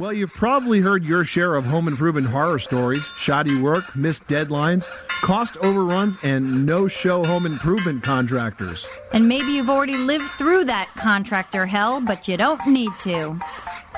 Well, 0.00 0.12
you've 0.12 0.32
probably 0.32 0.78
heard 0.78 1.04
your 1.04 1.24
share 1.24 1.56
of 1.56 1.64
home 1.64 1.88
improvement 1.88 2.28
horror 2.28 2.60
stories 2.60 3.04
shoddy 3.18 3.60
work, 3.60 3.96
missed 3.96 4.24
deadlines, 4.28 4.86
cost 5.08 5.56
overruns, 5.56 6.16
and 6.22 6.64
no 6.64 6.86
show 6.86 7.24
home 7.24 7.46
improvement 7.46 8.04
contractors. 8.04 8.86
And 9.12 9.26
maybe 9.26 9.50
you've 9.50 9.68
already 9.68 9.96
lived 9.96 10.30
through 10.38 10.66
that 10.66 10.88
contractor 10.94 11.66
hell, 11.66 12.00
but 12.00 12.28
you 12.28 12.36
don't 12.36 12.64
need 12.68 12.92
to. 12.98 13.40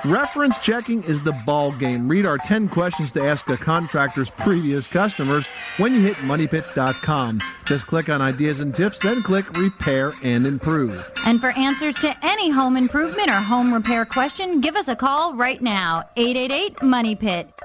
Reference 0.05 0.59
checking 0.59 1.03
is 1.03 1.21
the 1.21 1.33
ball 1.45 1.73
game. 1.73 2.09
Read 2.09 2.25
our 2.25 2.39
10 2.39 2.71
questions 2.71 3.13
to 3.13 3.23
ask 3.23 3.47
a 3.51 3.57
contractor's 3.57 4.31
previous 4.31 4.87
customers 4.87 5.47
when 5.77 5.93
you 5.93 6.01
hit 6.01 6.17
moneypit.com. 6.17 7.43
Just 7.67 7.87
click 7.87 8.09
on 8.09 8.23
ideas 8.23 8.61
and 8.61 8.75
tips, 8.75 8.99
then 8.99 9.23
click 9.23 9.51
repair 9.59 10.15
and 10.23 10.47
improve. 10.47 11.11
And 11.27 11.39
for 11.39 11.51
answers 11.51 11.97
to 11.97 12.17
any 12.25 12.49
home 12.49 12.79
improvement 12.79 13.29
or 13.29 13.41
home 13.41 13.75
repair 13.75 14.07
question, 14.07 14.63
give 14.63 14.75
us 14.75 14.89
a 14.89 14.97
call 14.97 15.35
right 15.35 15.61
now 15.61 16.09
888 16.17 16.83
Money 16.83 17.15
Pit. 17.15 17.61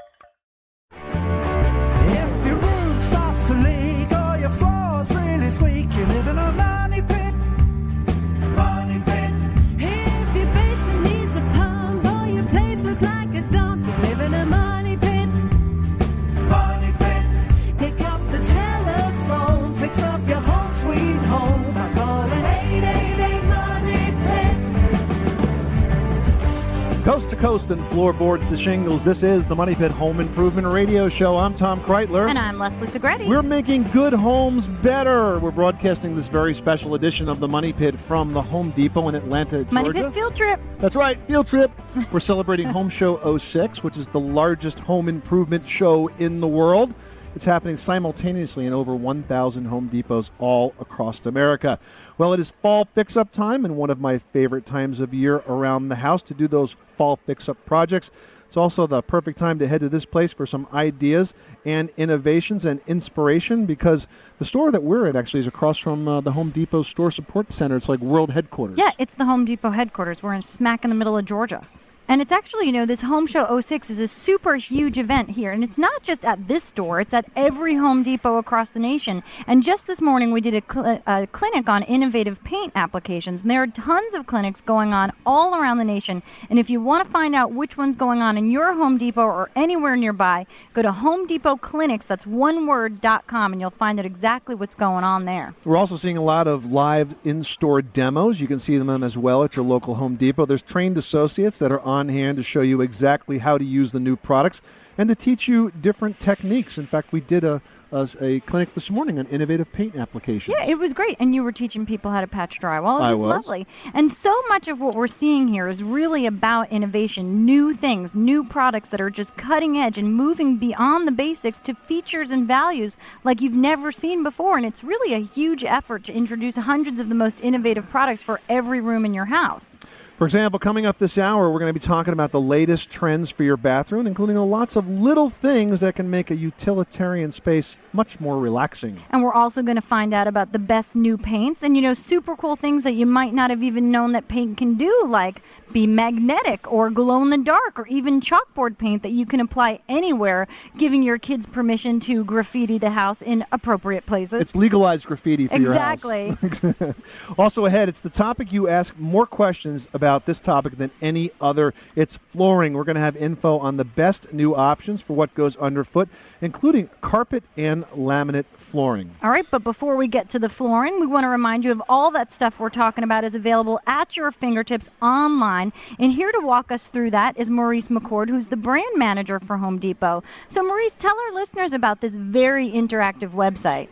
To 27.36 27.42
coast 27.42 27.70
and 27.70 27.86
floorboards 27.90 28.48
to 28.48 28.58
shingles, 28.58 29.04
this 29.04 29.22
is 29.22 29.46
the 29.46 29.56
Money 29.56 29.76
Pit 29.76 29.92
Home 29.92 30.22
Improvement 30.22 30.68
Radio 30.68 31.10
Show. 31.10 31.38
I'm 31.38 31.54
Tom 31.54 31.82
Kraeutler. 31.84 32.30
And 32.30 32.40
I'm 32.40 32.58
Leslie 32.58 32.88
Segrete. 32.88 33.28
We're 33.28 33.42
making 33.42 33.92
good 33.92 34.14
homes 34.14 34.68
better. 34.68 35.38
We're 35.40 35.52
broadcasting 35.52 36.16
this 36.16 36.28
very 36.28 36.56
special 36.56 36.96
edition 36.96 37.28
of 37.28 37.42
the 37.42 37.48
Money 37.50 37.74
Pit 37.74 38.00
from 38.00 38.32
the 38.32 38.42
Home 38.42 38.72
Depot 38.72 39.10
in 39.10 39.16
Atlanta, 39.16 39.66
Georgia. 39.66 39.74
Money 39.74 40.02
Pit 40.02 40.14
Field 40.14 40.36
Trip. 40.38 40.62
That's 40.80 40.96
right, 40.96 41.20
field 41.28 41.48
trip. 41.48 41.72
We're 42.14 42.22
celebrating 42.22 42.68
Home 42.68 42.88
Show 42.88 43.38
06, 43.38 43.84
which 43.84 43.98
is 43.98 44.08
the 44.08 44.20
largest 44.20 44.80
home 44.80 45.10
improvement 45.10 45.68
show 45.68 46.08
in 46.20 46.40
the 46.40 46.48
world. 46.48 46.94
It's 47.36 47.44
happening 47.44 47.78
simultaneously 47.78 48.66
in 48.66 48.72
over 48.72 48.96
1,000 48.96 49.66
Home 49.66 49.90
Depots 49.90 50.32
all 50.40 50.74
across 50.80 51.20
America. 51.26 51.80
Well, 52.18 52.32
it 52.32 52.40
is 52.40 52.50
fall 52.62 52.88
fix 52.96 53.18
up 53.18 53.34
time, 53.34 53.66
and 53.66 53.76
one 53.76 53.90
of 53.90 54.00
my 54.00 54.20
favorite 54.32 54.66
times 54.66 55.02
of 55.02 55.14
year 55.14 55.44
around 55.48 55.90
the 55.90 55.96
house 55.96 56.22
to 56.24 56.34
do 56.34 56.48
those 56.48 56.76
fall 56.98 57.18
fix 57.18 57.50
up 57.50 57.58
projects. 57.66 58.10
It's 58.48 58.56
also 58.56 58.88
the 58.88 59.02
perfect 59.02 59.38
time 59.38 59.60
to 59.60 59.68
head 59.68 59.82
to 59.82 59.90
this 59.90 60.06
place 60.06 60.32
for 60.32 60.46
some 60.46 60.66
ideas 60.74 61.34
and 61.66 61.90
innovations 61.98 62.64
and 62.64 62.80
inspiration 62.88 63.66
because 63.66 64.08
the 64.40 64.46
store 64.46 64.72
that 64.72 64.82
we're 64.82 65.08
at 65.08 65.18
actually 65.18 65.42
is 65.42 65.48
across 65.48 65.78
from 65.78 66.08
uh, 66.08 66.22
the 66.22 66.32
Home 66.32 66.52
Depot 66.52 66.84
Store 66.84 67.12
Support 67.12 67.52
Center. 67.52 67.76
It's 67.76 67.90
like 67.90 68.00
world 68.00 68.32
headquarters. 68.32 68.78
Yeah, 68.78 68.92
it's 68.98 69.16
the 69.16 69.26
Home 69.26 69.44
Depot 69.44 69.72
headquarters. 69.72 70.24
We're 70.24 70.36
in 70.36 70.42
smack 70.42 70.86
in 70.86 70.90
the 70.90 70.96
middle 70.96 71.18
of 71.18 71.26
Georgia. 71.26 71.68
And 72.08 72.22
it's 72.22 72.32
actually, 72.32 72.68
you 72.68 72.72
know, 72.72 72.86
this 72.86 73.02
Home 73.02 73.26
Show 73.26 73.60
06 73.60 73.90
is 73.90 74.00
a 74.00 74.08
super 74.08 74.56
huge 74.56 75.00
event 75.00 75.32
here. 75.32 75.52
And 75.52 75.64
it's 75.64 75.78
not 75.78 76.04
just 76.04 76.24
at 76.24 76.48
this 76.48 76.64
store, 76.64 77.02
it's 77.02 77.14
at 77.14 77.26
every 77.36 77.76
Home 77.76 78.04
Depot 78.04 78.38
across 78.38 78.70
the 78.70 78.80
nation. 78.80 79.24
And 79.48 79.64
just 79.64 79.88
this 79.88 80.02
morning, 80.02 80.32
we 80.32 80.40
did 80.40 80.54
a, 80.54 80.62
cl- 80.72 81.02
uh, 81.08 81.24
a 81.24 81.28
clinic 81.28 81.68
on 81.68 81.82
innovative 81.84 82.44
paint 82.44 82.74
applications. 82.76 83.42
And 83.42 83.50
there 83.50 83.64
are 83.64 83.68
tons 83.68 84.14
of 84.14 84.28
clinics 84.28 84.62
going 84.62 84.94
on 84.94 85.12
all 85.26 85.56
around 85.56 85.80
the 85.80 85.84
nation. 85.84 86.22
And 86.52 86.60
if 86.60 86.70
you 86.70 86.80
want 86.80 87.08
to 87.08 87.12
find 87.12 87.34
out 87.34 87.54
which 87.54 87.76
one's 87.76 87.96
going 87.96 88.22
on 88.22 88.38
in 88.38 88.52
your 88.52 88.74
Home 88.74 89.00
Depot 89.00 89.24
or 89.24 89.50
anywhere 89.56 89.96
nearby, 89.96 90.46
go 90.76 90.84
to 90.84 90.92
Home 90.92 91.26
Depot 91.26 91.58
Clinics, 91.58 92.06
that's 92.06 92.28
one 92.28 92.68
word, 92.68 93.02
dot 93.02 93.26
com, 93.26 93.52
and 93.52 93.60
you'll 93.60 93.72
find 93.72 94.00
out 94.00 94.06
exactly 94.06 94.54
what's 94.54 94.76
going 94.76 95.04
on 95.04 95.26
there. 95.26 95.56
We're 95.64 95.78
also 95.78 95.98
seeing 95.98 96.18
a 96.18 96.24
lot 96.24 96.48
of 96.48 96.72
live 96.72 97.16
in-store 97.24 97.82
demos. 97.82 98.40
You 98.40 98.48
can 98.48 98.60
see 98.60 98.78
them 98.78 99.04
as 99.04 99.18
well 99.18 99.44
at 99.44 99.56
your 99.56 99.66
local 99.66 99.96
Home 99.96 100.18
Depot. 100.18 100.46
There's 100.46 100.62
trained 100.62 100.98
associates 100.98 101.58
that 101.60 101.72
are 101.72 101.82
on 101.82 101.95
hand 102.04 102.38
to 102.38 102.44
show 102.44 102.62
you 102.62 102.82
exactly 102.82 103.38
how 103.38 103.58
to 103.58 103.64
use 103.64 103.92
the 103.92 104.00
new 104.00 104.16
products 104.16 104.62
and 104.98 105.10
to 105.10 105.16
teach 105.16 105.48
you 105.48 105.72
different 105.82 106.20
techniques. 106.20 106.78
In 106.78 106.88
fact, 106.88 107.12
we 107.12 107.22
did 107.22 107.44
a, 107.44 107.62
a, 107.92 108.08
a 108.22 108.40
clinic 108.42 108.74
this 108.74 108.90
morning 108.90 109.20
on 109.20 109.28
innovative 109.28 109.72
paint 109.72 109.96
applications. 109.96 110.56
Yeah, 110.58 110.66
it 110.66 110.78
was 110.80 110.94
great. 110.94 111.18
And 111.20 111.36
you 111.36 111.44
were 111.44 111.52
teaching 111.52 111.86
people 111.86 112.12
how 112.12 112.22
to 112.22 112.28
patch 112.28 112.60
drywall. 112.62 113.00
It 113.00 113.04
I 113.04 113.12
was, 113.12 113.20
was. 113.20 113.30
lovely. 113.30 113.68
And 113.94 114.12
so 114.12 114.34
much 114.48 114.68
of 114.68 114.80
what 114.80 114.96
we're 114.96 115.08
seeing 115.08 115.48
here 115.48 115.68
is 115.68 115.84
really 115.84 116.26
about 116.26 116.72
innovation, 116.72 117.46
new 117.46 117.74
things, 117.74 118.16
new 118.16 118.44
products 118.44 118.90
that 118.90 119.02
are 119.02 119.10
just 119.10 119.36
cutting 119.38 119.78
edge 119.78 119.98
and 119.98 120.14
moving 120.16 120.58
beyond 120.58 121.08
the 121.08 121.12
basics 121.12 121.60
to 121.60 121.74
features 121.74 122.32
and 122.32 122.48
values 122.48 122.96
like 123.24 123.42
you've 123.42 123.54
never 123.54 123.92
seen 123.92 124.24
before. 124.24 124.58
And 124.58 124.66
it's 124.66 124.84
really 124.84 125.14
a 125.14 125.26
huge 125.26 125.64
effort 125.64 126.06
to 126.06 126.14
introduce 126.14 126.56
hundreds 126.56 127.00
of 127.00 127.10
the 127.10 127.16
most 127.16 127.42
innovative 127.42 127.90
products 127.90 128.22
for 128.22 128.40
every 128.50 128.80
room 128.80 129.06
in 129.06 129.14
your 129.14 129.26
house. 129.26 129.78
For 130.18 130.24
example, 130.24 130.60
coming 130.60 130.86
up 130.86 130.98
this 130.98 131.18
hour, 131.18 131.52
we're 131.52 131.60
going 131.60 131.74
to 131.74 131.78
be 131.78 131.86
talking 131.86 132.14
about 132.14 132.32
the 132.32 132.40
latest 132.40 132.90
trends 132.90 133.30
for 133.30 133.44
your 133.44 133.58
bathroom, 133.58 134.08
including 134.08 134.38
lots 134.38 134.78
of 134.78 134.88
little 134.88 135.30
things 135.30 135.82
that 135.82 135.98
can 135.98 136.10
make 136.10 136.32
a 136.32 136.36
utilitarian 136.38 137.34
space 137.34 137.76
much 137.92 138.18
more 138.22 138.40
relaxing. 138.40 139.04
And 139.10 139.22
we're 139.22 139.34
also 139.34 139.62
going 139.62 139.76
to 139.76 139.82
find 139.82 140.14
out 140.14 140.26
about 140.26 140.54
the 140.54 140.60
best 140.60 140.96
new 140.96 141.18
paints 141.18 141.64
and, 141.64 141.76
you 141.76 141.82
know, 141.82 141.94
super 141.94 142.38
cool 142.38 142.56
things 142.56 142.86
that 142.86 142.94
you 142.94 143.06
might 143.06 143.34
not 143.34 143.50
have 143.50 143.62
even 143.62 143.92
known 143.92 144.14
that 144.14 144.30
paint 144.30 144.58
can 144.58 144.76
do, 144.76 145.06
like 145.10 145.42
be 145.72 145.88
magnetic 145.88 146.72
or 146.72 146.90
glow 146.90 147.22
in 147.22 147.30
the 147.30 147.38
dark 147.38 147.78
or 147.80 147.88
even 147.88 148.22
chalkboard 148.22 148.78
paint 148.78 149.04
that 149.04 149.12
you 149.12 149.26
can 149.26 149.40
apply 149.40 149.80
anywhere, 149.90 150.48
giving 150.78 151.04
your 151.04 151.18
kids 151.18 151.46
permission 151.46 152.00
to 152.02 152.24
graffiti 152.24 152.78
the 152.78 152.90
house 152.90 153.22
in 153.22 153.46
appropriate 153.52 154.06
places. 154.06 154.42
It's 154.42 154.56
legalized 154.56 155.06
graffiti 155.06 155.48
for 155.48 155.56
Exactly. 155.56 156.28
your 156.28 156.36
house. 156.36 156.44
Exactly. 156.44 156.94
also 157.38 157.66
ahead, 157.66 157.90
it's 157.90 158.02
the 158.02 158.10
topic 158.10 158.52
you 158.52 158.68
ask 158.68 158.98
more 158.98 159.26
questions 159.26 159.88
about 159.94 160.26
this 160.26 160.40
topic 160.40 160.78
than 160.78 160.92
any 161.02 161.32
other. 161.42 161.74
It's 161.96 162.18
flooring. 162.32 162.74
We're 162.74 162.84
going 162.84 162.96
to 162.96 163.02
have 163.02 163.16
info 163.16 163.60
on 163.60 163.78
the 163.78 163.86
best 163.86 164.32
new 164.34 164.56
options 164.56 165.02
for 165.02 165.14
what 165.14 165.34
goes 165.36 165.56
underfoot, 165.58 166.10
including 166.42 166.90
carpet 167.02 167.44
and 167.58 167.86
laminate 167.90 168.46
flooring. 168.76 169.16
All 169.24 169.30
right, 169.30 169.46
but 169.52 169.64
before 169.64 169.96
we 169.96 170.06
get 170.10 170.30
to 170.32 170.40
the 170.40 170.50
flooring, 170.50 171.00
we 171.00 171.08
want 171.08 171.24
to 171.24 171.30
remind 171.30 171.64
you 171.64 171.72
of 171.72 171.82
all 171.88 172.12
that 172.12 172.34
stuff 172.34 172.60
we're 172.60 172.70
talking 172.70 173.06
about 173.06 173.24
is 173.24 173.34
available 173.34 173.80
at 173.88 174.18
your 174.18 174.34
fingertips 174.34 174.90
online. 175.02 175.72
And 175.98 176.12
here 176.12 176.30
to 176.30 176.42
walk 176.42 176.74
us 176.74 176.88
through 176.88 177.12
that 177.12 177.38
is 177.38 177.50
Maurice 177.50 177.88
McCord, 177.88 178.28
who's 178.28 178.48
the 178.48 178.58
brand 178.58 178.98
manager 178.98 179.40
for 179.40 179.56
Home 179.56 179.80
Depot. 179.80 180.26
So, 180.50 180.62
Maurice, 180.62 180.94
tell 181.00 181.16
our 181.18 181.34
listeners 181.34 181.72
about 181.72 182.02
this 182.02 182.16
very 182.16 182.70
interactive 182.70 183.32
website. 183.32 183.88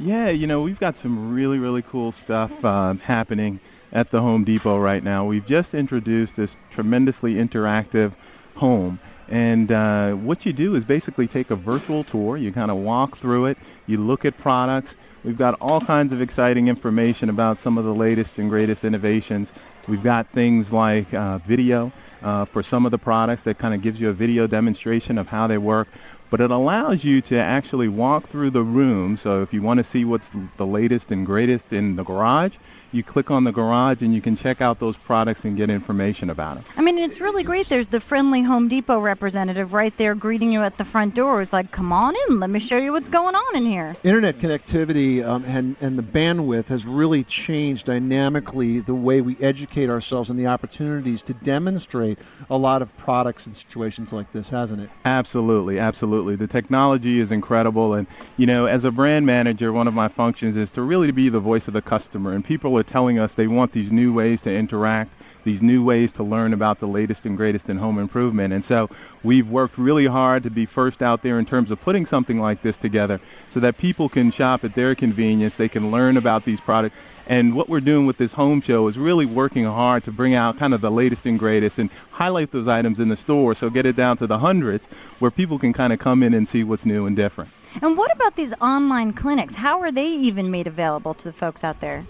Yeah, 0.00 0.30
you 0.30 0.48
know, 0.48 0.60
we've 0.60 0.80
got 0.80 0.96
some 0.96 1.32
really, 1.32 1.58
really 1.58 1.82
cool 1.82 2.10
stuff 2.10 2.64
um, 2.64 2.98
happening 2.98 3.60
at 3.92 4.10
the 4.10 4.20
Home 4.20 4.42
Depot 4.42 4.76
right 4.78 5.04
now. 5.04 5.24
We've 5.24 5.46
just 5.46 5.72
introduced 5.72 6.34
this 6.34 6.56
tremendously 6.72 7.34
interactive 7.34 8.14
home. 8.56 8.98
And 9.30 9.70
uh, 9.70 10.12
what 10.12 10.44
you 10.44 10.52
do 10.52 10.74
is 10.74 10.84
basically 10.84 11.28
take 11.28 11.50
a 11.50 11.56
virtual 11.56 12.04
tour. 12.04 12.36
You 12.36 12.52
kind 12.52 12.70
of 12.70 12.78
walk 12.78 13.16
through 13.16 13.46
it, 13.46 13.58
you 13.86 13.98
look 13.98 14.24
at 14.24 14.36
products. 14.38 14.94
We've 15.22 15.38
got 15.38 15.54
all 15.60 15.80
kinds 15.80 16.12
of 16.12 16.20
exciting 16.20 16.68
information 16.68 17.28
about 17.28 17.58
some 17.58 17.78
of 17.78 17.84
the 17.84 17.94
latest 17.94 18.38
and 18.38 18.50
greatest 18.50 18.84
innovations. 18.84 19.48
We've 19.86 20.02
got 20.02 20.28
things 20.32 20.72
like 20.72 21.12
uh, 21.14 21.38
video 21.38 21.92
uh, 22.22 22.46
for 22.46 22.62
some 22.62 22.86
of 22.86 22.90
the 22.90 22.98
products 22.98 23.42
that 23.42 23.58
kind 23.58 23.74
of 23.74 23.82
gives 23.82 24.00
you 24.00 24.08
a 24.08 24.12
video 24.12 24.46
demonstration 24.46 25.18
of 25.18 25.26
how 25.26 25.46
they 25.46 25.58
work 25.58 25.88
but 26.30 26.40
it 26.40 26.50
allows 26.50 27.02
you 27.02 27.20
to 27.20 27.36
actually 27.38 27.88
walk 27.88 28.30
through 28.30 28.52
the 28.52 28.62
room. 28.62 29.16
So 29.16 29.42
if 29.42 29.52
you 29.52 29.62
want 29.62 29.78
to 29.78 29.84
see 29.84 30.04
what's 30.04 30.30
the 30.56 30.66
latest 30.66 31.10
and 31.10 31.26
greatest 31.26 31.72
in 31.72 31.96
the 31.96 32.04
garage, 32.04 32.54
You 32.92 33.02
click 33.02 33.30
on 33.30 33.44
the 33.44 33.52
garage 33.52 34.02
and 34.02 34.14
you 34.14 34.20
can 34.20 34.36
check 34.36 34.60
out 34.60 34.80
those 34.80 34.96
products 34.96 35.44
and 35.44 35.56
get 35.56 35.70
information 35.70 36.30
about 36.30 36.56
them. 36.56 36.64
I 36.76 36.82
mean, 36.82 36.98
it's 36.98 37.20
really 37.20 37.42
great. 37.42 37.68
There's 37.68 37.88
the 37.88 38.00
friendly 38.00 38.42
Home 38.42 38.68
Depot 38.68 38.98
representative 38.98 39.72
right 39.72 39.96
there 39.96 40.14
greeting 40.14 40.52
you 40.52 40.62
at 40.62 40.76
the 40.78 40.84
front 40.84 41.14
door. 41.14 41.42
It's 41.42 41.52
like, 41.52 41.70
come 41.70 41.92
on 41.92 42.14
in, 42.28 42.40
let 42.40 42.50
me 42.50 42.58
show 42.58 42.76
you 42.76 42.92
what's 42.92 43.08
going 43.08 43.34
on 43.34 43.56
in 43.56 43.64
here. 43.64 43.96
Internet 44.02 44.38
connectivity 44.38 45.24
um, 45.24 45.44
and, 45.44 45.76
and 45.80 45.98
the 45.98 46.02
bandwidth 46.02 46.66
has 46.66 46.84
really 46.84 47.24
changed 47.24 47.86
dynamically 47.86 48.80
the 48.80 48.94
way 48.94 49.20
we 49.20 49.36
educate 49.40 49.88
ourselves 49.88 50.30
and 50.30 50.38
the 50.38 50.46
opportunities 50.46 51.22
to 51.22 51.34
demonstrate 51.34 52.18
a 52.48 52.56
lot 52.56 52.82
of 52.82 52.96
products 52.96 53.46
in 53.46 53.54
situations 53.54 54.12
like 54.12 54.32
this, 54.32 54.48
hasn't 54.48 54.80
it? 54.80 54.90
Absolutely, 55.04 55.78
absolutely. 55.78 56.36
The 56.36 56.46
technology 56.46 57.20
is 57.20 57.30
incredible, 57.30 57.94
and 57.94 58.06
you 58.36 58.46
know, 58.46 58.66
as 58.66 58.84
a 58.84 58.90
brand 58.90 59.26
manager, 59.26 59.72
one 59.72 59.88
of 59.88 59.94
my 59.94 60.08
functions 60.08 60.56
is 60.56 60.70
to 60.72 60.82
really 60.82 61.10
be 61.10 61.28
the 61.28 61.40
voice 61.40 61.68
of 61.68 61.74
the 61.74 61.82
customer. 61.82 62.32
And 62.32 62.44
people 62.44 62.72
are 62.80 62.84
telling 62.84 63.18
us 63.18 63.34
they 63.34 63.46
want 63.46 63.72
these 63.72 63.92
new 63.92 64.12
ways 64.12 64.40
to 64.42 64.54
interact, 64.54 65.12
these 65.44 65.62
new 65.62 65.84
ways 65.84 66.12
to 66.14 66.22
learn 66.22 66.52
about 66.52 66.80
the 66.80 66.86
latest 66.86 67.24
and 67.24 67.36
greatest 67.36 67.68
in 67.68 67.78
home 67.78 67.98
improvement. 67.98 68.52
And 68.52 68.64
so, 68.64 68.90
we've 69.22 69.48
worked 69.48 69.78
really 69.78 70.06
hard 70.06 70.42
to 70.42 70.50
be 70.50 70.66
first 70.66 71.02
out 71.02 71.22
there 71.22 71.38
in 71.38 71.46
terms 71.46 71.70
of 71.70 71.80
putting 71.80 72.06
something 72.06 72.40
like 72.40 72.62
this 72.62 72.76
together, 72.76 73.20
so 73.52 73.60
that 73.60 73.78
people 73.78 74.08
can 74.08 74.30
shop 74.32 74.64
at 74.64 74.74
their 74.74 74.94
convenience. 74.94 75.56
They 75.56 75.68
can 75.68 75.90
learn 75.90 76.16
about 76.16 76.44
these 76.44 76.60
products. 76.60 76.96
And 77.26 77.54
what 77.54 77.68
we're 77.68 77.78
doing 77.78 78.06
with 78.06 78.16
this 78.16 78.32
home 78.32 78.60
show 78.60 78.88
is 78.88 78.98
really 78.98 79.24
working 79.24 79.64
hard 79.64 80.02
to 80.04 80.10
bring 80.10 80.34
out 80.34 80.58
kind 80.58 80.74
of 80.74 80.80
the 80.80 80.90
latest 80.90 81.26
and 81.26 81.38
greatest 81.38 81.78
and 81.78 81.88
highlight 82.10 82.50
those 82.50 82.66
items 82.66 82.98
in 82.98 83.08
the 83.08 83.16
store. 83.16 83.54
So 83.54 83.70
get 83.70 83.86
it 83.86 83.94
down 83.94 84.16
to 84.16 84.26
the 84.26 84.38
hundreds 84.38 84.84
where 85.20 85.30
people 85.30 85.56
can 85.56 85.72
kind 85.72 85.92
of 85.92 86.00
come 86.00 86.24
in 86.24 86.34
and 86.34 86.48
see 86.48 86.64
what's 86.64 86.84
new 86.84 87.06
and 87.06 87.14
different. 87.14 87.50
And 87.82 87.96
what 87.96 88.12
about 88.12 88.34
these 88.34 88.52
online 88.60 89.12
clinics? 89.12 89.54
How 89.54 89.80
are 89.80 89.92
they 89.92 90.08
even 90.08 90.50
made 90.50 90.66
available 90.66 91.14
to 91.14 91.22
the 91.22 91.32
folks 91.32 91.62
out 91.62 91.80
there? 91.80 92.04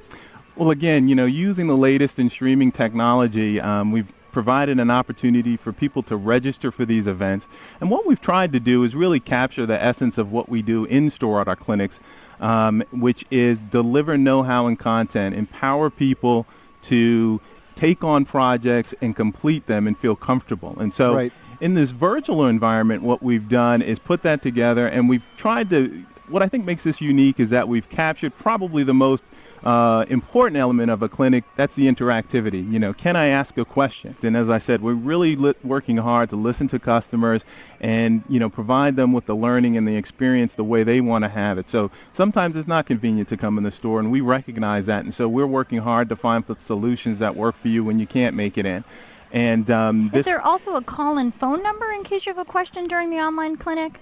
Well, 0.60 0.70
again, 0.72 1.08
you 1.08 1.14
know, 1.14 1.24
using 1.24 1.68
the 1.68 1.76
latest 1.76 2.18
in 2.18 2.28
streaming 2.28 2.70
technology, 2.70 3.58
um, 3.62 3.92
we've 3.92 4.12
provided 4.30 4.78
an 4.78 4.90
opportunity 4.90 5.56
for 5.56 5.72
people 5.72 6.02
to 6.02 6.16
register 6.16 6.70
for 6.70 6.84
these 6.84 7.06
events. 7.06 7.46
And 7.80 7.90
what 7.90 8.06
we've 8.06 8.20
tried 8.20 8.52
to 8.52 8.60
do 8.60 8.84
is 8.84 8.94
really 8.94 9.20
capture 9.20 9.64
the 9.64 9.82
essence 9.82 10.18
of 10.18 10.32
what 10.32 10.50
we 10.50 10.60
do 10.60 10.84
in 10.84 11.10
store 11.10 11.40
at 11.40 11.48
our 11.48 11.56
clinics, 11.56 11.98
um, 12.40 12.84
which 12.92 13.24
is 13.30 13.58
deliver 13.70 14.18
know 14.18 14.42
how 14.42 14.66
and 14.66 14.78
content, 14.78 15.34
empower 15.34 15.88
people 15.88 16.46
to 16.82 17.40
take 17.74 18.04
on 18.04 18.26
projects 18.26 18.92
and 19.00 19.16
complete 19.16 19.66
them 19.66 19.86
and 19.86 19.96
feel 19.96 20.14
comfortable. 20.14 20.76
And 20.78 20.92
so, 20.92 21.14
Right. 21.14 21.32
in 21.62 21.72
this 21.72 21.90
virtual 21.90 22.44
environment, 22.44 23.02
what 23.02 23.22
we've 23.22 23.48
done 23.48 23.80
is 23.80 23.98
put 23.98 24.24
that 24.24 24.42
together 24.42 24.86
and 24.86 25.08
we've 25.08 25.24
tried 25.38 25.70
to. 25.70 26.04
What 26.28 26.42
I 26.42 26.48
think 26.48 26.66
makes 26.66 26.84
this 26.84 27.00
unique 27.00 27.40
is 27.40 27.48
that 27.48 27.66
we've 27.66 27.88
captured 27.88 28.36
probably 28.38 28.84
the 28.84 28.94
most 28.94 29.24
uh, 29.64 30.04
important 30.08 30.56
element 30.56 30.90
of 30.90 31.02
a 31.02 31.08
clinic. 31.08 31.44
That's 31.56 31.74
the 31.74 31.86
interactivity. 31.86 32.70
You 32.70 32.78
know, 32.78 32.92
can 32.92 33.16
I 33.16 33.28
ask 33.28 33.56
a 33.58 33.64
question? 33.64 34.16
And 34.22 34.36
as 34.36 34.48
I 34.48 34.58
said, 34.58 34.82
we're 34.82 34.94
really 34.94 35.36
li- 35.36 35.54
working 35.62 35.96
hard 35.96 36.30
to 36.30 36.36
listen 36.36 36.68
to 36.68 36.78
customers 36.78 37.42
and 37.80 38.22
you 38.28 38.38
know 38.38 38.48
provide 38.48 38.96
them 38.96 39.12
with 39.12 39.26
the 39.26 39.34
learning 39.34 39.76
and 39.76 39.86
the 39.86 39.96
experience 39.96 40.54
the 40.54 40.64
way 40.64 40.82
they 40.82 41.00
want 41.00 41.24
to 41.24 41.28
have 41.28 41.58
it. 41.58 41.68
So 41.68 41.90
sometimes 42.12 42.56
it's 42.56 42.68
not 42.68 42.86
convenient 42.86 43.28
to 43.30 43.36
come 43.36 43.58
in 43.58 43.64
the 43.64 43.70
store, 43.70 44.00
and 44.00 44.10
we 44.10 44.20
recognize 44.20 44.86
that. 44.86 45.04
And 45.04 45.14
so 45.14 45.28
we're 45.28 45.46
working 45.46 45.78
hard 45.78 46.08
to 46.08 46.16
find 46.16 46.46
the 46.46 46.56
solutions 46.64 47.18
that 47.18 47.36
work 47.36 47.56
for 47.60 47.68
you 47.68 47.84
when 47.84 47.98
you 47.98 48.06
can't 48.06 48.34
make 48.34 48.58
it 48.58 48.66
in. 48.66 48.84
And 49.32 49.70
um, 49.70 50.10
Is 50.12 50.24
there 50.24 50.40
also 50.40 50.74
a 50.74 50.82
call 50.82 51.18
in 51.18 51.30
phone 51.32 51.62
number 51.62 51.90
in 51.92 52.02
case 52.02 52.26
you 52.26 52.34
have 52.34 52.44
a 52.44 52.50
question 52.50 52.88
during 52.88 53.10
the 53.10 53.18
online 53.18 53.56
clinic? 53.56 54.00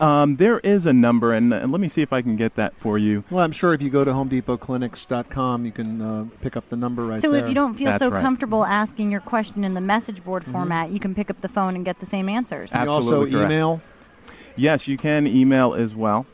Um, 0.00 0.36
there 0.36 0.58
is 0.60 0.86
a 0.86 0.92
number, 0.94 1.34
and, 1.34 1.52
and 1.52 1.70
let 1.70 1.80
me 1.80 1.88
see 1.90 2.00
if 2.00 2.10
I 2.12 2.22
can 2.22 2.36
get 2.36 2.54
that 2.54 2.74
for 2.80 2.96
you. 2.96 3.22
Well, 3.30 3.44
I'm 3.44 3.52
sure 3.52 3.74
if 3.74 3.82
you 3.82 3.90
go 3.90 4.02
to 4.02 4.10
HomeDepotClinics.com, 4.12 5.66
you 5.66 5.72
can 5.72 6.00
uh, 6.00 6.24
pick 6.40 6.56
up 6.56 6.68
the 6.70 6.76
number 6.76 7.04
right 7.04 7.20
so 7.20 7.30
there. 7.30 7.40
So 7.40 7.44
if 7.44 7.48
you 7.50 7.54
don't 7.54 7.76
feel 7.76 7.90
That's 7.90 8.00
so 8.00 8.08
right. 8.08 8.22
comfortable 8.22 8.64
asking 8.64 9.10
your 9.10 9.20
question 9.20 9.62
in 9.62 9.74
the 9.74 9.80
message 9.82 10.24
board 10.24 10.42
Mm-hmm. 10.44 10.52
format, 10.52 10.90
you 10.90 11.00
can 11.00 11.14
pick 11.14 11.28
up 11.28 11.40
the 11.42 11.48
phone 11.48 11.74
and 11.76 11.84
get 11.84 12.00
the 12.00 12.06
same 12.06 12.28
answers. 12.30 12.70
Can 12.70 12.84
you 12.86 12.90
also 12.90 13.26
correct. 13.26 13.32
email. 13.34 13.82
Yes, 14.56 14.88
you 14.88 14.96
can 14.96 15.26
email 15.26 15.74
as 15.74 15.94
well. 15.94 16.24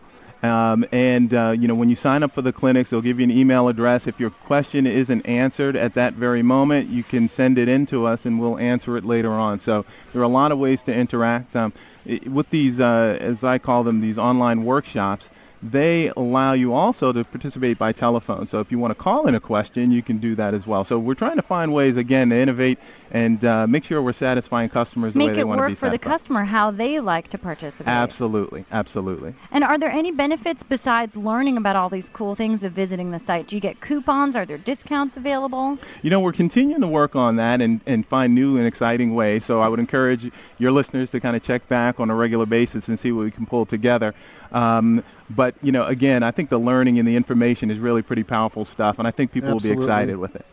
Um, 0.43 0.85
and 0.93 1.35
uh, 1.35 1.51
you 1.59 1.67
know, 1.67 1.75
when 1.75 1.89
you 1.89 1.97
sign 1.97 2.23
up 2.23 2.35
for 2.35 2.43
the 2.43 2.53
clinics, 2.53 2.91
they'll 2.91 3.01
give 3.01 3.19
you 3.19 3.25
an 3.25 3.31
email 3.33 3.67
address. 3.69 4.07
If 4.07 4.21
your 4.21 4.31
question 4.31 4.87
isn't 4.87 5.23
answered 5.27 5.75
at 5.77 5.95
that 5.95 6.13
very 6.15 6.43
moment, 6.43 6.89
you 6.89 7.03
can 7.03 7.29
send 7.29 7.59
it 7.59 7.69
in 7.69 7.87
to 7.87 8.07
us, 8.07 8.27
and 8.27 8.39
we'll 8.39 8.59
answer 8.59 8.97
it 8.97 9.05
later 9.05 9.33
on. 9.33 9.59
So 9.59 9.85
there 10.13 10.21
are 10.21 10.25
a 10.25 10.29
lot 10.29 10.53
of 10.53 10.59
ways 10.59 10.83
to 10.83 10.95
interact 10.95 11.57
um, 11.57 11.73
i- 11.75 11.96
with 12.27 12.51
these, 12.51 12.81
uh, 12.81 13.17
as 13.21 13.45
I 13.45 13.59
call 13.59 13.85
them, 13.85 14.01
these 14.01 14.19
online 14.19 14.65
workshops. 14.65 15.29
They 15.63 16.13
allow 16.17 16.53
you 16.53 16.75
also 16.75 17.13
to 17.13 17.25
participate 17.25 17.79
by 17.79 17.93
telephone. 17.93 18.47
So 18.47 18.61
if 18.61 18.71
you 18.71 18.79
want 18.79 18.91
to 18.91 18.95
call 18.95 19.27
in 19.27 19.35
a 19.35 19.41
question, 19.41 19.91
you 19.91 20.03
can 20.03 20.19
do 20.19 20.35
that 20.37 20.55
as 20.55 20.67
well. 20.67 20.85
So 20.85 20.99
we're 20.99 21.15
trying 21.15 21.37
to 21.37 21.43
find 21.43 21.73
ways 21.73 21.97
again 21.97 22.29
to 22.31 22.37
innovate 22.37 22.79
and 23.11 23.45
uh, 23.45 23.67
make 23.67 23.85
sure 23.85 24.03
we're 24.03 24.13
satisfying 24.13 24.69
customers 24.69 25.15
the 25.15 25.21
way 25.21 25.33
they 25.33 25.45
want 25.45 25.59
to 25.59 25.63
be 25.63 25.71
Make 25.71 25.79
it 25.79 25.83
work 25.83 25.91
for 25.91 25.91
the 25.91 25.99
customer 25.99 26.45
how 26.45 26.71
they 26.71 27.01
like 27.01 27.29
to 27.29 27.39
participate. 27.39 27.89
Absolutely, 27.89 28.65
absolutely. 28.71 29.35
And 29.51 29.65
are 29.65 29.79
there 29.79 29.91
any 29.91 30.13
benefits 30.13 30.63
besides 30.63 31.17
learning 31.17 31.57
about 31.57 31.77
all 31.77 31.89
these 31.89 32.09
cool 32.11 32.35
things 32.35 32.63
of 32.63 32.73
visiting 32.73 33.11
the 33.11 33.19
site? 33.19 33.49
Do 33.49 33.57
you 33.57 33.61
get 33.61 33.81
coupons? 33.81 34.37
Are 34.37 34.45
there 34.45 34.59
discounts 34.59 35.17
available? 35.17 35.79
You 36.03 36.11
know, 36.11 36.21
we're 36.21 36.33
continuing 36.33 36.81
to 36.81 36.89
work 36.89 37.17
on 37.17 37.37
that 37.37 37.61
and, 37.61 37.81
and 37.87 38.07
find 38.07 38.35
new 38.35 38.57
and 38.59 38.67
exciting 38.67 39.15
ways. 39.15 39.45
So 39.45 39.61
I 39.61 39.69
would 39.69 39.81
encourage 39.81 40.31
your 40.59 40.73
listeners 40.73 41.11
to 41.13 41.21
kind 41.21 41.37
of 41.37 41.43
check 41.43 41.69
back 41.69 42.01
on 42.01 42.11
a 42.11 42.15
regular 42.15 42.47
basis 42.47 42.89
and 42.89 42.99
see 42.99 43.13
what 43.13 43.25
we 43.25 43.31
can 43.31 43.47
pull 43.47 43.67
together. 43.67 44.15
Um, 44.53 45.03
but, 45.31 45.55
you 45.63 45.73
know, 45.73 45.87
again, 45.87 46.23
I 46.23 46.31
think 46.31 46.51
the 46.51 46.59
learning 46.59 46.99
and 46.99 47.07
the 47.07 47.17
information 47.17 47.71
is 47.71 47.79
really 47.79 48.03
pretty 48.03 48.23
powerful 48.23 48.65
stuff, 48.65 48.99
and 48.99 49.09
I 49.09 49.11
think 49.11 49.33
people 49.33 49.53
will 49.53 49.61
be 49.61 49.71
excited 49.71 50.17
with 50.17 50.37
it. 50.37 50.47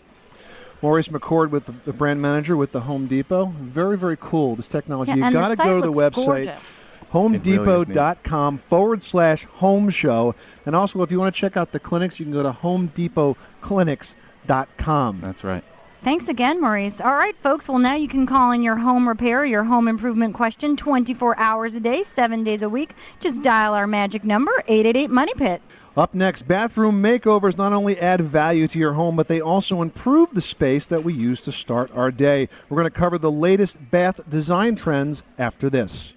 Maurice 0.82 1.08
McCord 1.08 1.52
with 1.52 1.66
the, 1.66 1.74
the 1.86 1.94
brand 1.94 2.22
manager 2.22 2.58
with 2.58 2.74
the 2.74 2.82
Home 2.82 3.08
Depot. 3.08 3.54
Very, 3.58 3.98
very 3.98 4.18
cool. 4.20 4.58
This 4.58 4.68
technology. 4.68 5.12
Yeah, 5.12 5.30
You've 5.30 5.34
got 5.34 5.50
to 5.50 5.56
go 5.56 5.80
to 5.80 5.86
the 5.86 5.94
website. 5.94 6.46
gorgeous. 6.46 6.76
HomeDepot.com 7.14 8.58
forward 8.70 9.04
slash 9.04 9.46
home 9.46 9.90
show. 9.92 10.36
And 10.66 10.76
also, 10.76 11.02
if 11.04 11.12
you 11.12 11.20
want 11.20 11.34
to 11.34 11.40
check 11.40 11.56
out 11.56 11.72
the 11.72 11.80
clinics, 11.80 12.20
you 12.20 12.26
can 12.26 12.34
go 12.34 12.44
to 12.44 12.52
HomeDepotClinics.com. 12.52 15.22
That's 15.22 15.44
right. 15.44 15.64
Thanks 16.04 16.28
again, 16.28 16.60
Maurice. 16.60 17.00
All 17.00 17.16
right, 17.16 17.36
folks. 17.42 17.70
Well, 17.70 17.80
now 17.80 17.96
you 17.96 18.10
can 18.10 18.28
call 18.28 18.52
in 18.52 18.62
your 18.62 18.76
home 18.76 19.08
repair, 19.08 19.46
your 19.46 19.64
home 19.64 19.88
improvement 19.88 20.34
question 20.34 20.76
24 20.76 21.40
hours 21.40 21.76
a 21.76 21.80
day, 21.80 22.04
7 22.04 22.44
days 22.44 22.62
a 22.62 22.68
week. 22.68 22.90
Just 23.22 23.42
dial 23.42 23.74
our 23.74 23.88
magic 23.88 24.26
number, 24.26 24.52
888 24.68 25.10
Money 25.10 25.34
Pit. 25.38 25.62
Up 25.96 26.14
next, 26.14 26.46
bathroom 26.46 27.02
makeovers 27.02 27.58
not 27.58 27.72
only 27.72 27.98
add 27.98 28.20
value 28.20 28.68
to 28.68 28.80
your 28.80 28.92
home, 28.92 29.16
but 29.16 29.30
they 29.30 29.40
also 29.40 29.82
improve 29.82 30.28
the 30.34 30.42
space 30.42 30.88
that 30.88 31.06
we 31.06 31.14
use 31.14 31.40
to 31.42 31.54
start 31.54 31.90
our 31.96 32.12
day. 32.12 32.50
We're 32.68 32.82
going 32.82 32.92
to 32.92 33.00
cover 33.00 33.18
the 33.18 33.32
latest 33.32 33.78
bath 33.90 34.20
design 34.30 34.76
trends 34.76 35.24
after 35.38 35.70
this. 35.70 36.14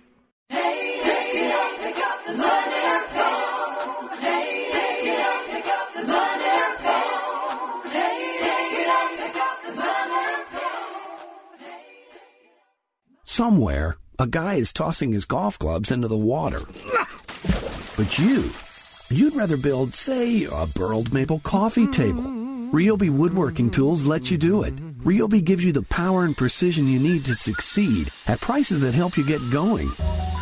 Somewhere, 13.36 13.98
a 14.18 14.26
guy 14.26 14.54
is 14.54 14.72
tossing 14.72 15.12
his 15.12 15.26
golf 15.26 15.58
clubs 15.58 15.90
into 15.90 16.08
the 16.08 16.16
water. 16.16 16.62
But 17.94 18.18
you, 18.18 18.50
you'd 19.10 19.34
rather 19.34 19.58
build, 19.58 19.94
say, 19.94 20.44
a 20.44 20.66
burled 20.74 21.12
maple 21.12 21.40
coffee 21.40 21.86
table. 21.86 22.22
Ryobi 22.22 23.10
Woodworking 23.10 23.70
Tools 23.70 24.06
let 24.06 24.30
you 24.30 24.38
do 24.38 24.62
it. 24.62 24.74
Ryobi 25.04 25.44
gives 25.44 25.62
you 25.62 25.72
the 25.74 25.82
power 25.82 26.24
and 26.24 26.34
precision 26.34 26.88
you 26.88 26.98
need 26.98 27.26
to 27.26 27.34
succeed 27.34 28.10
at 28.26 28.40
prices 28.40 28.80
that 28.80 28.94
help 28.94 29.18
you 29.18 29.26
get 29.26 29.50
going. 29.50 29.90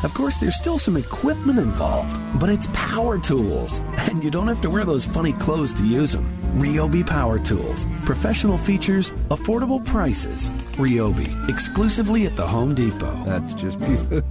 Of 0.05 0.15
course, 0.15 0.37
there's 0.37 0.55
still 0.55 0.79
some 0.79 0.97
equipment 0.97 1.59
involved, 1.59 2.17
but 2.39 2.49
it's 2.49 2.69
power 2.73 3.19
tools, 3.19 3.81
and 4.09 4.23
you 4.23 4.31
don't 4.31 4.47
have 4.47 4.61
to 4.61 4.71
wear 4.71 4.85
those 4.85 5.05
funny 5.05 5.33
clothes 5.33 5.75
to 5.75 5.85
use 5.85 6.13
them. 6.13 6.34
Ryobi 6.55 7.05
Power 7.05 7.41
Tools. 7.41 7.85
Professional 8.05 8.57
features, 8.59 9.11
affordable 9.31 9.85
prices. 9.85 10.49
Ryobi, 10.79 11.49
exclusively 11.49 12.27
at 12.27 12.37
the 12.37 12.47
Home 12.47 12.75
Depot. 12.75 13.25
That's 13.25 13.55
just 13.55 13.81
beautiful. 13.81 14.23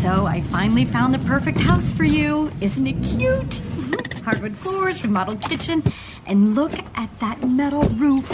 So 0.00 0.26
I 0.26 0.42
finally 0.50 0.86
found 0.86 1.12
the 1.12 1.18
perfect 1.18 1.58
house 1.58 1.90
for 1.90 2.04
you. 2.04 2.50
Isn't 2.62 2.86
it 2.86 3.02
cute? 3.02 3.50
Mm-hmm. 3.50 4.24
Hardwood 4.24 4.56
floors, 4.56 5.02
remodeled 5.04 5.42
kitchen, 5.42 5.82
and 6.24 6.54
look 6.54 6.72
at 6.94 7.10
that 7.20 7.46
metal 7.46 7.82
roof. 7.82 8.26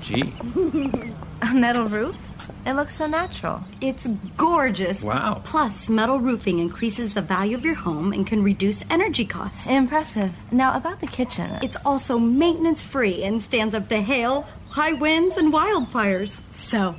Gee. 0.00 0.32
A 1.42 1.54
metal 1.54 1.86
roof? 1.86 2.16
It 2.64 2.74
looks 2.74 2.96
so 2.96 3.06
natural. 3.06 3.62
It's 3.80 4.06
gorgeous. 4.36 5.02
Wow. 5.02 5.40
Plus, 5.44 5.88
metal 5.88 6.18
roofing 6.20 6.58
increases 6.58 7.14
the 7.14 7.22
value 7.22 7.56
of 7.56 7.64
your 7.64 7.74
home 7.74 8.12
and 8.12 8.26
can 8.26 8.42
reduce 8.42 8.82
energy 8.90 9.24
costs. 9.24 9.66
Impressive. 9.66 10.32
Now, 10.52 10.76
about 10.76 11.00
the 11.00 11.06
kitchen. 11.06 11.50
It's 11.62 11.76
also 11.84 12.18
maintenance 12.18 12.82
free 12.82 13.22
and 13.24 13.40
stands 13.40 13.74
up 13.74 13.88
to 13.88 14.00
hail, 14.00 14.42
high 14.68 14.92
winds, 14.92 15.36
and 15.36 15.52
wildfires. 15.52 16.40
So, 16.54 16.94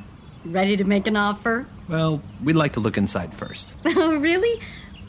ready 0.46 0.78
to 0.78 0.84
make 0.84 1.08
an 1.08 1.16
offer? 1.18 1.66
Well, 1.90 2.22
we'd 2.44 2.56
like 2.56 2.74
to 2.74 2.80
look 2.80 2.98
inside 2.98 3.34
first. 3.34 3.76
Oh, 3.86 4.16
really? 4.18 4.62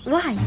Why? 0.05 0.39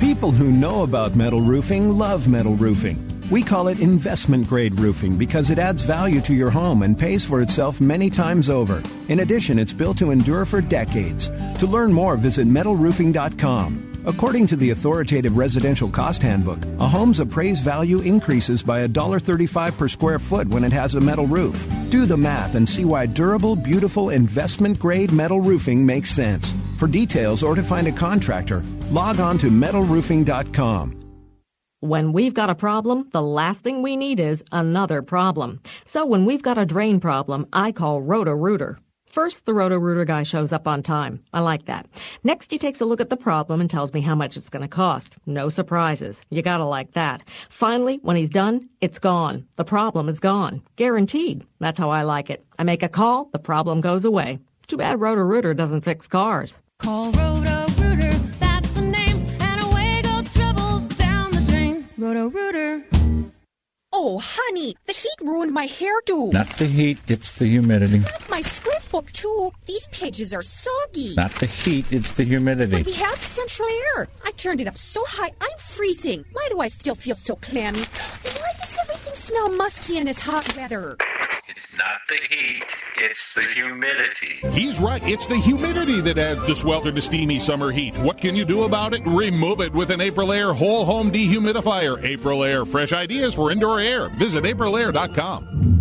People 0.00 0.32
who 0.32 0.50
know 0.50 0.82
about 0.82 1.14
metal 1.14 1.40
roofing 1.40 1.96
love 1.96 2.26
metal 2.28 2.54
roofing. 2.56 3.15
We 3.28 3.42
call 3.42 3.66
it 3.66 3.80
investment 3.80 4.46
grade 4.48 4.78
roofing 4.78 5.16
because 5.16 5.50
it 5.50 5.58
adds 5.58 5.82
value 5.82 6.20
to 6.22 6.34
your 6.34 6.50
home 6.50 6.84
and 6.84 6.96
pays 6.96 7.24
for 7.24 7.42
itself 7.42 7.80
many 7.80 8.08
times 8.08 8.48
over. 8.48 8.80
In 9.08 9.20
addition, 9.20 9.58
it's 9.58 9.72
built 9.72 9.98
to 9.98 10.12
endure 10.12 10.44
for 10.44 10.60
decades. 10.60 11.28
To 11.58 11.66
learn 11.66 11.92
more, 11.92 12.16
visit 12.16 12.46
metalroofing.com. 12.46 14.04
According 14.06 14.46
to 14.46 14.56
the 14.56 14.70
authoritative 14.70 15.36
residential 15.36 15.90
cost 15.90 16.22
handbook, 16.22 16.64
a 16.78 16.86
home's 16.86 17.18
appraised 17.18 17.64
value 17.64 17.98
increases 17.98 18.62
by 18.62 18.86
$1.35 18.86 19.76
per 19.76 19.88
square 19.88 20.20
foot 20.20 20.46
when 20.46 20.62
it 20.62 20.72
has 20.72 20.94
a 20.94 21.00
metal 21.00 21.26
roof. 21.26 21.66
Do 21.90 22.06
the 22.06 22.16
math 22.16 22.54
and 22.54 22.68
see 22.68 22.84
why 22.84 23.06
durable, 23.06 23.56
beautiful, 23.56 24.10
investment 24.10 24.78
grade 24.78 25.10
metal 25.10 25.40
roofing 25.40 25.84
makes 25.84 26.10
sense. 26.10 26.54
For 26.78 26.86
details 26.86 27.42
or 27.42 27.56
to 27.56 27.64
find 27.64 27.88
a 27.88 27.92
contractor, 27.92 28.62
log 28.92 29.18
on 29.18 29.36
to 29.38 29.48
metalroofing.com. 29.48 31.05
When 31.80 32.14
we've 32.14 32.32
got 32.32 32.48
a 32.48 32.54
problem, 32.54 33.10
the 33.12 33.20
last 33.20 33.60
thing 33.62 33.82
we 33.82 33.98
need 33.98 34.18
is 34.18 34.42
another 34.50 35.02
problem. 35.02 35.60
So 35.84 36.06
when 36.06 36.24
we've 36.24 36.42
got 36.42 36.56
a 36.56 36.64
drain 36.64 37.00
problem, 37.00 37.46
I 37.52 37.70
call 37.70 38.00
Roto-Rooter. 38.00 38.78
First, 39.12 39.44
the 39.44 39.52
Roto-Rooter 39.52 40.06
guy 40.06 40.22
shows 40.22 40.52
up 40.52 40.66
on 40.66 40.82
time. 40.82 41.20
I 41.34 41.40
like 41.40 41.66
that. 41.66 41.86
Next, 42.24 42.50
he 42.50 42.58
takes 42.58 42.80
a 42.80 42.86
look 42.86 43.02
at 43.02 43.10
the 43.10 43.16
problem 43.16 43.60
and 43.60 43.68
tells 43.68 43.92
me 43.92 44.00
how 44.00 44.14
much 44.14 44.38
it's 44.38 44.48
going 44.48 44.62
to 44.62 44.74
cost. 44.74 45.10
No 45.26 45.50
surprises. 45.50 46.18
You 46.30 46.42
gotta 46.42 46.64
like 46.64 46.94
that. 46.94 47.22
Finally, 47.60 48.00
when 48.02 48.16
he's 48.16 48.30
done, 48.30 48.70
it's 48.80 48.98
gone. 48.98 49.46
The 49.56 49.64
problem 49.64 50.08
is 50.08 50.18
gone. 50.18 50.62
Guaranteed. 50.76 51.44
That's 51.60 51.78
how 51.78 51.90
I 51.90 52.02
like 52.04 52.30
it. 52.30 52.42
I 52.58 52.62
make 52.64 52.84
a 52.84 52.88
call, 52.88 53.28
the 53.34 53.38
problem 53.38 53.82
goes 53.82 54.06
away. 54.06 54.38
Too 54.66 54.78
bad 54.78 54.98
Roto-Rooter 54.98 55.52
doesn't 55.52 55.84
fix 55.84 56.06
cars. 56.06 56.54
Call 56.80 57.12
Roto-Rooter, 57.12 57.75
Oh, 63.98 64.18
honey, 64.22 64.76
the 64.84 64.92
heat 64.92 65.14
ruined 65.22 65.52
my 65.52 65.66
hairdo. 65.66 66.30
Not 66.30 66.50
the 66.58 66.66
heat, 66.66 66.98
it's 67.08 67.38
the 67.38 67.46
humidity. 67.46 68.02
My 68.28 68.42
script 68.42 68.92
book, 68.92 69.10
too. 69.12 69.50
These 69.64 69.86
pages 69.86 70.34
are 70.34 70.42
soggy. 70.42 71.14
Not 71.14 71.34
the 71.36 71.46
heat, 71.46 71.86
it's 71.90 72.10
the 72.10 72.24
humidity. 72.24 72.82
We 72.82 72.92
have 72.92 73.18
central 73.18 73.66
air. 73.96 74.06
I 74.22 74.32
turned 74.32 74.60
it 74.60 74.68
up 74.68 74.76
so 74.76 75.02
high, 75.06 75.30
I'm 75.40 75.58
freezing. 75.58 76.26
Why 76.34 76.46
do 76.50 76.60
I 76.60 76.66
still 76.66 76.94
feel 76.94 77.14
so 77.14 77.36
clammy? 77.36 77.80
Why 77.80 78.52
does 78.60 78.76
everything 78.82 79.14
smell 79.14 79.48
musty 79.48 79.96
in 79.96 80.04
this 80.04 80.18
hot 80.18 80.54
weather? 80.58 80.98
Not 81.76 82.00
the 82.08 82.18
heat, 82.30 82.64
it's 82.96 83.34
the 83.34 83.42
humidity. 83.42 84.40
He's 84.52 84.80
right. 84.80 85.02
It's 85.06 85.26
the 85.26 85.36
humidity 85.36 86.00
that 86.00 86.16
adds 86.16 86.42
the 86.44 86.56
swelter 86.56 86.90
to 86.90 87.00
steamy 87.00 87.38
summer 87.38 87.70
heat. 87.70 87.96
What 87.98 88.18
can 88.18 88.34
you 88.34 88.44
do 88.44 88.64
about 88.64 88.94
it? 88.94 89.02
Remove 89.04 89.60
it 89.60 89.72
with 89.72 89.90
an 89.90 90.00
Aprilaire 90.00 90.54
whole 90.54 90.86
home 90.86 91.12
dehumidifier. 91.12 92.02
Aprilaire, 92.02 92.66
fresh 92.66 92.92
ideas 92.92 93.34
for 93.34 93.50
indoor 93.50 93.80
air. 93.80 94.08
Visit 94.10 94.44
aprilaire.com. 94.44 95.75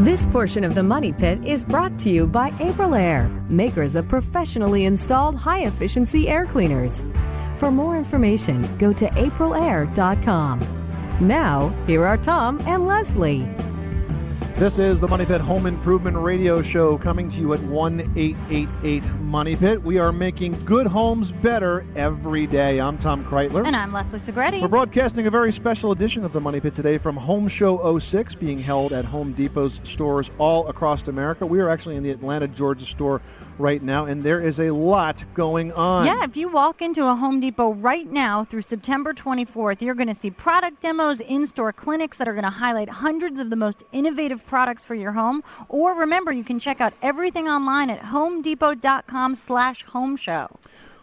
This 0.00 0.24
portion 0.28 0.64
of 0.64 0.74
the 0.74 0.82
Money 0.82 1.12
Pit 1.12 1.44
is 1.44 1.62
brought 1.62 1.98
to 1.98 2.08
you 2.08 2.26
by 2.26 2.52
Aprilaire, 2.52 3.28
makers 3.50 3.96
of 3.96 4.08
professionally 4.08 4.86
installed 4.86 5.36
high 5.36 5.64
efficiency 5.66 6.26
air 6.26 6.46
cleaners. 6.46 7.02
For 7.58 7.70
more 7.70 7.98
information, 7.98 8.62
go 8.78 8.94
to 8.94 9.08
aprilaire.com. 9.08 10.60
Now, 11.20 11.68
here 11.86 12.06
are 12.06 12.16
Tom 12.16 12.62
and 12.66 12.86
Leslie. 12.86 13.46
This 14.56 14.78
is 14.78 15.00
the 15.00 15.08
Money 15.08 15.26
Pit 15.26 15.42
Home 15.42 15.66
Improvement 15.66 16.16
Radio 16.16 16.62
Show 16.62 16.96
coming 16.96 17.30
to 17.32 17.36
you 17.36 17.52
at 17.52 17.62
1 17.62 17.99
888 18.16 19.04
Money 19.20 19.54
Pit. 19.54 19.84
We 19.84 19.98
are 19.98 20.10
making 20.10 20.64
good 20.64 20.88
homes 20.88 21.30
better 21.30 21.86
every 21.94 22.48
day. 22.48 22.80
I'm 22.80 22.98
Tom 22.98 23.24
Kraeutler. 23.24 23.64
And 23.64 23.76
I'm 23.76 23.92
Leslie 23.92 24.18
Segrete. 24.18 24.60
We're 24.60 24.66
broadcasting 24.66 25.28
a 25.28 25.30
very 25.30 25.52
special 25.52 25.92
edition 25.92 26.24
of 26.24 26.32
the 26.32 26.40
Money 26.40 26.58
Pit 26.58 26.74
today 26.74 26.98
from 26.98 27.16
Home 27.16 27.46
Show 27.46 27.98
06 28.00 28.34
being 28.34 28.58
held 28.58 28.92
at 28.92 29.04
Home 29.04 29.32
Depot's 29.32 29.78
stores 29.84 30.28
all 30.38 30.66
across 30.66 31.06
America. 31.06 31.46
We 31.46 31.60
are 31.60 31.68
actually 31.68 31.94
in 31.94 32.02
the 32.02 32.10
Atlanta, 32.10 32.48
Georgia 32.48 32.84
store 32.84 33.22
right 33.58 33.82
now, 33.82 34.06
and 34.06 34.22
there 34.22 34.40
is 34.40 34.58
a 34.58 34.70
lot 34.70 35.22
going 35.34 35.70
on. 35.72 36.06
Yeah, 36.06 36.24
if 36.24 36.36
you 36.36 36.48
walk 36.48 36.82
into 36.82 37.06
a 37.06 37.14
Home 37.14 37.40
Depot 37.40 37.74
right 37.74 38.10
now 38.10 38.44
through 38.44 38.62
September 38.62 39.12
24th, 39.12 39.82
you're 39.82 39.94
going 39.94 40.08
to 40.08 40.14
see 40.14 40.30
product 40.30 40.80
demos, 40.82 41.20
in-store 41.20 41.72
clinics 41.74 42.16
that 42.16 42.26
are 42.26 42.32
going 42.32 42.44
to 42.44 42.50
highlight 42.50 42.88
hundreds 42.88 43.38
of 43.38 43.50
the 43.50 43.56
most 43.56 43.84
innovative 43.92 44.44
products 44.46 44.82
for 44.82 44.94
your 44.94 45.12
home. 45.12 45.44
Or 45.68 45.94
remember, 45.94 46.32
you 46.32 46.42
can 46.42 46.58
check 46.58 46.80
out 46.80 46.94
everything 47.02 47.48
online 47.48 47.90
at 47.90 47.99
homedepot.com 48.00 49.34
slash 49.46 49.84
home 49.84 50.16
show. 50.16 50.48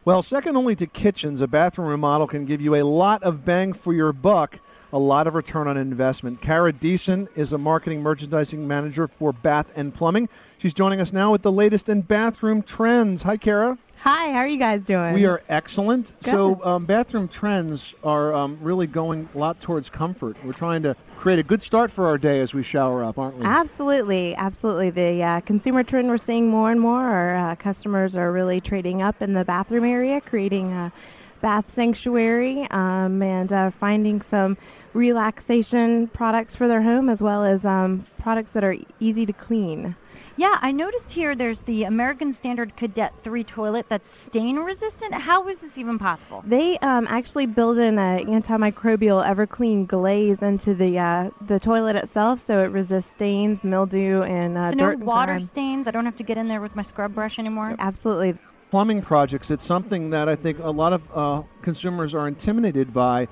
Well, 0.06 0.22
second 0.22 0.56
only 0.56 0.76
to 0.78 0.88
kitchens, 0.88 1.42
a 1.42 1.48
bathroom 1.48 1.88
remodel 1.90 2.28
can 2.28 2.46
give 2.46 2.62
you 2.62 2.76
a 2.76 2.84
lot 2.84 3.24
of 3.24 3.44
bang 3.44 3.74
for 3.74 3.94
your 3.94 4.14
buck, 4.14 4.58
a 4.94 4.98
lot 4.98 5.28
of 5.28 5.36
return 5.36 5.68
on 5.68 5.76
investment. 5.76 6.42
Kara 6.42 6.72
Deason 6.72 7.28
is 7.36 7.52
a 7.52 7.58
marketing 7.58 8.02
merchandising 8.02 8.68
manager 8.68 9.08
for 9.08 9.34
Bath 9.34 9.68
and 9.76 9.94
Plumbing. 9.94 10.30
She's 10.60 10.74
joining 10.74 11.02
us 11.02 11.12
now 11.12 11.32
with 11.32 11.42
the 11.42 11.52
latest 11.52 11.90
in 11.90 12.02
bathroom 12.02 12.62
trends. 12.62 13.22
Hi, 13.24 13.36
Kara. 13.36 13.78
Hi, 14.10 14.32
how 14.32 14.38
are 14.38 14.48
you 14.48 14.58
guys 14.58 14.84
doing? 14.84 15.16
We 15.16 15.26
are 15.26 15.44
excellent. 15.50 16.18
Good. 16.24 16.32
So, 16.32 16.64
um, 16.64 16.86
bathroom 16.86 17.28
trends 17.28 17.94
are 18.06 18.34
um, 18.34 18.58
really 18.62 18.88
going 18.88 19.28
a 19.36 19.38
lot 19.38 19.60
towards 19.60 19.90
comfort. 19.90 20.38
We're 20.46 20.54
trying 20.54 20.84
to 20.84 20.96
create 21.18 21.40
a 21.40 21.44
good 21.44 21.62
start 21.62 21.92
for 21.92 22.08
our 22.08 22.18
day 22.18 22.40
as 22.40 22.54
we 22.54 22.64
shower 22.64 23.04
up, 23.04 23.20
aren't 23.20 23.36
we? 23.36 23.44
Absolutely, 23.46 24.34
absolutely. 24.34 24.92
The 24.92 25.22
uh, 25.22 25.42
consumer 25.42 25.84
trend 25.84 26.08
we're 26.08 26.20
seeing 26.20 26.48
more 26.48 26.72
and 26.72 26.80
more, 26.80 27.04
our 27.04 27.52
uh, 27.52 27.56
customers 27.58 28.16
are 28.16 28.32
really 28.32 28.62
trading 28.62 29.02
up 29.02 29.22
in 29.22 29.34
the 29.34 29.44
bathroom 29.44 29.84
area, 29.84 30.22
creating 30.22 30.72
a 30.72 30.94
bath 31.42 31.74
sanctuary, 31.74 32.66
um, 32.72 33.22
and 33.22 33.52
uh, 33.52 33.72
finding 33.72 34.22
some 34.22 34.56
relaxation 34.94 36.08
products 36.08 36.56
for 36.56 36.70
their 36.70 36.82
home 36.82 37.10
as 37.10 37.22
well 37.22 37.44
as 37.44 37.66
um, 37.66 38.06
products 38.20 38.54
that 38.54 38.64
are 38.64 38.78
easy 39.02 39.26
to 39.26 39.34
clean. 39.34 39.98
Yeah, 40.38 40.56
I 40.62 40.72
noticed 40.72 41.12
here 41.12 41.36
there's 41.36 41.62
the 41.62 41.84
American 41.84 42.32
Standard 42.32 42.76
Cadet 42.78 43.12
3 43.24 43.44
toilet 43.44 43.88
that's 43.90 44.08
stain 44.08 44.58
resistant. 44.58 45.16
How 45.16 45.48
is 45.48 45.58
this 45.58 45.80
even 45.80 45.98
possible? 45.98 46.44
They 46.46 46.78
um, 46.80 47.08
actually 47.10 47.48
build 47.48 47.80
in 47.80 47.98
an 47.98 48.26
antimicrobial 48.28 49.26
EverClean 49.26 49.88
glaze 49.88 50.44
into 50.44 50.76
the 50.76 51.00
uh, 51.00 51.30
the 51.48 51.60
toilet 51.60 51.96
itself, 51.96 52.42
so 52.46 52.60
it 52.60 52.68
resists 52.68 53.10
stains, 53.12 53.64
mildew, 53.64 54.22
and 54.22 54.58
uh, 54.60 54.70
so 54.70 54.76
dirt 54.78 55.00
no 55.00 55.06
water 55.06 55.34
grime. 55.38 55.42
stains. 55.42 55.88
I 55.88 55.92
don't 55.92 56.06
have 56.06 56.18
to 56.18 56.24
get 56.24 56.38
in 56.38 56.48
there 56.48 56.62
with 56.62 56.76
my 56.76 56.84
scrub 56.84 57.16
brush 57.16 57.40
anymore. 57.40 57.76
Absolutely. 57.80 58.36
plumbing 58.70 59.02
projects. 59.02 59.50
It's 59.50 59.66
something 59.66 60.12
that 60.12 60.30
I 60.30 60.36
think 60.36 60.60
a 60.60 60.70
lot 60.70 60.94
of 60.94 61.02
uh, 61.16 61.42
consumers 61.64 62.14
are 62.14 62.28
intimidated 62.28 62.94
by, 62.94 63.28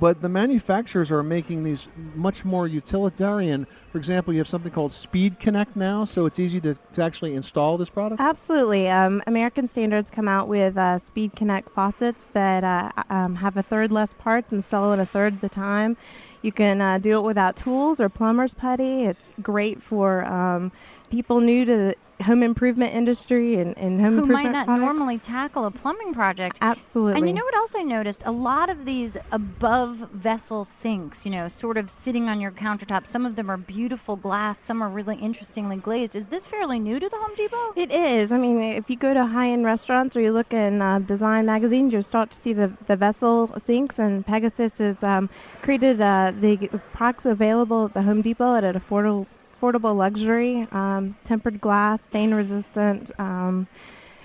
but 0.00 0.22
the 0.22 0.28
manufacturers 0.28 1.10
are 1.10 1.22
making 1.22 1.62
these 1.62 1.86
much 2.14 2.44
more 2.44 2.66
utilitarian. 2.66 3.66
For 3.92 3.98
example, 3.98 4.32
you 4.32 4.40
have 4.40 4.48
something 4.48 4.72
called 4.72 4.94
Speed 4.94 5.38
Connect 5.38 5.76
now, 5.76 6.06
so 6.06 6.24
it's 6.24 6.38
easy 6.38 6.60
to, 6.62 6.76
to 6.94 7.02
actually 7.02 7.34
install 7.34 7.76
this 7.76 7.90
product. 7.90 8.20
Absolutely. 8.20 8.88
Um, 8.88 9.22
American 9.26 9.68
Standards 9.68 10.10
come 10.10 10.26
out 10.26 10.48
with 10.48 10.76
uh, 10.78 10.98
Speed 10.98 11.36
Connect 11.36 11.70
faucets 11.70 12.24
that 12.32 12.64
uh, 12.64 12.90
um, 13.10 13.34
have 13.36 13.58
a 13.58 13.62
third 13.62 13.92
less 13.92 14.14
parts 14.14 14.50
and 14.52 14.64
sell 14.64 14.92
it 14.94 14.98
a 14.98 15.06
third 15.06 15.34
of 15.34 15.40
the 15.42 15.50
time. 15.50 15.98
You 16.40 16.52
can 16.52 16.80
uh, 16.80 16.96
do 16.96 17.18
it 17.18 17.22
without 17.22 17.56
tools 17.56 18.00
or 18.00 18.08
plumber's 18.08 18.54
putty. 18.54 19.04
It's 19.04 19.24
great 19.42 19.82
for 19.82 20.24
um, 20.24 20.72
people 21.10 21.40
new 21.40 21.66
to 21.66 21.94
home 22.22 22.42
improvement 22.42 22.94
industry 22.94 23.56
and, 23.56 23.76
and 23.78 24.00
home 24.00 24.14
Who 24.14 24.22
improvement 24.22 24.44
might 24.44 24.52
not 24.52 24.66
products. 24.66 24.84
normally 24.84 25.18
tackle 25.18 25.66
a 25.66 25.70
plumbing 25.70 26.14
project. 26.14 26.58
Absolutely. 26.60 27.18
And 27.18 27.28
you 27.28 27.34
know 27.34 27.44
what 27.44 27.54
else 27.54 27.72
I 27.76 27.82
noticed? 27.82 28.22
A 28.24 28.32
lot 28.32 28.70
of 28.70 28.84
these 28.84 29.16
above 29.32 29.96
vessel 30.12 30.64
sinks, 30.64 31.24
you 31.24 31.30
know, 31.30 31.48
sort 31.48 31.76
of 31.76 31.90
sitting 31.90 32.28
on 32.28 32.40
your 32.40 32.50
countertop. 32.50 33.06
Some 33.06 33.26
of 33.26 33.36
them 33.36 33.50
are 33.50 33.56
beautiful 33.56 34.16
glass, 34.16 34.58
some 34.64 34.82
are 34.82 34.88
really 34.88 35.16
interestingly 35.16 35.76
glazed. 35.76 36.16
Is 36.16 36.28
this 36.28 36.46
fairly 36.46 36.78
new 36.78 36.98
to 36.98 37.08
the 37.08 37.16
Home 37.16 37.34
Depot? 37.36 37.72
It 37.76 37.90
is. 37.90 38.32
I 38.32 38.38
mean, 38.38 38.60
if 38.62 38.90
you 38.90 38.96
go 38.96 39.14
to 39.14 39.26
high-end 39.26 39.64
restaurants 39.64 40.16
or 40.16 40.20
you 40.20 40.32
look 40.32 40.52
in 40.52 40.82
uh, 40.82 40.98
design 41.00 41.46
magazines, 41.46 41.92
you'll 41.92 42.02
start 42.02 42.30
to 42.30 42.36
see 42.36 42.52
the, 42.52 42.72
the 42.86 42.96
vessel 42.96 43.50
sinks. 43.64 43.98
And 43.98 44.24
Pegasus 44.26 44.78
has 44.78 45.02
um, 45.02 45.30
created 45.62 46.00
uh, 46.00 46.32
the 46.40 46.68
products 46.92 47.24
available 47.26 47.86
at 47.86 47.94
the 47.94 48.02
Home 48.02 48.22
Depot 48.22 48.54
at 48.56 48.64
an 48.64 48.80
affordable 48.80 49.26
affordable 49.60 49.96
luxury, 49.96 50.66
um, 50.72 51.16
tempered 51.24 51.60
glass, 51.60 52.00
stain 52.08 52.32
resistant, 52.32 53.10
um, 53.18 53.66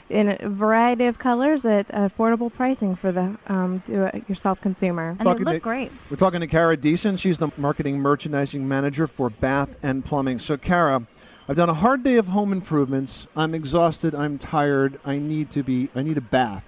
in 0.10 0.30
a 0.30 0.50
variety 0.50 1.06
of 1.06 1.18
colors 1.18 1.66
at 1.66 1.88
affordable 1.90 2.54
pricing 2.54 2.96
for 2.96 3.12
the 3.12 3.36
um, 3.48 3.82
do-it-yourself 3.88 4.62
consumer. 4.62 5.16
And 5.20 5.28
they 5.28 5.44
look 5.44 5.64
great. 5.64 5.92
We're 6.10 6.18
talking 6.18 6.42
to 6.42 6.48
Kara 6.48 6.78
Deason. 6.78 7.18
She's 7.18 7.40
the 7.40 7.50
marketing 7.58 8.00
merchandising 8.00 8.68
manager 8.68 9.08
for 9.08 9.32
Bath 9.32 9.70
and 9.82 10.06
Plumbing. 10.06 10.38
So, 10.40 10.58
Kara, 10.58 11.06
I've 11.50 11.56
done 11.56 11.70
a 11.70 11.74
hard 11.74 12.04
day 12.04 12.18
of 12.18 12.28
home 12.28 12.52
improvements. 12.52 13.26
I'm 13.36 13.56
exhausted. 13.56 14.14
I'm 14.14 14.38
tired. 14.38 15.00
I 15.06 15.18
need 15.18 15.52
to 15.54 15.64
be. 15.64 15.90
I 15.96 16.04
need 16.04 16.18
a 16.18 16.22
bath. 16.22 16.64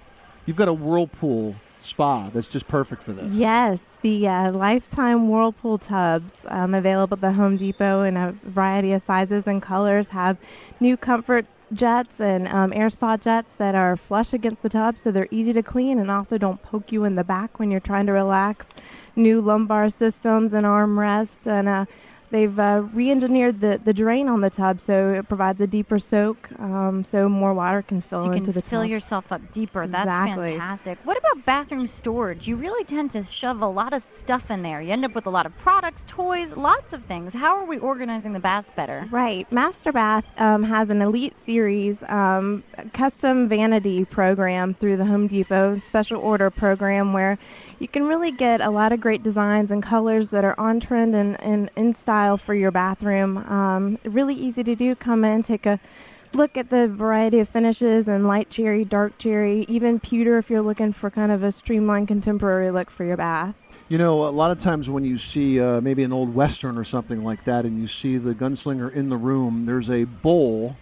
You've 0.46 0.56
got 0.56 0.68
a 0.68 0.72
whirlpool 0.72 1.54
spa 1.88 2.30
that's 2.30 2.46
just 2.46 2.68
perfect 2.68 3.02
for 3.02 3.12
this. 3.12 3.34
Yes, 3.34 3.80
the 4.02 4.28
uh, 4.28 4.52
Lifetime 4.52 5.28
Whirlpool 5.28 5.78
tubs 5.78 6.32
um, 6.46 6.74
available 6.74 7.16
at 7.16 7.20
the 7.20 7.32
Home 7.32 7.56
Depot 7.56 8.02
in 8.02 8.16
a 8.16 8.32
variety 8.44 8.92
of 8.92 9.02
sizes 9.02 9.46
and 9.46 9.62
colors 9.62 10.08
have 10.08 10.36
new 10.80 10.96
comfort 10.96 11.46
jets 11.72 12.20
and 12.20 12.48
um, 12.48 12.72
air 12.72 12.88
spa 12.88 13.16
jets 13.16 13.52
that 13.58 13.74
are 13.74 13.96
flush 13.96 14.32
against 14.32 14.62
the 14.62 14.68
tub 14.68 14.96
so 14.96 15.10
they're 15.10 15.28
easy 15.30 15.52
to 15.52 15.62
clean 15.62 15.98
and 15.98 16.10
also 16.10 16.38
don't 16.38 16.62
poke 16.62 16.90
you 16.92 17.04
in 17.04 17.14
the 17.14 17.24
back 17.24 17.58
when 17.58 17.70
you're 17.70 17.80
trying 17.80 18.06
to 18.06 18.12
relax. 18.12 18.66
New 19.16 19.40
lumbar 19.40 19.90
systems 19.90 20.52
and 20.52 20.64
armrests 20.64 21.46
and 21.46 21.68
uh, 21.68 21.84
They've 22.30 22.58
uh, 22.58 22.82
re-engineered 22.92 23.60
the, 23.60 23.80
the 23.82 23.92
drain 23.92 24.28
on 24.28 24.40
the 24.40 24.50
tub 24.50 24.80
so 24.80 25.10
it 25.14 25.28
provides 25.28 25.60
a 25.60 25.66
deeper 25.66 25.98
soak, 25.98 26.36
um, 26.58 27.04
so 27.04 27.28
more 27.28 27.54
water 27.54 27.82
can 27.82 28.02
fill 28.02 28.24
So 28.24 28.26
you 28.26 28.32
into 28.32 28.52
can 28.52 28.60
the 28.60 28.62
fill 28.62 28.82
tub. 28.82 28.90
yourself 28.90 29.32
up 29.32 29.52
deeper. 29.52 29.86
That's 29.86 30.06
Exactly. 30.06 30.50
fantastic. 30.52 30.98
What 31.04 31.16
about 31.16 31.44
bathroom 31.46 31.86
storage? 31.86 32.46
You 32.46 32.56
really 32.56 32.84
tend 32.84 33.12
to 33.12 33.24
shove 33.24 33.62
a 33.62 33.66
lot 33.66 33.92
of 33.92 34.02
stuff 34.20 34.50
in 34.50 34.62
there. 34.62 34.80
You 34.82 34.92
end 34.92 35.04
up 35.04 35.14
with 35.14 35.26
a 35.26 35.30
lot 35.30 35.46
of 35.46 35.56
products, 35.58 36.04
toys, 36.06 36.52
lots 36.56 36.92
of 36.92 37.02
things. 37.04 37.32
How 37.34 37.56
are 37.58 37.64
we 37.66 37.78
organizing 37.78 38.32
the 38.34 38.40
baths 38.40 38.70
better? 38.76 39.06
Right. 39.10 39.50
Master 39.50 39.92
Bath 39.92 40.24
um, 40.36 40.62
has 40.64 40.90
an 40.90 41.00
Elite 41.00 41.34
Series 41.46 42.02
um, 42.08 42.62
custom 42.92 43.48
vanity 43.48 44.04
program 44.04 44.74
through 44.74 44.98
the 44.98 45.04
Home 45.06 45.26
Depot 45.28 45.78
special 45.86 46.20
order 46.20 46.50
program 46.50 47.12
where 47.12 47.38
you 47.78 47.88
can 47.88 48.04
really 48.04 48.32
get 48.32 48.60
a 48.60 48.70
lot 48.70 48.92
of 48.92 49.00
great 49.00 49.22
designs 49.22 49.70
and 49.70 49.82
colors 49.82 50.30
that 50.30 50.44
are 50.44 50.58
on 50.58 50.80
trend 50.80 51.14
and, 51.14 51.40
and 51.40 51.70
in 51.76 51.94
style 51.94 52.36
for 52.36 52.54
your 52.54 52.70
bathroom. 52.70 53.38
Um, 53.38 53.98
really 54.04 54.34
easy 54.34 54.64
to 54.64 54.74
do. 54.74 54.94
Come 54.94 55.24
in, 55.24 55.42
take 55.42 55.66
a 55.66 55.78
look 56.32 56.56
at 56.56 56.70
the 56.70 56.88
variety 56.88 57.38
of 57.38 57.48
finishes 57.48 58.08
and 58.08 58.26
light 58.26 58.50
cherry, 58.50 58.84
dark 58.84 59.16
cherry, 59.18 59.64
even 59.68 60.00
pewter 60.00 60.38
if 60.38 60.50
you're 60.50 60.62
looking 60.62 60.92
for 60.92 61.10
kind 61.10 61.32
of 61.32 61.42
a 61.42 61.52
streamlined 61.52 62.08
contemporary 62.08 62.70
look 62.70 62.90
for 62.90 63.04
your 63.04 63.16
bath. 63.16 63.54
You 63.88 63.96
know, 63.96 64.28
a 64.28 64.30
lot 64.30 64.50
of 64.50 64.60
times 64.60 64.90
when 64.90 65.04
you 65.04 65.16
see 65.16 65.58
uh, 65.60 65.80
maybe 65.80 66.02
an 66.02 66.12
old 66.12 66.34
western 66.34 66.76
or 66.76 66.84
something 66.84 67.24
like 67.24 67.44
that, 67.44 67.64
and 67.64 67.80
you 67.80 67.88
see 67.88 68.18
the 68.18 68.34
gunslinger 68.34 68.92
in 68.92 69.08
the 69.08 69.16
room, 69.16 69.64
there's 69.64 69.88
a 69.88 70.04
bowl 70.04 70.76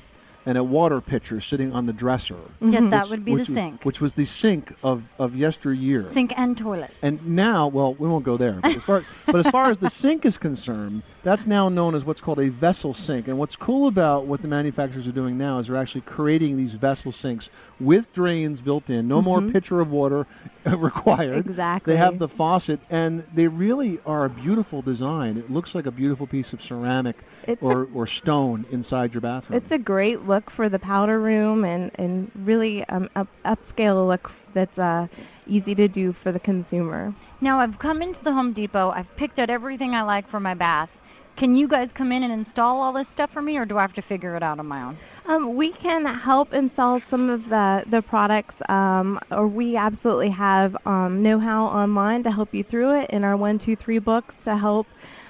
and 0.46 0.56
a 0.56 0.62
water 0.64 1.00
pitcher 1.00 1.40
sitting 1.40 1.72
on 1.72 1.86
the 1.86 1.92
dresser. 1.92 2.36
Yes, 2.60 2.84
that 2.90 3.02
Which- 3.02 3.10
would 3.10 3.24
be 3.24 3.32
the 3.32 3.38
which 3.38 3.48
was- 3.48 3.54
sink. 3.56 3.84
Which 3.84 4.00
was 4.00 4.12
the 4.14 4.24
sink 4.24 4.72
of, 4.82 5.02
of 5.18 5.34
yesteryear. 5.34 6.06
Sink 6.12 6.32
and 6.36 6.56
toilet. 6.56 6.90
And 7.02 7.34
now, 7.34 7.66
well, 7.68 7.94
we 7.94 8.08
won't 8.08 8.24
go 8.24 8.36
there. 8.36 8.58
But 8.62 8.76
as 8.76 8.82
far, 8.82 9.04
but 9.26 9.36
as, 9.44 9.46
far 9.48 9.70
as 9.70 9.78
the 9.78 9.90
sink 9.90 10.24
is 10.24 10.38
concerned, 10.38 11.02
that's 11.24 11.46
now 11.46 11.68
known 11.68 11.94
as 11.96 12.04
what's 12.04 12.20
called 12.20 12.38
a 12.38 12.48
vessel 12.48 12.94
sink. 12.94 13.26
And 13.28 13.38
what's 13.38 13.56
cool 13.56 13.88
about 13.88 14.26
what 14.26 14.40
the 14.40 14.48
manufacturers 14.48 15.08
are 15.08 15.12
doing 15.12 15.36
now 15.36 15.58
is 15.58 15.66
they're 15.66 15.76
actually 15.76 16.02
creating 16.02 16.56
these 16.56 16.72
vessel 16.72 17.10
sinks 17.12 17.50
with 17.80 18.12
drains 18.12 18.60
built 18.60 18.88
in. 18.88 19.08
No 19.08 19.20
more 19.20 19.40
Mhm. 19.40 19.52
pitcher 19.52 19.80
of 19.80 19.90
water 19.90 20.26
required. 20.64 21.46
Exactly. 21.46 21.92
They 21.92 21.98
have 21.98 22.18
the 22.18 22.28
faucet, 22.28 22.80
and 22.90 23.24
they 23.34 23.48
really 23.48 23.98
are 24.06 24.24
a 24.24 24.30
beautiful 24.30 24.80
design. 24.82 25.36
It 25.36 25.50
looks 25.50 25.74
like 25.74 25.86
a 25.86 25.90
beautiful 25.90 26.26
piece 26.26 26.52
of 26.52 26.62
ceramic 26.62 27.16
It's 27.46 27.60
a- 27.60 27.64
or, 27.64 27.88
or 27.94 28.06
stone 28.06 28.64
inside 28.70 29.12
your 29.14 29.20
bathroom. 29.20 29.56
It's 29.58 29.70
a 29.72 29.78
great 29.78 30.22
look 30.26 30.35
for 30.50 30.68
the 30.68 30.78
powder 30.78 31.18
room 31.18 31.64
and, 31.64 31.90
and 31.96 32.30
really 32.34 32.84
um, 32.84 33.08
up, 33.16 33.28
upscale 33.44 34.06
look 34.06 34.30
that's 34.54 34.78
uh, 34.78 35.06
easy 35.46 35.74
to 35.74 35.88
do 35.88 36.12
for 36.12 36.32
the 36.32 36.40
consumer. 36.40 37.14
Now 37.40 37.60
I've 37.60 37.78
come 37.78 38.02
into 38.02 38.22
the 38.24 38.32
Home 38.32 38.52
Depot. 38.52 38.90
I've 38.90 39.14
picked 39.16 39.38
out 39.38 39.50
everything 39.50 39.94
I 39.94 40.02
like 40.02 40.28
for 40.28 40.40
my 40.40 40.54
bath. 40.54 40.90
Can 41.36 41.54
you 41.54 41.68
guys 41.68 41.92
come 41.92 42.12
in 42.12 42.22
and 42.22 42.32
install 42.32 42.80
all 42.80 42.94
this 42.94 43.08
stuff 43.08 43.30
for 43.30 43.42
me, 43.42 43.58
or 43.58 43.66
do 43.66 43.76
I 43.76 43.82
have 43.82 43.92
to 43.94 44.02
figure 44.02 44.36
it 44.36 44.42
out 44.42 44.58
on 44.58 44.66
my 44.66 44.82
own? 44.82 44.96
Um, 45.26 45.54
we 45.54 45.70
can 45.70 46.06
help 46.06 46.54
install 46.54 46.98
some 47.00 47.28
of 47.28 47.50
the, 47.50 47.84
the 47.86 48.00
products, 48.00 48.62
um, 48.70 49.20
or 49.30 49.46
we 49.46 49.76
absolutely 49.76 50.30
have 50.30 50.74
um, 50.86 51.22
know-how 51.22 51.66
online 51.66 52.22
to 52.22 52.30
help 52.30 52.54
you 52.54 52.64
through 52.64 53.00
it 53.00 53.10
in 53.10 53.22
our 53.22 53.36
one, 53.36 53.58
two, 53.58 53.76
three 53.76 53.98
books 53.98 54.44
to 54.44 54.56
help. 54.56 54.86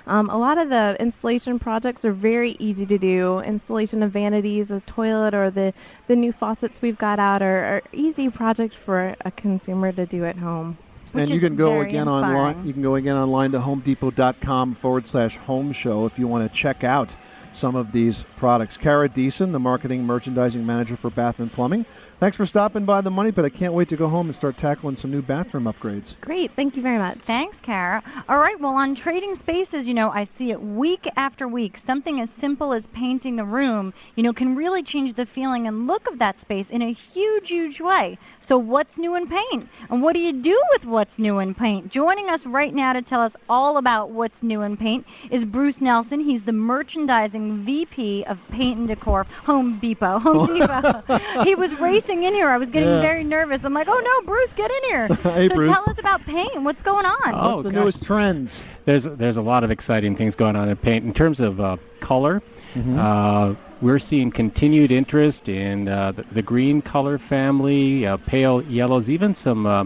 Um, 0.06 0.30
a 0.30 0.38
lot 0.38 0.58
of 0.58 0.68
the 0.68 0.96
installation 1.00 1.58
projects 1.58 2.04
are 2.04 2.12
very 2.12 2.56
easy 2.60 2.86
to 2.86 2.96
do. 2.98 3.40
Installation 3.40 4.02
of 4.02 4.12
vanities, 4.12 4.70
a 4.70 4.80
toilet, 4.86 5.34
or 5.34 5.50
the, 5.50 5.74
the 6.06 6.14
new 6.14 6.32
faucets 6.32 6.80
we've 6.80 6.98
got 6.98 7.18
out 7.18 7.42
are, 7.42 7.64
are 7.64 7.82
easy 7.92 8.30
projects 8.30 8.76
for 8.84 9.16
a 9.24 9.30
consumer 9.32 9.90
to 9.92 10.06
do 10.06 10.24
at 10.24 10.36
home. 10.38 10.78
and 11.12 11.28
you 11.28 11.40
can 11.40 11.56
go 11.56 11.80
again 11.80 12.08
online. 12.08 12.64
You 12.64 12.72
can 12.72 12.82
go 12.82 12.94
again 12.94 13.16
online 13.16 13.50
to 13.52 13.58
HomeDepot.com 13.58 14.76
forward 14.76 15.08
slash 15.08 15.36
Home 15.38 15.72
Show 15.72 16.06
if 16.06 16.18
you 16.18 16.28
want 16.28 16.50
to 16.50 16.56
check 16.56 16.84
out 16.84 17.10
some 17.52 17.74
of 17.74 17.90
these 17.90 18.24
products. 18.36 18.76
Kara 18.76 19.08
Deason, 19.08 19.50
the 19.50 19.58
marketing 19.58 20.04
merchandising 20.04 20.64
manager 20.64 20.96
for 20.96 21.10
Bath 21.10 21.40
and 21.40 21.50
Plumbing. 21.50 21.84
Thanks 22.18 22.38
for 22.38 22.46
stopping 22.46 22.86
by 22.86 23.02
the 23.02 23.10
Money 23.10 23.30
Pit. 23.30 23.44
I 23.44 23.50
can't 23.50 23.74
wait 23.74 23.90
to 23.90 23.96
go 23.96 24.08
home 24.08 24.28
and 24.28 24.34
start 24.34 24.56
tackling 24.56 24.96
some 24.96 25.10
new 25.10 25.20
bathroom 25.20 25.64
upgrades. 25.64 26.18
Great, 26.22 26.50
thank 26.56 26.74
you 26.74 26.80
very 26.80 26.96
much. 26.96 27.18
Thanks, 27.18 27.60
Kara. 27.60 28.02
All 28.26 28.38
right, 28.38 28.58
well, 28.58 28.72
on 28.72 28.94
Trading 28.94 29.34
Spaces, 29.34 29.86
you 29.86 29.92
know, 29.92 30.08
I 30.08 30.24
see 30.24 30.50
it 30.50 30.62
week 30.62 31.06
after 31.16 31.46
week. 31.46 31.76
Something 31.76 32.18
as 32.22 32.30
simple 32.30 32.72
as 32.72 32.86
painting 32.86 33.36
the 33.36 33.44
room, 33.44 33.92
you 34.14 34.22
know, 34.22 34.32
can 34.32 34.56
really 34.56 34.82
change 34.82 35.12
the 35.12 35.26
feeling 35.26 35.66
and 35.66 35.86
look 35.86 36.08
of 36.08 36.18
that 36.20 36.40
space 36.40 36.70
in 36.70 36.80
a 36.80 36.90
huge, 36.90 37.50
huge 37.50 37.82
way. 37.82 38.16
So, 38.40 38.56
what's 38.56 38.96
new 38.96 39.14
in 39.14 39.26
paint? 39.26 39.68
And 39.90 40.00
what 40.00 40.14
do 40.14 40.20
you 40.20 40.32
do 40.32 40.58
with 40.72 40.86
what's 40.86 41.18
new 41.18 41.38
in 41.40 41.54
paint? 41.54 41.90
Joining 41.90 42.30
us 42.30 42.46
right 42.46 42.72
now 42.72 42.94
to 42.94 43.02
tell 43.02 43.20
us 43.20 43.36
all 43.46 43.76
about 43.76 44.08
what's 44.08 44.42
new 44.42 44.62
in 44.62 44.78
paint 44.78 45.06
is 45.30 45.44
Bruce 45.44 45.82
Nelson. 45.82 46.20
He's 46.20 46.44
the 46.44 46.52
merchandising 46.52 47.66
VP 47.66 48.24
of 48.24 48.38
Paint 48.50 48.78
and 48.78 48.88
Decor, 48.88 49.26
Home 49.44 49.78
Depot. 49.80 50.18
Home 50.20 50.46
Depot. 50.58 51.44
he 51.44 51.54
was 51.54 51.74
racing 51.74 52.05
in 52.10 52.34
here. 52.34 52.48
I 52.48 52.56
was 52.58 52.70
getting 52.70 52.88
Yeah. 52.88 53.00
very 53.00 53.24
nervous. 53.24 53.64
I'm 53.64 53.74
like, 53.74 53.88
oh 53.88 53.98
no, 53.98 54.26
Bruce, 54.26 54.52
get 54.54 54.70
in 54.70 54.84
here. 54.90 55.06
Hey, 55.22 55.48
so 55.48 55.54
Bruce. 55.54 55.68
tell 55.74 55.88
us 55.90 55.98
about 55.98 56.24
paint. 56.24 56.62
What's 56.62 56.82
going 56.82 57.04
on? 57.06 57.34
Oh, 57.34 57.56
What's 57.56 57.62
the 57.64 57.70
gosh. 57.72 57.80
newest 57.80 58.02
trends? 58.04 58.62
There's 58.84 59.04
there's 59.04 59.36
a 59.36 59.42
lot 59.42 59.64
of 59.64 59.70
exciting 59.70 60.16
things 60.16 60.34
going 60.34 60.56
on 60.56 60.68
in 60.68 60.76
paint 60.76 61.04
in 61.04 61.12
terms 61.14 61.40
of 61.40 61.60
uh, 61.60 61.76
color. 62.00 62.42
Mhm. 62.74 62.98
Uh, 62.98 63.54
we're 63.82 63.98
seeing 63.98 64.30
continued 64.30 64.90
interest 64.90 65.48
in 65.48 65.88
uh, 65.88 66.12
the, 66.12 66.24
the 66.32 66.42
green 66.42 66.80
color 66.80 67.18
family, 67.18 68.06
uh, 68.06 68.16
pale 68.18 68.62
yellows, 68.62 69.10
even 69.10 69.34
some 69.34 69.66
uh, 69.66 69.84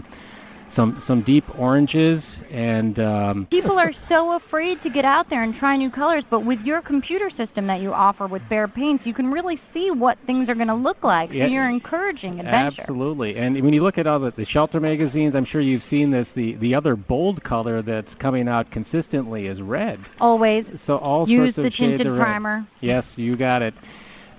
some 0.71 1.01
some 1.01 1.21
deep 1.21 1.43
oranges, 1.57 2.37
and 2.49 2.97
um, 2.99 3.45
People 3.51 3.77
are 3.77 3.91
so 3.91 4.33
afraid 4.35 4.81
to 4.81 4.89
get 4.89 5.05
out 5.05 5.29
there 5.29 5.43
and 5.43 5.53
try 5.53 5.75
new 5.75 5.89
colors, 5.89 6.23
but 6.29 6.41
with 6.45 6.63
your 6.65 6.81
computer 6.81 7.29
system 7.29 7.67
that 7.67 7.81
you 7.81 7.93
offer 7.93 8.25
with 8.27 8.41
Behr 8.49 8.73
Paints, 8.73 9.05
you 9.05 9.13
can 9.13 9.31
really 9.31 9.57
see 9.57 9.91
what 9.91 10.17
things 10.25 10.49
are 10.49 10.55
going 10.55 10.69
to 10.69 10.73
look 10.75 11.03
like. 11.03 11.31
So 11.33 11.39
Yeah. 11.39 11.47
you're 11.47 11.69
encouraging 11.69 12.39
adventure. 12.39 12.81
Absolutely. 12.81 13.35
And 13.35 13.59
when 13.61 13.73
you 13.73 13.83
look 13.83 13.97
at 13.97 14.07
all 14.07 14.19
the, 14.19 14.31
the 14.31 14.45
shelter 14.45 14.79
magazines, 14.79 15.35
I'm 15.35 15.45
sure 15.45 15.61
you've 15.61 15.83
seen 15.83 16.11
this. 16.11 16.31
The, 16.31 16.55
the 16.55 16.73
other 16.75 16.95
bold 16.95 17.43
color 17.43 17.81
that's 17.81 18.15
coming 18.15 18.47
out 18.47 18.71
consistently 18.71 19.47
is 19.47 19.61
red. 19.61 19.99
Always 20.19 20.71
So 20.81 20.97
all 20.97 21.27
use 21.27 21.55
sorts 21.55 21.57
of 21.57 21.63
the 21.65 21.71
shades 21.71 21.97
tinted 21.99 22.07
of 22.07 22.13
red. 22.17 22.23
primer. 22.23 22.65
Yes, 22.79 23.17
you 23.17 23.35
got 23.35 23.61
it. 23.61 23.73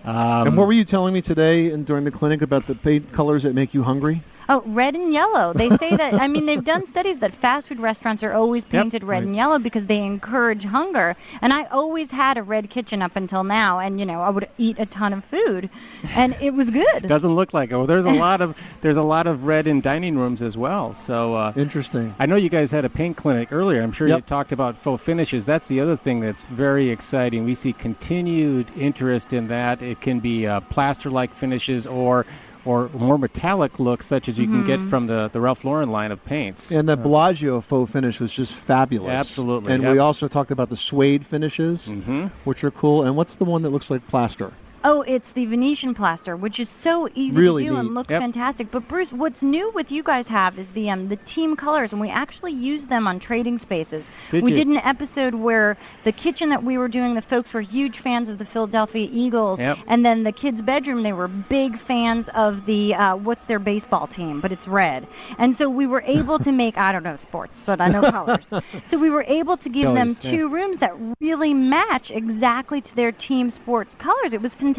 Um, 0.05 0.49
and 0.49 0.57
what 0.57 0.67
were 0.67 0.73
you 0.73 0.85
telling 0.85 1.15
me 1.15 1.23
today 1.23 1.71
and 1.71 1.87
during 1.87 2.05
the 2.05 2.11
clinic 2.11 2.43
about 2.43 2.67
the 2.67 2.75
paint 2.75 3.13
colors 3.13 3.45
that 3.45 3.55
make 3.55 3.73
you 3.75 3.83
hungry? 3.85 4.23
Oh, 4.49 4.63
red 4.67 4.95
and 4.95 5.13
yellow. 5.13 5.53
They 5.53 5.69
say 5.77 5.97
that, 5.97 6.15
I 6.15 6.27
mean, 6.29 6.47
they've 6.47 6.65
done 6.65 6.87
studies 6.87 7.19
that 7.19 7.35
fast 7.35 7.69
food 7.69 7.81
restaurants 7.81 8.23
are 8.23 8.33
always 8.33 8.65
painted 8.65 9.05
red 9.05 9.23
and 9.23 9.37
yellow 9.37 9.59
because 9.59 9.87
they 9.87 9.99
encourage 9.99 10.65
hunger. 10.65 11.17
And 11.41 11.53
I 11.53 11.65
always 11.65 12.11
had 12.11 12.39
a 12.39 12.43
red 12.43 12.71
kitchen 12.71 13.03
up 13.03 13.17
until 13.17 13.45
now, 13.45 13.79
and, 13.79 14.01
you 14.01 14.07
know, 14.07 14.21
I 14.21 14.31
would 14.31 14.49
eat 14.59 14.79
a 14.79 14.87
ton 14.87 15.13
of 15.13 15.25
food, 15.27 15.71
and 16.15 16.37
it 16.41 16.55
was 16.55 16.71
good. 16.71 17.03
Doesn't 17.09 17.35
look 17.35 17.55
like 17.55 17.71
it. 17.71 17.77
Well, 17.77 17.87
there's 17.87 18.05
a 18.05 18.11
lot 18.11 18.41
of 18.41 18.57
there's 18.81 18.97
a 18.97 19.03
lot 19.03 19.27
of 19.27 19.45
red 19.45 19.67
in 19.67 19.81
dining 19.81 20.17
rooms 20.17 20.43
as 20.43 20.57
well. 20.57 20.95
So 20.95 21.35
uh, 21.35 21.53
interesting. 21.57 22.15
I 22.19 22.27
know 22.27 22.37
you 22.37 22.49
guys 22.49 22.71
had 22.71 22.85
a 22.85 22.91
paint 22.91 23.17
clinic 23.17 23.53
earlier. 23.53 23.83
I'm 23.83 23.93
sure 23.93 24.09
you 24.09 24.21
talked 24.21 24.53
about 24.53 24.77
faux 24.77 25.03
finishes. 25.03 25.45
That's 25.45 25.69
the 25.69 25.81
other 25.81 25.97
thing 25.97 26.21
that's 26.21 26.43
very 26.43 26.91
exciting. 26.91 27.45
We 27.45 27.55
see 27.55 27.73
continued 27.73 28.71
interest 28.77 29.33
in 29.33 29.49
that. 29.49 29.83
It 29.83 30.01
can 30.01 30.21
be 30.21 30.47
uh, 30.47 30.61
plaster-like 30.61 31.35
finishes 31.35 31.87
or 31.87 32.27
or 32.65 32.89
more 32.91 33.19
metallic 33.19 33.79
looks, 33.79 34.07
such 34.07 34.29
as 34.29 34.39
you 34.39 34.47
can 34.47 34.65
get 34.65 34.79
Mhm. 34.81 34.89
from 34.91 35.07
the, 35.07 35.29
the 35.33 35.41
Ralph 35.41 35.65
Lauren 35.65 35.91
line 35.91 36.13
of 36.13 36.25
paints. 36.25 36.71
And 36.71 36.89
the 36.89 36.97
Bellagio 36.97 37.61
faux 37.61 37.91
finish 37.91 38.21
was 38.21 38.33
just 38.33 38.55
fabulous. 38.55 39.21
Absolutely, 39.21 39.73
And 39.73 39.83
yep. 39.83 39.93
we 39.93 39.99
also 39.99 40.29
talked 40.29 40.51
about 40.51 40.69
the 40.69 40.77
suede 40.77 41.27
finishes, 41.27 41.87
Mm-hmm. 41.87 42.27
which 42.45 42.63
are 42.65 42.71
cool. 42.71 43.03
And 43.03 43.17
what's 43.17 43.35
the 43.37 43.45
one 43.45 43.63
that 43.63 43.71
looks 43.71 43.91
like 43.91 44.07
plaster? 44.07 44.53
Oh, 44.85 45.03
it's 45.03 45.31
the 45.33 45.47
Venetian 45.47 45.95
plaster, 45.95 46.37
which 46.37 46.59
is 46.59 46.69
so 46.69 47.09
easy 47.15 47.37
Really 47.39 47.63
to 47.65 47.69
do 47.71 47.75
neat. 47.75 47.81
and 47.81 47.95
looks 47.95 48.11
Yep. 48.11 48.21
fantastic. 48.21 48.71
But 48.73 48.89
Bruce, 48.89 49.13
what's 49.13 49.41
new 49.43 49.71
with 49.77 49.93
you 49.93 50.03
guys 50.03 50.27
have 50.29 50.59
is 50.59 50.71
the 50.71 50.91
um, 50.91 51.09
the 51.09 51.17
team 51.17 51.55
colors, 51.55 51.93
and 51.93 52.01
we 52.01 52.09
actually 52.11 52.53
use 52.53 52.87
them 52.87 53.07
on 53.07 53.21
trading 53.21 53.59
spaces. 53.59 54.09
Did 54.33 54.43
we 54.43 54.51
you? 54.51 54.57
did 54.57 54.67
an 54.67 54.79
episode 54.79 55.35
where 55.37 55.77
the 56.05 56.11
kitchen 56.11 56.49
that 56.49 56.65
we 56.65 56.79
were 56.79 56.89
doing, 56.89 57.15
the 57.15 57.23
folks 57.23 57.53
were 57.55 57.61
huge 57.61 58.01
fans 58.01 58.29
of 58.29 58.39
the 58.39 58.45
Philadelphia 58.45 59.09
Eagles, 59.13 59.61
Yep. 59.61 59.79
and 59.87 60.05
then 60.05 60.25
the 60.25 60.33
kids' 60.33 60.61
bedroom, 60.63 61.05
they 61.05 61.13
were 61.13 61.29
big 61.29 61.79
fans 61.79 62.29
of 62.35 62.67
the 62.67 62.95
uh, 62.97 63.15
what's 63.17 63.45
their 63.47 63.61
baseball 63.61 64.09
team, 64.09 64.41
but 64.41 64.51
it's 64.51 64.67
red. 64.67 65.07
And 65.39 65.55
so 65.55 65.69
we 65.69 65.87
were 65.87 66.03
able 66.07 66.41
to 66.41 66.51
make 66.51 66.77
I 66.77 66.91
don't 66.91 67.05
know 67.05 67.17
sports, 67.17 67.61
so 67.61 67.77
I 67.79 67.87
know 67.89 68.01
colors. 68.11 68.47
so 68.85 68.99
we 68.99 69.11
were 69.11 69.25
able 69.29 69.57
to 69.59 69.69
give 69.69 69.95
them 69.95 70.17
two 70.17 70.49
rooms 70.49 70.79
that 70.79 70.93
really 71.21 71.55
match 71.55 72.11
exactly 72.11 72.81
to 72.81 72.97
their 72.97 73.13
team 73.13 73.49
sports 73.49 73.95
colors. 73.95 74.33
It 74.33 74.43
was 74.43 74.53
fantastic. 74.55 74.72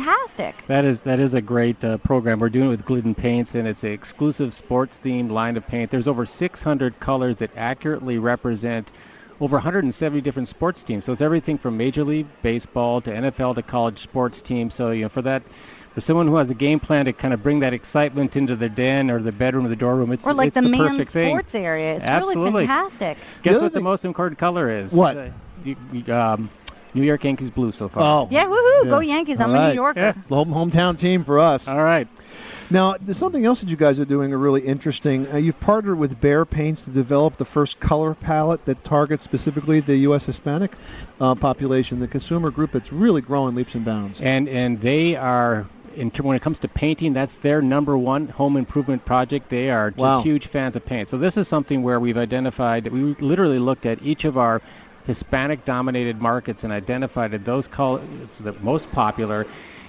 That 0.67 0.85
is 0.85 1.01
that 1.01 1.19
is 1.19 1.33
a 1.33 1.41
great 1.41 1.83
uh, 1.83 1.97
program. 1.99 2.39
We're 2.39 2.49
doing 2.49 2.67
it 2.67 2.71
with 2.71 2.85
Glidden 2.85 3.15
Paints, 3.15 3.55
and 3.55 3.67
it's 3.67 3.83
an 3.83 3.91
exclusive 3.91 4.53
sports 4.53 4.99
themed 5.03 5.31
line 5.31 5.57
of 5.57 5.65
paint. 5.67 5.91
There's 5.91 6.07
over 6.07 6.25
600 6.25 6.99
colors 6.99 7.37
that 7.37 7.51
accurately 7.55 8.17
represent 8.17 8.89
over 9.41 9.57
170 9.57 10.21
different 10.21 10.47
sports 10.47 10.83
teams. 10.83 11.05
So 11.05 11.11
it's 11.11 11.21
everything 11.21 11.57
from 11.57 11.77
Major 11.77 12.03
League 12.03 12.27
Baseball 12.41 13.01
to 13.01 13.11
NFL 13.11 13.55
to 13.55 13.61
college 13.61 13.99
sports 13.99 14.41
teams. 14.41 14.73
So 14.75 14.91
you 14.91 15.03
know, 15.03 15.09
for 15.09 15.21
that. 15.23 15.43
For 15.93 16.01
someone 16.01 16.25
who 16.25 16.37
has 16.37 16.49
a 16.49 16.55
game 16.55 16.79
plan 16.79 17.05
to 17.05 17.13
kind 17.13 17.35
of 17.35 17.43
bring 17.43 17.59
that 17.59 17.71
excitement 17.71 18.35
into 18.35 18.55
their 18.55 18.67
den 18.67 19.11
or 19.11 19.21
the 19.21 19.31
bedroom 19.31 19.67
or 19.67 19.69
the 19.69 19.75
dorm 19.75 19.99
room, 19.99 20.11
it's, 20.11 20.25
or 20.25 20.33
like 20.33 20.47
it's 20.47 20.55
the, 20.55 20.61
the 20.61 20.69
men's 20.69 20.89
perfect 20.89 21.11
thing. 21.11 21.29
sports 21.29 21.53
area. 21.53 21.97
It's 21.97 22.03
Absolutely. 22.07 22.51
really 22.51 22.65
fantastic. 22.65 23.19
Guess 23.43 23.61
what 23.61 23.73
the 23.73 23.79
most 23.79 24.03
important 24.03 24.39
color 24.39 24.75
is? 24.75 24.91
What? 24.91 25.15
Uh, 25.15 25.29
you, 25.63 25.75
you, 25.91 26.11
um, 26.11 26.49
New 26.93 27.03
York 27.03 27.23
Yankees 27.23 27.49
blue 27.51 27.71
so 27.71 27.89
far. 27.89 28.03
Oh. 28.03 28.27
Yeah, 28.31 28.45
woohoo! 28.45 28.89
Go 28.89 28.99
Yankees! 28.99 29.39
I'm 29.41 29.51
All 29.51 29.61
a. 29.61 29.69
New 29.69 29.75
Yorker. 29.75 30.15
The 30.29 30.35
home, 30.35 30.49
hometown 30.49 30.97
team 30.97 31.23
for 31.23 31.39
us. 31.39 31.67
All 31.67 31.81
right. 31.83 32.07
Now, 32.69 32.95
there's 32.99 33.17
something 33.17 33.45
else 33.45 33.59
that 33.59 33.69
you 33.69 33.75
guys 33.75 33.99
are 33.99 34.05
doing 34.05 34.33
are 34.33 34.37
really 34.37 34.61
interesting. 34.61 35.31
Uh, 35.31 35.37
you've 35.37 35.59
partnered 35.59 35.97
with 35.97 36.19
Behr 36.19 36.49
Paints 36.49 36.81
to 36.83 36.89
develop 36.89 37.37
the 37.37 37.45
first 37.45 37.79
color 37.79 38.15
palette 38.15 38.65
that 38.65 38.83
targets 38.83 39.23
specifically 39.23 39.79
the 39.81 39.97
U.S. 39.97 40.25
Hispanic 40.25 40.71
uh, 41.19 41.35
population, 41.35 41.99
the 41.99 42.07
consumer 42.07 42.49
group 42.51 42.71
that's 42.71 42.91
really 42.91 43.21
growing 43.21 43.53
leaps 43.53 43.75
and 43.75 43.85
bounds. 43.85 44.19
And 44.21 44.47
and 44.47 44.81
they 44.81 45.15
are 45.15 45.67
in 45.95 46.09
term, 46.09 46.25
when 46.25 46.35
it 46.35 46.41
comes 46.41 46.57
to 46.59 46.67
painting, 46.67 47.13
that's 47.13 47.35
their 47.35 47.61
number 47.61 47.95
one 47.95 48.27
home 48.27 48.57
improvement 48.57 49.05
project. 49.05 49.49
They 49.49 49.69
are 49.69 49.91
just 49.91 49.99
Wow. 49.99 50.21
huge 50.23 50.47
fans 50.47 50.75
of 50.75 50.83
paint. 50.83 51.09
So 51.09 51.17
this 51.19 51.37
is 51.37 51.47
something 51.47 51.83
where 51.83 51.99
we've 51.99 52.17
identified 52.17 52.85
that 52.85 52.93
we 52.93 53.13
literally 53.19 53.59
looked 53.59 53.85
at 53.85 54.01
each 54.01 54.25
of 54.25 54.35
our 54.37 54.61
Hispanic 55.05 55.65
dominated 55.65 56.21
markets 56.21 56.63
and 56.63 56.71
identified 56.71 57.31
those 57.45 57.67
colors 57.67 58.07
the 58.39 58.53
most 58.53 58.89
popular. 58.91 59.45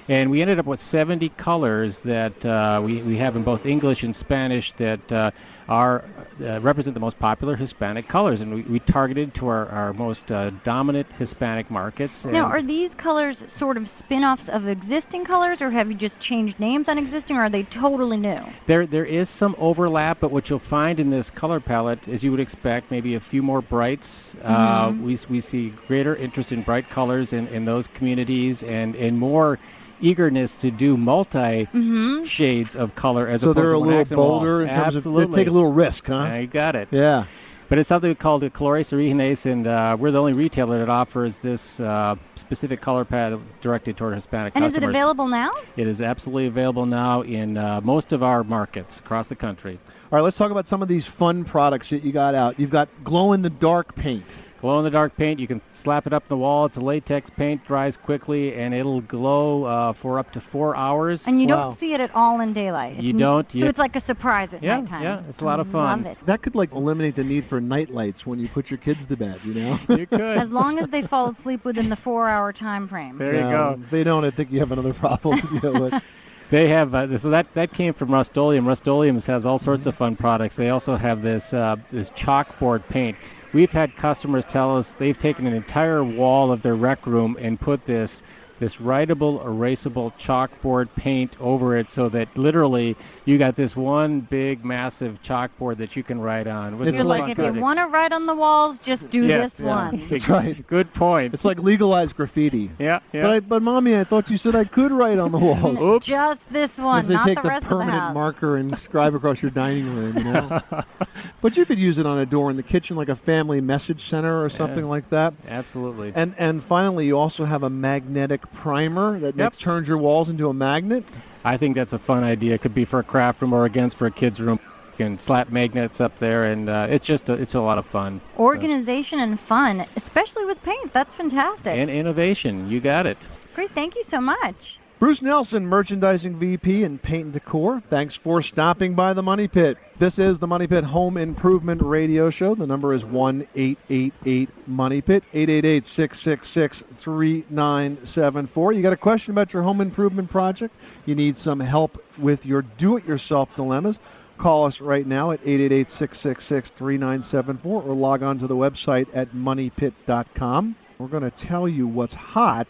And 0.09 0.31
we 0.31 0.42
ended 0.42 0.59
up 0.59 0.66
with 0.66 0.83
70 0.83 1.31
colors 1.31 2.00
that 2.00 2.44
uh, 2.44 2.81
we, 2.85 3.00
we 3.03 3.16
have 3.18 3.37
in 3.37 3.42
both 3.42 3.64
English 3.64 4.03
and 4.03 4.14
Spanish 4.14 4.72
that 4.72 5.12
uh, 5.12 5.31
are 5.68 6.05
uh, 6.40 6.61
represent 6.61 6.94
the 6.94 7.00
most 7.00 7.18
popular 7.18 7.57
Hispanic 7.57 8.09
colors, 8.09 8.40
and 8.40 8.55
we, 8.55 8.62
we 8.62 8.81
targeted 8.81 9.35
to 9.35 9.46
our, 9.46 9.68
our 9.68 9.92
most 9.92 10.31
uh, 10.31 10.50
dominant 10.62 11.12
Hispanic 11.12 11.70
markets. 11.70 12.24
Now, 12.24 12.46
are 12.46 12.62
these 12.62 12.94
colors 12.94 13.42
sort 13.50 13.77
of 13.77 13.88
spin-offs 13.88 14.48
of 14.48 14.68
existing 14.68 15.24
colors, 15.24 15.62
or 15.62 15.70
have 15.70 15.88
you 15.90 15.94
just 15.94 16.18
changed 16.20 16.59
names 16.59 16.88
on 16.88 16.98
existing, 16.98 17.37
or 17.37 17.44
are 17.44 17.50
they 17.50 17.62
totally 17.64 18.16
new? 18.16 18.37
There, 18.66 18.87
there 18.87 19.05
is 19.07 19.31
some 19.31 19.55
overlap, 19.59 20.20
but 20.20 20.31
what 20.31 20.50
you'll 20.50 20.59
find 20.59 21.00
in 21.00 21.11
this 21.11 21.31
color 21.31 21.61
palette, 21.61 22.07
as 22.09 22.22
you 22.22 22.31
would 22.31 22.40
expect, 22.40 22.90
maybe 22.90 23.14
a 23.14 23.20
few 23.20 23.42
more 23.42 23.62
brights. 23.62 24.35
Uh, 24.42 24.55
Mhm. 24.55 25.00
we, 25.00 25.18
we 25.29 25.40
see 25.40 25.70
greater 25.70 26.16
interest 26.16 26.53
in 26.53 26.62
bright 26.62 26.88
colors 26.88 27.33
in, 27.33 27.46
in 27.48 27.64
those 27.64 27.87
communities, 27.87 28.62
and, 28.62 28.96
and 28.96 29.18
more 29.18 29.59
eagerness 30.05 30.57
to 30.57 30.71
do 30.71 30.97
multi 30.97 31.67
Mhm. 31.75 32.27
shades 32.27 32.77
of 32.77 32.95
color 32.95 33.27
as 33.29 33.40
so 33.40 33.51
opposed 33.51 33.64
they're 33.64 33.73
a 33.73 33.79
one 33.79 33.88
little 33.88 34.01
accent 34.03 34.19
wall. 34.21 34.29
bolder 34.38 34.62
in 34.62 34.69
terms 34.75 34.97
Absolutely. 34.97 35.25
of 35.25 35.31
they 35.33 35.37
take 35.38 35.49
a 35.49 35.51
little 35.53 35.73
risk, 35.73 36.07
huh? 36.07 36.25
Yeah, 36.27 36.38
you 36.38 36.47
got 36.47 36.77
it. 36.77 36.88
Yeah. 36.90 37.25
But 37.67 37.79
it's 37.79 37.88
something 37.88 38.14
called 38.17 38.45
a 38.45 38.51
Colores 38.51 38.93
Originales, 38.93 39.51
and 39.51 39.67
uh, 39.67 39.97
we're 39.99 40.11
the 40.11 40.21
only 40.21 40.35
retailer 40.35 40.79
that 40.81 40.90
offers 40.90 41.38
this 41.38 41.81
uh, 41.81 42.14
specific 42.37 42.83
color 42.83 43.07
pad 43.07 43.38
directed 43.62 43.97
toward 43.97 44.14
Hispanic 44.14 44.53
And 44.55 44.67
is 44.67 44.75
it 44.75 44.83
available 44.83 45.29
now? 45.29 45.51
It 45.77 45.87
is 45.87 46.03
absolutely 46.03 46.47
available 46.47 46.85
now 46.85 47.23
in 47.23 47.57
uh, 47.57 47.81
most 47.83 48.12
of 48.12 48.23
our 48.23 48.45
markets 48.45 48.99
across 48.99 49.29
the 49.29 49.35
country. 49.35 49.79
All 50.12 50.19
right, 50.19 50.23
let's 50.23 50.37
talk 50.37 50.51
about 50.51 50.69
some 50.69 50.83
of 50.83 50.88
these 50.88 51.07
fun 51.07 51.45
products 51.45 51.88
that 51.88 52.05
you 52.05 52.12
got 52.12 52.35
out. 52.35 52.61
You've 52.61 52.71
got 52.71 52.88
glow 53.03 53.33
in 53.33 53.40
the 53.40 53.51
dark 53.51 53.95
paint. 53.97 54.27
Glow 54.64 54.79
in 54.79 54.85
the 54.85 54.90
dark 54.90 55.14
paint, 55.14 55.38
you 55.40 55.46
can 55.46 55.61
slap 55.74 56.07
it 56.07 56.14
up 56.14 56.22
on 56.22 56.29
the 56.31 56.37
wall. 56.38 56.64
It's 56.64 56.79
a 56.79 56.81
latex 56.81 57.29
paint, 57.29 57.66
dries 57.66 57.98
quickly, 57.98 58.55
and 58.55 58.72
it'll 58.72 59.03
glow 59.03 59.64
uh, 59.64 59.92
for 59.92 60.18
up 60.18 60.33
to 60.33 60.40
four 60.40 60.74
hours. 60.74 61.27
And 61.27 61.38
you 61.38 61.46
don't 61.46 61.72
see 61.74 61.92
it 61.92 62.00
at 62.00 62.14
all 62.14 62.40
in 62.40 62.55
daylight. 62.55 62.94
You 62.96 63.11
It's- 63.11 63.20
don't, 63.20 63.53
So 63.53 63.59
you- 63.59 63.66
it's 63.66 63.79
like 63.79 63.94
a 63.94 64.00
surprise 64.00 64.55
at 64.55 64.62
Yeah, 64.62 64.81
nighttime. 64.81 65.03
yeah, 65.03 65.20
it's 65.29 65.42
a 65.42 65.44
lot 65.44 65.61
of 65.61 65.66
fun. 65.66 66.05
Love 66.05 66.12
it. 66.12 66.18
That 66.24 66.40
could 66.40 66.55
like 66.55 66.72
eliminate 66.72 67.14
the 67.14 67.24
need 67.24 67.44
for 67.44 67.61
night 67.61 67.92
lights 67.92 68.24
when 68.27 68.38
you 68.38 68.48
put 68.48 68.70
your 68.70 68.79
kids 68.79 69.07
to 69.09 69.18
bed. 69.18 69.38
You 69.44 69.53
know. 69.53 69.79
you 69.90 70.07
could. 70.07 70.22
As 70.38 70.50
long 70.50 70.79
as 70.79 70.88
they 70.88 71.03
fall 71.03 71.29
asleep 71.29 71.62
within 71.66 71.90
the 71.90 71.96
four-hour 71.96 72.55
time 72.55 72.88
frame. 72.88 73.18
There 73.18 73.35
you 73.35 73.40
go. 73.42 73.79
If 73.85 73.90
they 73.90 74.03
don't, 74.03 74.24
I 74.24 74.31
think 74.31 74.50
you 74.50 74.61
have 74.61 74.72
another 74.72 74.94
problem 74.94 75.42
to 75.42 75.61
deal 75.61 75.79
with. 75.79 76.03
They 76.50 76.68
have 76.68 76.94
uh, 76.94 77.16
so 77.18 77.31
that 77.31 77.53
that 77.55 77.72
came 77.72 77.94
from 77.94 78.11
Rust-Oleum. 78.12 78.68
Rust-Oleum 78.68 79.20
has 79.22 79.46
all 79.46 79.59
sorts 79.59 79.87
of 79.87 79.96
fun 79.96 80.14
products. 80.14 80.57
They 80.57 80.68
also 80.68 80.94
have 80.94 81.22
this 81.22 81.55
uh, 81.55 81.77
this 81.90 82.11
chalkboard 82.11 82.87
paint. 82.88 83.16
We've 83.55 83.71
had 83.71 83.95
customers 83.95 84.45
tell 84.47 84.77
us 84.77 84.90
they've 84.99 85.17
taken 85.17 85.47
an 85.47 85.55
entire 85.55 86.03
wall 86.03 86.51
of 86.51 86.62
their 86.62 86.75
rec 86.75 87.07
room 87.07 87.37
and 87.40 87.61
put 87.61 87.87
this 87.87 88.21
this 88.64 88.77
writable, 88.79 89.44
erasable 89.44 90.11
chalkboard 90.18 90.88
paint 90.96 91.37
over 91.38 91.77
it, 91.77 91.90
so 91.90 92.09
that 92.09 92.35
literally 92.35 92.96
you 93.27 93.37
got 93.37 93.57
this 93.57 93.77
one 93.77 94.20
big, 94.20 94.64
massive 94.64 95.20
chalkboard 95.22 95.77
that 95.77 95.96
you 95.96 96.03
can 96.03 96.18
write 96.18 96.46
on. 96.46 96.72
You're 96.83 97.05
like, 97.05 97.31
if 97.31 97.37
you 97.37 97.61
want 97.61 97.79
to 97.79 97.87
write 97.88 98.12
on 98.12 98.24
the 98.24 98.35
walls, 98.35 98.79
just 98.79 99.11
do 99.11 99.27
Yeah, 99.27 99.42
this 99.42 99.61
yeah. 99.61 99.66
one. 99.66 100.07
That's 100.11 100.29
right. 100.31 100.66
Good 100.66 100.94
point. 100.94 101.35
It's 101.35 101.44
like 101.44 101.59
legalized 101.59 102.16
graffiti. 102.16 102.70
Yeah, 102.79 103.00
yeah. 103.12 103.22
But, 103.22 103.31
I, 103.31 103.40
but 103.40 103.62
mommy, 103.62 103.96
I 103.98 104.05
thought 104.05 104.31
you 104.31 104.38
said 104.38 104.57
I 104.57 104.64
could 104.64 104.92
write 104.92 105.18
on 105.18 105.31
the 105.31 105.38
walls. 105.46 106.07
Just 106.07 106.40
this 106.50 106.79
one, 106.79 107.03
Because 107.03 107.09
they 107.09 107.14
not 107.16 107.27
take 107.27 107.42
the 107.42 107.48
rest 107.50 107.64
the 107.64 107.68
permanent 107.68 107.98
house. 107.98 108.14
marker 108.14 108.57
and 108.57 108.79
scribe 108.79 109.14
across 109.14 109.42
your 109.42 109.50
dining 109.50 109.94
room, 109.94 110.16
you 110.16 110.24
know. 110.24 110.62
but 111.42 111.55
you 111.59 111.66
could 111.66 111.79
use 111.79 111.98
it 111.98 112.07
on 112.07 112.18
a 112.18 112.24
door 112.24 112.50
in 112.50 112.57
the 112.57 112.62
kitchen, 112.62 112.96
like 112.96 113.11
a 113.11 113.16
family 113.16 113.61
message 113.61 114.05
center 114.09 114.42
or 114.42 114.48
something 114.48 114.85
Yeah. 114.85 114.90
like 114.90 115.11
that. 115.11 115.35
Absolutely. 115.46 116.12
And 116.14 116.35
and 116.38 116.64
finally, 116.64 117.05
you 117.07 117.18
also 117.18 117.44
have 117.44 117.62
a 117.62 117.70
magnetic 117.70 118.40
primer 118.55 119.21
that 119.21 119.37
Yep. 119.37 119.53
makes, 119.53 119.59
turns 119.59 119.88
your 119.88 119.99
walls 119.99 120.31
into 120.31 120.49
a 120.49 120.55
magnet. 120.55 121.05
I 121.45 121.57
think 121.57 121.77
that's 121.77 121.93
a 121.93 121.99
fun 121.99 122.25
idea. 122.25 122.55
It 122.55 122.62
could 122.62 122.75
be 122.75 122.85
for 122.85 122.99
a 123.01 123.05
craft 123.05 123.43
room 123.43 123.53
or 123.53 123.64
against 123.64 123.97
for 123.97 124.07
a 124.07 124.11
kid's 124.11 124.40
room. 124.40 124.59
You 124.99 125.05
can 125.05 125.21
slap 125.21 125.51
magnets 125.51 126.01
up 126.01 126.19
there, 126.21 126.45
and 126.45 126.69
uh, 126.69 126.87
it's 126.88 127.07
just 127.07 127.29
a, 127.29 127.35
it's 127.35 127.55
a 127.55 127.61
lot 127.61 127.79
of 127.79 127.87
fun. 127.87 128.21
Organization 128.38 129.21
and 129.21 129.38
fun, 129.38 129.85
especially 129.97 130.45
with 130.47 130.62
paint. 130.62 130.93
That's 130.93 131.14
fantastic. 131.14 131.75
And 131.75 131.90
innovation, 131.90 132.71
you 132.71 132.81
got 132.81 133.07
it. 133.07 133.19
Great, 133.55 133.71
thank 133.73 133.97
you 133.97 134.05
so 134.05 134.21
much. 134.21 134.79
Bruce 135.00 135.20
Nelson, 135.20 135.66
Merchandising 135.66 136.38
VP 136.38 136.85
and 136.85 137.02
Paint 137.02 137.24
and 137.24 137.33
Decor. 137.33 137.83
Thanks 137.90 138.14
for 138.14 138.40
stopping 138.42 138.94
by 138.94 139.12
the 139.12 139.24
Money 139.24 139.48
Pit. 139.48 139.76
This 139.98 140.20
is 140.20 140.38
the 140.38 140.46
Money 140.46 140.68
Pit 140.68 140.85
Home 140.85 141.16
Improvement 141.16 141.83
Radio 141.83 142.30
Show. 142.30 142.54
The 142.54 142.66
number 142.66 142.94
is 142.94 143.04
one 143.04 143.44
eight 143.57 143.78
eight 143.90 144.14
eight 144.24 144.50
Money 144.68 145.00
Pit, 145.00 145.24
888 145.33 145.87
666 145.88 146.85
3974. 147.00 148.72
You 148.72 148.83
got 148.83 148.92
a 148.92 148.96
question 148.96 149.33
about 149.33 149.52
your 149.52 149.64
home 149.64 149.80
improvement 149.80 150.30
project? 150.30 150.72
You 151.07 151.16
need 151.16 151.38
some 151.38 151.59
help 151.59 152.02
with 152.16 152.46
your 152.46 152.62
do 152.62 152.96
it 152.96 153.04
yourself 153.04 153.52
dilemmas? 153.57 153.98
Call 154.38 154.64
us 154.64 154.80
right 154.80 155.07
now 155.07 155.33
at 155.33 155.40
888 155.40 155.90
666 155.90 156.70
3974 156.70 157.83
or 157.83 157.94
log 157.96 158.22
on 158.22 158.38
to 158.38 158.46
the 158.46 158.54
website 158.54 159.09
at 159.12 159.35
moneypit.com. 159.35 160.76
We're 160.98 161.09
going 161.09 161.24
to 161.24 161.33
tell 161.33 161.66
you 161.66 161.88
what's 161.88 162.14
hot 162.14 162.68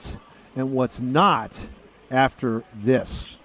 and 0.57 0.73
what's 0.73 1.01
not 1.01 1.53
after 2.11 2.65
this. 2.85 3.37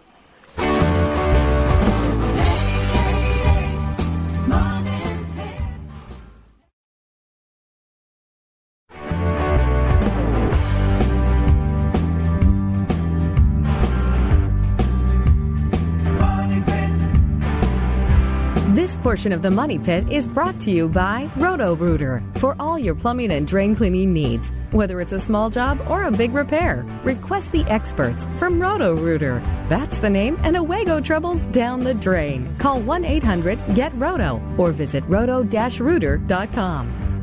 Portion 19.01 19.31
of 19.31 19.41
the 19.41 19.49
Money 19.51 19.79
Pit 19.79 20.11
is 20.11 20.27
brought 20.27 20.59
to 20.61 20.71
you 20.71 20.87
by 20.87 21.29
Roto 21.35 21.75
Rooter 21.75 22.23
for 22.39 22.55
all 22.59 22.77
your 22.77 22.95
plumbing 22.95 23.31
and 23.31 23.47
drain 23.47 23.75
cleaning 23.75 24.13
needs. 24.13 24.51
Whether 24.71 25.01
it's 25.01 25.13
a 25.13 25.19
small 25.19 25.49
job 25.49 25.79
or 25.87 26.05
a 26.05 26.11
big 26.11 26.33
repair, 26.33 26.85
request 27.03 27.51
the 27.51 27.63
experts 27.65 28.25
from 28.37 28.61
Roto 28.61 28.95
Rooter. 28.95 29.39
That's 29.69 29.97
the 29.97 30.09
name, 30.09 30.37
and 30.43 30.55
away 30.55 30.85
go 30.85 30.99
troubles 30.99 31.45
down 31.47 31.83
the 31.83 31.93
drain. 31.93 32.55
Call 32.59 32.81
1 32.81 33.05
800 33.05 33.59
GET 33.75 33.93
ROTO 33.95 34.41
or 34.57 34.71
visit 34.71 35.03
roto 35.07 35.43
rooter.com. 35.43 37.18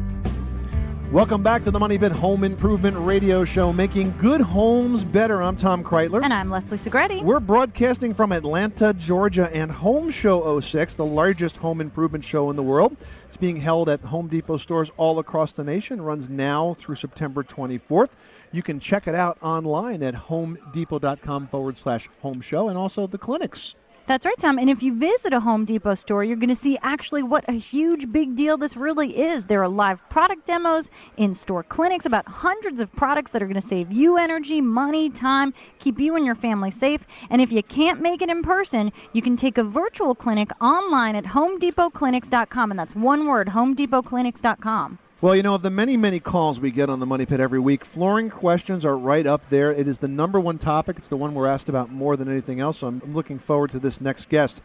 Welcome 1.16 1.42
back 1.42 1.64
to 1.64 1.70
the 1.70 1.78
Money 1.78 1.96
Pit 1.96 2.12
Home 2.12 2.44
Improvement 2.44 2.94
Radio 2.98 3.42
Show, 3.42 3.72
making 3.72 4.18
good 4.18 4.42
homes 4.42 5.02
better. 5.02 5.42
I'm 5.42 5.56
Tom 5.56 5.82
Kraeutler. 5.82 6.22
And 6.22 6.30
I'm 6.30 6.50
Leslie 6.50 6.76
Segrete. 6.76 7.22
We're 7.22 7.40
broadcasting 7.40 8.12
from 8.12 8.32
Atlanta, 8.32 8.92
Georgia, 8.92 9.48
and 9.50 9.72
Home 9.72 10.10
Show 10.10 10.60
06, 10.60 10.94
the 10.96 11.06
largest 11.06 11.56
home 11.56 11.80
improvement 11.80 12.22
show 12.22 12.50
in 12.50 12.56
the 12.56 12.62
world. 12.62 12.98
It's 13.28 13.38
being 13.38 13.56
held 13.56 13.88
at 13.88 14.00
Home 14.00 14.28
Depot 14.28 14.58
stores 14.58 14.90
all 14.98 15.18
across 15.18 15.52
the 15.52 15.64
nation, 15.64 16.02
runs 16.02 16.28
now 16.28 16.76
through 16.78 16.96
September 16.96 17.42
24th. 17.42 18.10
You 18.52 18.62
can 18.62 18.78
check 18.78 19.08
it 19.08 19.14
out 19.14 19.38
online 19.40 20.02
at 20.02 20.12
homedepot.com 20.12 21.46
forward 21.46 21.78
slash 21.78 22.10
home 22.20 22.42
show 22.42 22.68
and 22.68 22.76
also 22.76 23.06
the 23.06 23.16
clinics 23.16 23.74
That's 24.06 24.24
right, 24.24 24.38
Tom. 24.38 24.60
And 24.60 24.70
if 24.70 24.84
you 24.84 24.94
visit 24.94 25.32
a 25.32 25.40
Home 25.40 25.64
Depot 25.64 25.96
store, 25.96 26.22
you're 26.22 26.36
going 26.36 26.54
to 26.54 26.62
see 26.62 26.78
actually 26.80 27.24
what 27.24 27.44
a 27.48 27.52
huge 27.52 28.12
big 28.12 28.36
deal 28.36 28.56
this 28.56 28.76
really 28.76 29.10
is. 29.10 29.46
There 29.46 29.60
are 29.64 29.68
live 29.68 29.98
product 30.10 30.46
demos, 30.46 30.88
in 31.16 31.34
store 31.34 31.64
clinics 31.64 32.06
about 32.06 32.28
hundreds 32.28 32.80
of 32.80 32.92
products 32.92 33.32
that 33.32 33.42
are 33.42 33.46
going 33.46 33.60
to 33.60 33.66
save 33.66 33.90
you 33.90 34.16
energy, 34.16 34.60
money, 34.60 35.10
time, 35.10 35.52
keep 35.80 35.98
you 35.98 36.14
and 36.14 36.24
your 36.24 36.36
family 36.36 36.70
safe. 36.70 37.00
And 37.30 37.42
if 37.42 37.50
you 37.50 37.64
can't 37.64 38.00
make 38.00 38.22
it 38.22 38.28
in 38.28 38.44
person, 38.44 38.92
you 39.12 39.22
can 39.22 39.36
take 39.36 39.58
a 39.58 39.64
virtual 39.64 40.14
clinic 40.14 40.50
online 40.60 41.16
at 41.16 41.24
homedepotclinics.com. 41.24 42.70
And 42.70 42.78
that's 42.78 42.94
one 42.94 43.26
word, 43.26 43.48
homedepotclinics.com. 43.48 44.98
Well, 45.26 45.34
you 45.34 45.42
know, 45.42 45.56
of 45.56 45.62
the 45.62 45.70
many, 45.70 45.96
many 45.96 46.20
calls 46.20 46.60
we 46.60 46.70
get 46.70 46.88
on 46.88 47.00
the 47.00 47.04
Money 47.04 47.26
Pit 47.26 47.40
every 47.40 47.58
week, 47.58 47.84
flooring 47.84 48.30
questions 48.30 48.84
are 48.84 48.96
right 48.96 49.26
up 49.26 49.50
there. 49.50 49.72
It 49.72 49.88
is 49.88 49.98
the 49.98 50.06
number 50.06 50.38
one 50.38 50.56
topic. 50.56 50.98
It's 50.98 51.08
the 51.08 51.16
one 51.16 51.34
we're 51.34 51.48
asked 51.48 51.68
about 51.68 51.90
more 51.90 52.16
than 52.16 52.30
anything 52.30 52.60
else. 52.60 52.78
So 52.78 52.86
I'm 52.86 53.02
I'm 53.04 53.12
looking 53.12 53.40
forward 53.40 53.72
to 53.72 53.80
this 53.80 54.00
next 54.00 54.28
guest. 54.28 54.60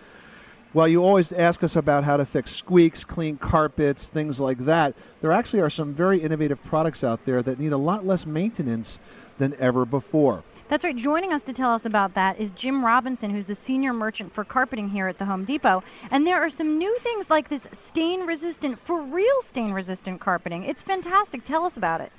While 0.72 0.88
you 0.88 1.04
always 1.04 1.32
ask 1.32 1.64
us 1.64 1.76
about 1.76 2.04
how 2.04 2.18
to 2.18 2.26
fix 2.26 2.52
squeaks, 2.56 3.04
clean 3.04 3.38
carpets, 3.38 4.08
things 4.08 4.40
like 4.40 4.64
that, 4.66 4.94
there 5.22 5.32
actually 5.32 5.62
are 5.62 5.72
some 5.72 5.96
very 5.96 6.22
innovative 6.22 6.64
products 6.66 7.04
out 7.04 7.26
there 7.26 7.42
that 7.42 7.60
need 7.60 7.72
a 7.72 7.78
lot 7.78 8.06
less 8.06 8.28
maintenance 8.28 9.00
than 9.40 9.56
ever 9.58 9.84
before. 9.84 10.44
That's 10.72 10.86
right. 10.86 10.96
Joining 10.96 11.34
us 11.34 11.44
to 11.44 11.54
tell 11.54 11.74
us 11.74 11.84
about 11.84 12.14
that 12.14 12.40
is 12.40 12.50
Jim 12.52 12.86
Robinson, 12.86 13.30
who's 13.30 13.44
the 13.44 13.56
senior 13.56 13.92
merchant 13.92 14.34
for 14.34 14.46
carpeting 14.46 14.88
here 14.88 15.10
at 15.10 15.18
the 15.18 15.26
Home 15.26 15.44
Depot. 15.44 15.84
And 16.12 16.26
there 16.26 16.42
are 16.42 16.50
some 16.50 16.78
new 16.78 16.98
things 17.00 17.30
like 17.30 17.50
this 17.50 17.68
stain 17.74 18.22
resistant, 18.22 18.80
for 18.80 19.02
real 19.02 19.42
stain 19.46 19.74
resistant 19.74 20.22
carpeting. 20.22 20.64
It's 20.64 20.82
fantastic. 20.82 21.44
Tell 21.44 21.66
us 21.66 21.76
about 21.76 22.00
it. 22.00 22.14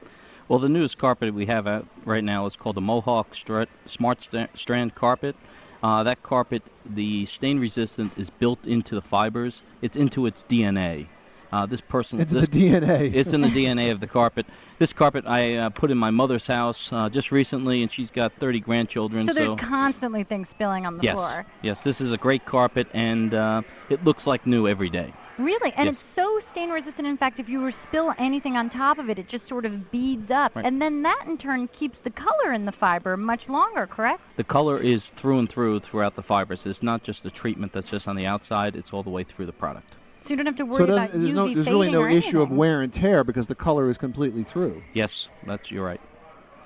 Well, 0.49 0.59
the 0.59 0.69
newest 0.69 0.99
carpet 0.99 1.33
we 1.33 1.47
have 1.47 1.67
out 1.67 1.87
right 2.05 2.23
now 2.23 2.45
is 2.45 2.55
called 2.55 2.77
the 2.77 2.83
Mohawk 2.83 3.35
Stra- 3.35 3.69
Smart 3.87 4.21
Sta- 4.21 4.49
Strand 4.55 4.95
Carpet. 4.95 5.35
Uh, 5.83 6.03
that 6.03 6.23
carpet, 6.23 6.63
the 6.85 7.25
stain 7.25 7.59
resistant, 7.59 8.13
is 8.19 8.29
built 8.29 8.67
into 8.67 8.95
the 8.95 9.01
fibers. 9.01 9.63
It's 9.81 9.97
into 9.97 10.27
its 10.27 10.45
DNA. 10.45 11.07
Uh, 11.53 11.67
this 11.67 11.83
person, 11.83 12.19
Into 12.19 12.35
this, 12.37 12.49
the 12.49 12.71
DNA. 12.71 13.15
it's 13.15 13.35
in 13.35 13.43
the 13.43 13.49
DNA 13.49 13.93
of 13.93 14.01
the 14.01 14.07
carpet. 14.07 14.47
This 14.79 14.95
carpet 14.95 15.27
I 15.27 15.57
uh, 15.57 15.69
put 15.69 15.91
in 15.91 15.99
my 15.99 16.11
mother's 16.11 16.47
house 16.47 16.89
uh, 16.91 17.11
just 17.11 17.31
recently, 17.31 17.83
and 17.83 17.93
she's 17.93 18.11
got 18.11 18.33
30 18.41 18.61
grandchildren. 18.61 19.27
So 19.27 19.35
there's 19.35 19.53
constantly 19.61 20.25
things 20.25 20.49
spilling 20.49 20.87
on 20.87 20.97
the 20.97 21.03
yes, 21.03 21.15
floor. 21.15 21.45
yes, 21.61 21.83
this 21.83 22.01
is 22.01 22.11
a 22.13 22.17
great 22.17 22.47
carpet, 22.47 22.87
and 22.95 23.35
uh, 23.35 23.63
it 23.91 24.03
looks 24.03 24.27
like 24.27 24.47
new 24.47 24.67
every 24.67 24.89
day. 24.89 25.13
Really? 25.39 25.73
And 25.77 25.87
Yes. 25.87 25.97
it's 25.97 26.03
so 26.05 26.39
stain 26.39 26.71
resistant. 26.71 27.07
In 27.07 27.17
fact, 27.19 27.39
if 27.39 27.49
you 27.49 27.61
were 27.61 27.71
spill 27.71 28.15
anything 28.19 28.57
on 28.57 28.71
top 28.71 28.99
of 28.99 29.11
it, 29.11 29.19
it 29.19 29.29
just 29.29 29.47
sort 29.47 29.65
of 29.67 29.91
beads 29.91 30.31
up. 30.31 30.57
Right. 30.57 30.65
And 30.65 30.81
then 30.81 31.03
that 31.03 31.25
in 31.27 31.37
turn 31.37 31.69
keeps 31.69 31.99
the 31.99 32.11
color 32.11 32.53
in 32.53 32.65
the 32.65 32.73
fiber 32.73 33.17
much 33.17 33.49
longer, 33.51 33.87
correct? 33.87 34.37
The 34.37 34.45
color 34.45 34.79
is 34.79 35.05
through 35.05 35.39
and 35.41 35.49
through 35.49 35.81
throughout 35.81 36.17
the 36.17 36.23
fibers. 36.23 36.65
It's 36.67 36.83
not 36.83 37.03
just 37.03 37.27
a 37.27 37.31
treatment 37.31 37.73
that's 37.73 37.91
just 37.91 38.09
on 38.09 38.17
the 38.17 38.27
outside; 38.27 38.75
it's 38.77 38.93
all 38.93 39.03
the 39.03 39.11
way 39.11 39.25
through 39.25 39.47
the 39.47 39.53
product. 39.53 39.95
So 40.23 40.31
you 40.31 40.37
don't 40.37 40.47
have 40.47 40.57
to 40.57 40.65
worry 40.65 40.77
So 40.79 40.85
it 40.85 40.91
about 40.91 41.07
doesn't- 41.13 41.21
there's, 41.23 41.33
UV 41.33 41.35
no, 41.35 41.55
there's 41.55 41.69
really 41.69 41.91
no 41.91 42.01
or 42.03 42.09
issue 42.09 42.41
of 42.43 42.51
wear 42.51 42.81
and 42.83 42.93
tear 42.93 43.25
because 43.25 43.47
the 43.47 43.55
color 43.55 43.91
is 43.91 43.99
completely 43.99 44.45
through. 44.45 44.83
Yes, 44.93 45.29
that's 45.45 45.71
you're 45.71 45.85
right. 45.85 46.01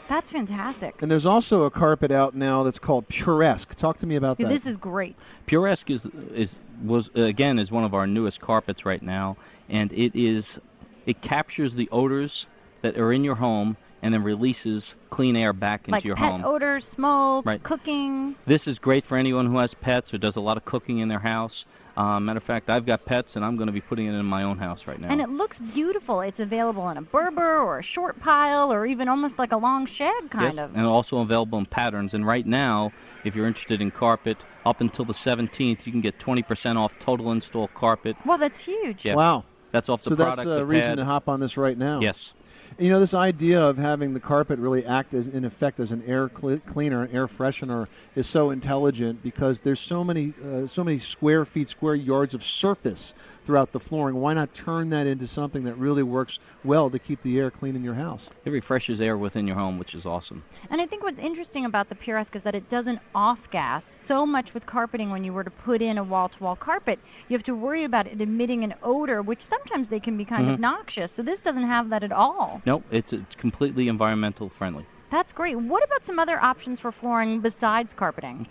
That's 0.08 0.30
fantastic. 0.30 0.94
And 1.02 1.10
there's 1.10 1.26
also 1.26 1.64
a 1.64 1.70
carpet 1.70 2.12
out 2.12 2.34
now 2.34 2.62
that's 2.62 2.78
called 2.78 3.08
Puresque. 3.08 3.74
Talk 3.74 3.98
to 3.98 4.06
me 4.06 4.14
about 4.16 4.38
Yeah, 4.38 4.46
that. 4.48 4.54
This 4.54 4.66
is 4.66 4.76
great. 4.76 5.16
Puresque 5.46 5.90
is 5.90 6.06
is 6.32 6.50
was 6.84 7.10
again 7.16 7.58
is 7.58 7.72
one 7.72 7.82
of 7.82 7.92
our 7.94 8.06
newest 8.06 8.40
carpets 8.40 8.84
right 8.86 9.02
now, 9.02 9.36
and 9.68 9.90
it 9.92 10.14
is 10.14 10.60
it 11.06 11.20
captures 11.22 11.74
the 11.74 11.88
odors 11.90 12.46
that 12.82 12.96
are 12.98 13.12
in 13.12 13.24
your 13.24 13.34
home 13.34 13.76
and 14.02 14.14
then 14.14 14.22
releases 14.22 14.94
clean 15.10 15.34
air 15.34 15.52
back 15.52 15.80
into 15.88 15.92
like 15.92 16.04
your 16.04 16.14
pet 16.14 16.30
home. 16.30 16.44
odor, 16.44 16.78
smoke, 16.78 17.44
Right. 17.44 17.62
cooking. 17.62 18.36
This 18.46 18.68
is 18.68 18.78
great 18.78 19.04
for 19.04 19.16
anyone 19.16 19.46
who 19.46 19.56
has 19.58 19.74
pets 19.74 20.12
or 20.14 20.18
does 20.18 20.36
a 20.36 20.40
lot 20.40 20.56
of 20.56 20.64
cooking 20.64 20.98
in 20.98 21.08
their 21.08 21.18
house. 21.18 21.64
Uh, 21.96 22.20
matter 22.20 22.36
of 22.36 22.42
fact, 22.42 22.68
I've 22.68 22.84
got 22.84 23.06
pets, 23.06 23.36
and 23.36 23.44
I'm 23.44 23.56
going 23.56 23.68
to 23.68 23.72
be 23.72 23.80
putting 23.80 24.06
it 24.06 24.12
in 24.12 24.26
my 24.26 24.42
own 24.42 24.58
house 24.58 24.86
right 24.86 25.00
now. 25.00 25.08
And 25.08 25.20
it 25.20 25.30
looks 25.30 25.58
beautiful. 25.58 26.20
It's 26.20 26.40
available 26.40 26.88
in 26.90 26.98
a 26.98 27.02
Berber 27.02 27.58
or 27.58 27.78
a 27.78 27.82
short 27.82 28.20
pile 28.20 28.70
or 28.70 28.84
even 28.84 29.08
almost 29.08 29.38
like 29.38 29.52
a 29.52 29.56
long 29.56 29.86
shed 29.86 30.30
kind 30.30 30.56
yes, 30.56 30.58
of. 30.58 30.76
and 30.76 30.84
also 30.84 31.18
available 31.20 31.58
in 31.58 31.64
patterns. 31.64 32.12
And 32.12 32.26
right 32.26 32.46
now, 32.46 32.92
if 33.24 33.34
you're 33.34 33.46
interested 33.46 33.80
in 33.80 33.90
carpet, 33.90 34.36
up 34.66 34.82
until 34.82 35.06
the 35.06 35.14
17th, 35.14 35.86
you 35.86 35.92
can 35.92 36.02
get 36.02 36.18
20% 36.18 36.76
off 36.76 36.92
total 37.00 37.32
install 37.32 37.68
carpet. 37.68 38.16
Well, 38.26 38.38
that's 38.38 38.58
huge. 38.58 39.04
Yeah. 39.04 39.14
Wow. 39.14 39.44
That's 39.72 39.88
off 39.88 40.02
the 40.02 40.10
so 40.10 40.16
product. 40.16 40.36
that's 40.38 40.46
a 40.46 40.50
the 40.50 40.66
reason 40.66 40.90
pad. 40.90 40.98
to 40.98 41.04
hop 41.06 41.28
on 41.28 41.40
this 41.40 41.56
right 41.56 41.76
now. 41.76 42.00
Yes. 42.00 42.32
You 42.78 42.90
know, 42.90 43.00
this 43.00 43.14
idea 43.14 43.60
of 43.60 43.78
having 43.78 44.12
the 44.12 44.20
carpet 44.20 44.58
really 44.58 44.84
act 44.84 45.14
as, 45.14 45.26
in 45.28 45.44
effect, 45.44 45.80
as 45.80 45.92
an 45.92 46.02
air 46.06 46.28
cle 46.28 46.58
cleaner, 46.58 47.04
an 47.04 47.14
air 47.14 47.26
freshener, 47.26 47.86
is 48.14 48.26
so 48.26 48.50
intelligent 48.50 49.22
because 49.22 49.60
there's 49.60 49.80
so 49.80 50.04
many, 50.04 50.34
uh, 50.44 50.66
so 50.66 50.84
many 50.84 50.98
square 50.98 51.44
feet, 51.44 51.70
square 51.70 51.94
yards 51.94 52.34
of 52.34 52.44
surface 52.44 53.14
throughout 53.46 53.72
the 53.72 53.80
flooring. 53.80 54.16
Why 54.16 54.34
not 54.34 54.52
turn 54.52 54.90
that 54.90 55.06
into 55.06 55.26
something 55.28 55.62
that 55.64 55.78
really 55.78 56.02
works 56.02 56.38
well 56.64 56.90
to 56.90 56.98
keep 56.98 57.22
the 57.22 57.38
air 57.38 57.50
clean 57.50 57.76
in 57.76 57.84
your 57.84 57.94
house? 57.94 58.28
It 58.44 58.50
refreshes 58.50 59.00
air 59.00 59.16
within 59.16 59.46
your 59.46 59.56
home, 59.56 59.78
which 59.78 59.94
is 59.94 60.04
awesome. 60.04 60.42
And 60.68 60.80
I 60.80 60.86
think 60.86 61.04
what's 61.04 61.18
interesting 61.18 61.64
about 61.64 61.88
the 61.88 61.94
Puresque 61.94 62.34
is 62.36 62.42
that 62.42 62.56
it 62.56 62.68
doesn't 62.68 62.98
off 63.14 63.38
gas 63.50 63.86
so 64.06 64.26
much 64.26 64.52
with 64.52 64.66
carpeting 64.66 65.10
when 65.10 65.22
you 65.24 65.32
were 65.32 65.44
to 65.44 65.50
put 65.50 65.80
in 65.80 65.96
a 65.96 66.04
wall 66.04 66.28
to 66.28 66.42
wall 66.42 66.56
carpet. 66.56 66.98
You 67.28 67.34
have 67.36 67.44
to 67.44 67.54
worry 67.54 67.84
about 67.84 68.08
it 68.08 68.20
emitting 68.20 68.64
an 68.64 68.74
odor, 68.82 69.22
which 69.22 69.40
sometimes 69.40 69.88
they 69.88 70.00
can 70.00 70.16
be 70.16 70.24
kind 70.24 70.50
of 70.50 70.56
Mhm. 70.56 70.60
noxious. 70.60 71.12
So 71.12 71.22
this 71.22 71.40
doesn't 71.40 71.62
have 71.62 71.90
that 71.90 72.02
at 72.02 72.12
all. 72.12 72.60
Nope, 72.66 72.84
it's, 72.90 73.12
it's 73.12 73.36
completely 73.36 73.86
environmental 73.88 74.48
friendly. 74.48 74.84
That's 75.08 75.32
great. 75.32 75.56
What 75.56 75.84
about 75.84 76.04
some 76.04 76.18
other 76.18 76.42
options 76.42 76.80
for 76.80 76.90
flooring 76.90 77.40
besides 77.40 77.94
carpeting? 77.94 78.48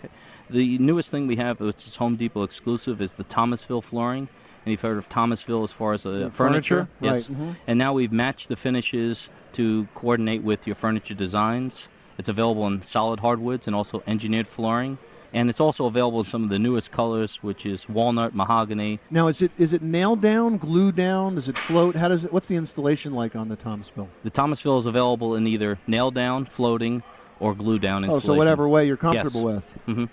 The 0.48 0.78
newest 0.78 1.10
thing 1.10 1.26
we 1.26 1.36
have, 1.36 1.60
which 1.60 1.86
is 1.86 1.96
Home 1.96 2.16
Depot 2.16 2.44
exclusive, 2.44 3.02
is 3.02 3.12
the 3.12 3.24
Thomasville 3.24 3.82
flooring. 3.82 4.28
And 4.66 4.72
you've 4.72 4.80
heard 4.80 4.98
of 4.98 5.08
Thomasville 5.08 5.62
as 5.62 5.70
far 5.70 5.92
as 5.92 6.02
the 6.02 6.28
furniture? 6.32 6.32
furniture, 6.32 6.88
Yes. 7.00 7.28
right, 7.30 7.38
mhm. 7.38 7.56
And 7.68 7.78
now 7.78 7.92
we've 7.92 8.10
matched 8.10 8.48
the 8.48 8.56
finishes 8.56 9.28
to 9.52 9.88
coordinate 9.94 10.42
with 10.42 10.66
your 10.66 10.74
furniture 10.74 11.14
designs. 11.14 11.88
It's 12.18 12.28
available 12.28 12.66
in 12.66 12.82
solid 12.82 13.20
hardwoods 13.20 13.68
and 13.68 13.76
also 13.76 14.02
engineered 14.08 14.48
flooring. 14.48 14.98
And 15.32 15.48
it's 15.48 15.60
also 15.60 15.86
available 15.86 16.18
in 16.18 16.24
some 16.24 16.42
of 16.42 16.50
the 16.50 16.58
newest 16.58 16.90
colors, 16.90 17.38
which 17.42 17.64
is 17.64 17.88
walnut, 17.88 18.34
mahogany. 18.34 19.00
Now, 19.08 19.28
is 19.28 19.40
it 19.40 19.52
is 19.56 19.72
it 19.72 19.82
nailed 19.82 20.20
down, 20.20 20.58
glue 20.58 20.90
down? 20.90 21.36
Does 21.36 21.46
it 21.48 21.58
float? 21.58 21.94
How 21.94 22.08
does 22.08 22.24
it? 22.24 22.32
What's 22.32 22.48
the 22.48 22.56
installation 22.56 23.12
like 23.12 23.36
on 23.36 23.46
the 23.46 23.56
Thomasville? 23.56 24.10
The 24.24 24.30
Thomasville 24.30 24.78
is 24.78 24.86
available 24.86 25.36
in 25.36 25.46
either 25.46 25.78
nail 25.86 26.10
down, 26.10 26.44
floating, 26.46 27.04
or 27.38 27.54
glue 27.54 27.78
down 27.78 28.02
installation. 28.02 28.30
Oh, 28.30 28.34
so 28.34 28.36
whatever 28.36 28.68
way 28.68 28.84
you're 28.86 28.96
comfortable 28.96 29.44
Yes. 29.48 29.62
with. 29.86 29.96
hmm 29.96 30.04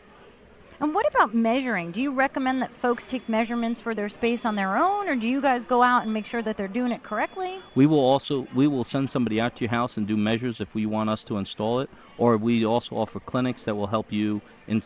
And 0.84 0.94
what 0.94 1.06
about 1.16 1.34
measuring? 1.34 1.94
Do 1.94 2.02
you 2.02 2.12
recommend 2.12 2.62
that 2.62 2.76
folks 2.82 3.06
take 3.06 3.30
measurements 3.30 3.80
for 3.80 3.96
their 3.96 4.10
space 4.10 4.44
on 4.44 4.58
their 4.58 4.76
own, 4.76 5.08
or 5.08 5.16
do 5.16 5.30
you 5.30 5.42
guys 5.42 5.64
go 5.64 5.82
out 5.82 6.04
and 6.04 6.14
make 6.14 6.26
sure 6.26 6.44
that 6.44 6.58
they're 6.58 6.68
doing 6.68 6.92
it 6.92 7.04
correctly? 7.04 7.58
We 7.74 7.86
will 7.86 8.02
also 8.02 8.50
we 8.52 8.68
will 8.68 8.84
send 8.84 9.10
somebody 9.10 9.40
out 9.40 9.56
to 9.56 9.64
your 9.64 9.72
house 9.72 9.96
and 9.96 10.06
do 10.06 10.18
measures 10.18 10.60
if 10.60 10.76
we 10.76 10.86
want 10.86 11.10
us 11.10 11.24
to 11.24 11.38
install 11.38 11.80
it, 11.80 11.90
or 12.18 12.36
we 12.36 12.66
also 12.66 12.98
offer 12.98 13.22
clinics 13.22 13.64
that 13.64 13.76
will 13.78 13.88
help 13.88 14.12
you 14.12 14.42
in, 14.68 14.82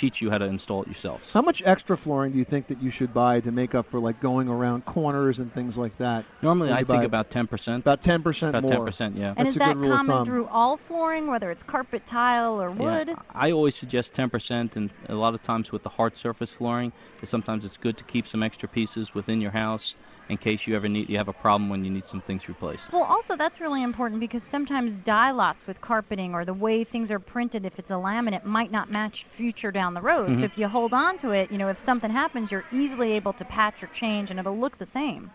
teach 0.00 0.22
you 0.22 0.30
how 0.30 0.38
to 0.38 0.46
install 0.46 0.82
it 0.82 0.88
yourselves. 0.88 1.30
How 1.30 1.42
much 1.42 1.62
extra 1.64 1.96
flooring 1.96 2.32
do 2.32 2.38
you 2.38 2.44
think 2.44 2.68
that 2.68 2.82
you 2.82 2.90
should 2.90 3.12
buy 3.12 3.40
to 3.40 3.52
make 3.52 3.74
up 3.74 3.90
for 3.90 4.00
like 4.00 4.20
going 4.20 4.48
around 4.48 4.86
corners 4.86 5.38
and 5.38 5.52
things 5.52 5.76
like 5.76 5.96
that? 5.98 6.24
Normally, 6.42 6.72
I 6.72 6.84
think 6.84 7.04
about 7.04 7.30
ten 7.30 7.46
percent. 7.46 7.82
about 7.82 8.02
ten 8.02 8.22
percent 8.22 8.56
About 8.56 8.72
more. 8.72 8.86
10%, 8.86 9.16
yeah. 9.18 9.34
And 9.36 9.36
That's 9.36 9.50
is 9.50 9.56
a 9.56 9.58
that 9.58 9.74
good 9.74 9.76
rule 9.76 9.92
of 9.92 9.98
common 9.98 10.16
thumb. 10.16 10.24
through 10.26 10.46
all 10.46 10.78
flooring, 10.78 11.26
whether 11.26 11.50
it's 11.50 11.62
carpet, 11.62 12.06
tile, 12.06 12.60
or 12.60 12.70
wood? 12.70 13.08
Yeah, 13.08 13.14
I 13.34 13.50
always 13.50 13.76
suggest 13.76 14.14
10%, 14.14 14.76
and 14.76 14.90
a 15.08 15.14
lot 15.14 15.34
of 15.34 15.42
times 15.42 15.70
with 15.70 15.82
the 15.82 15.90
hard 15.90 16.16
surface 16.16 16.50
flooring, 16.50 16.92
sometimes 17.24 17.64
it's 17.66 17.76
good 17.76 17.98
to 17.98 18.04
keep 18.04 18.26
some 18.26 18.42
extra 18.42 18.68
pieces 18.68 19.14
within 19.14 19.40
your 19.40 19.50
house 19.50 19.94
in 20.30 20.38
case 20.38 20.66
you 20.66 20.76
ever 20.76 20.88
need 20.88 21.08
you 21.08 21.18
have 21.18 21.28
a 21.28 21.32
problem 21.32 21.68
when 21.68 21.84
you 21.84 21.90
need 21.90 22.06
some 22.06 22.20
things 22.20 22.48
replaced. 22.48 22.92
Well, 22.92 23.02
also 23.02 23.36
that's 23.36 23.60
really 23.60 23.82
important 23.82 24.20
because 24.20 24.42
sometimes 24.44 24.94
dye 24.94 25.32
lots 25.32 25.66
with 25.66 25.80
carpeting 25.80 26.34
or 26.34 26.44
the 26.44 26.54
way 26.54 26.84
things 26.84 27.10
are 27.10 27.18
printed, 27.18 27.66
if 27.66 27.78
it's 27.78 27.90
a 27.90 27.94
laminate, 27.94 28.44
might 28.44 28.70
not 28.70 28.90
match 28.90 29.24
future 29.24 29.72
down 29.72 29.94
the 29.94 30.00
road. 30.00 30.30
Mhm. 30.30 30.38
So 30.38 30.44
if 30.44 30.56
you 30.56 30.68
hold 30.68 30.94
on 30.94 31.18
to 31.18 31.32
it, 31.32 31.50
you 31.50 31.58
know, 31.58 31.68
if 31.68 31.78
something 31.78 32.10
happens, 32.10 32.52
you're 32.52 32.64
easily 32.72 33.12
able 33.12 33.32
to 33.34 33.44
patch 33.44 33.82
or 33.82 33.88
change, 33.88 34.30
and 34.30 34.38
it'll 34.38 34.58
look 34.58 34.78
the 34.78 34.86
same. 34.86 35.30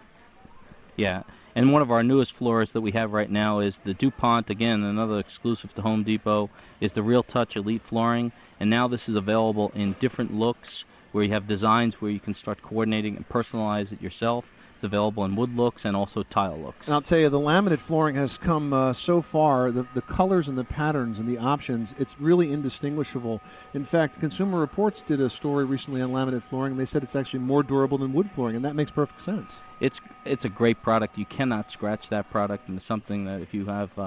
Yeah, 0.95 1.23
and 1.55 1.73
one 1.73 1.81
of 1.81 1.91
our 1.91 2.03
newest 2.03 2.31
floors 2.31 2.71
that 2.71 2.79
we 2.79 2.91
have 2.91 3.11
right 3.11 3.29
now 3.29 3.59
is 3.59 3.79
the 3.79 3.93
DuPont. 3.93 4.49
Again, 4.49 4.81
another 4.81 5.19
exclusive 5.19 5.75
to 5.75 5.81
Home 5.81 6.03
Depot 6.03 6.49
is 6.79 6.93
the 6.93 7.03
Real 7.03 7.21
Touch 7.23 7.57
Elite 7.57 7.81
flooring, 7.81 8.31
and 8.61 8.69
now 8.69 8.87
this 8.87 9.09
is 9.09 9.15
available 9.15 9.73
in 9.75 9.97
different 9.99 10.33
looks 10.33 10.85
where 11.11 11.25
you 11.25 11.33
have 11.33 11.47
designs 11.47 12.01
where 12.01 12.11
you 12.11 12.19
can 12.19 12.33
start 12.33 12.61
coordinating 12.61 13.17
and 13.17 13.27
personalize 13.27 13.91
it 13.91 14.01
yourself. 14.01 14.49
Available 14.85 15.25
in 15.25 15.35
wood 15.35 15.55
looks 15.55 15.83
and 15.83 15.95
also 15.95 16.23
tile 16.23 16.61
looks. 16.61 16.87
And 16.87 16.93
I'll 16.93 17.01
tell 17.01 17.17
you, 17.17 17.29
the 17.29 17.39
laminate 17.39 17.79
flooring 17.79 18.15
has 18.15 18.37
come 18.37 18.71
uh, 18.71 18.93
so 18.93 19.21
far. 19.21 19.71
The, 19.71 19.85
the 19.93 20.01
colors 20.01 20.47
and 20.47 20.57
the 20.57 20.63
patterns 20.63 21.19
and 21.19 21.27
the 21.27 21.37
options, 21.37 21.93
it's 21.97 22.17
really 22.19 22.53
indistinguishable. 22.53 23.41
In 23.73 23.83
fact, 23.83 24.19
Consumer 24.19 24.59
Reports 24.59 25.01
did 25.01 25.19
a 25.19 25.29
story 25.29 25.65
recently 25.65 26.01
on 26.01 26.11
laminate 26.11 26.43
flooring, 26.43 26.71
and 26.71 26.79
they 26.79 26.85
said 26.85 27.03
it's 27.03 27.15
actually 27.15 27.39
more 27.39 27.63
durable 27.63 27.97
than 27.97 28.13
wood 28.13 28.31
flooring, 28.31 28.55
and 28.55 28.63
that 28.63 28.75
makes 28.75 28.91
perfect 28.91 29.21
sense. 29.21 29.64
It's 29.79 29.99
it's 30.25 30.45
a 30.45 30.49
great 30.49 30.81
product. 30.81 31.17
You 31.17 31.25
cannot 31.25 31.69
scratch 31.69 32.09
that 32.09 32.29
product, 32.29 32.67
and 32.67 32.77
it's 32.77 32.85
something 32.85 33.25
that 33.25 33.41
if 33.41 33.53
you 33.53 33.65
have 33.65 33.91
uh, 33.97 34.01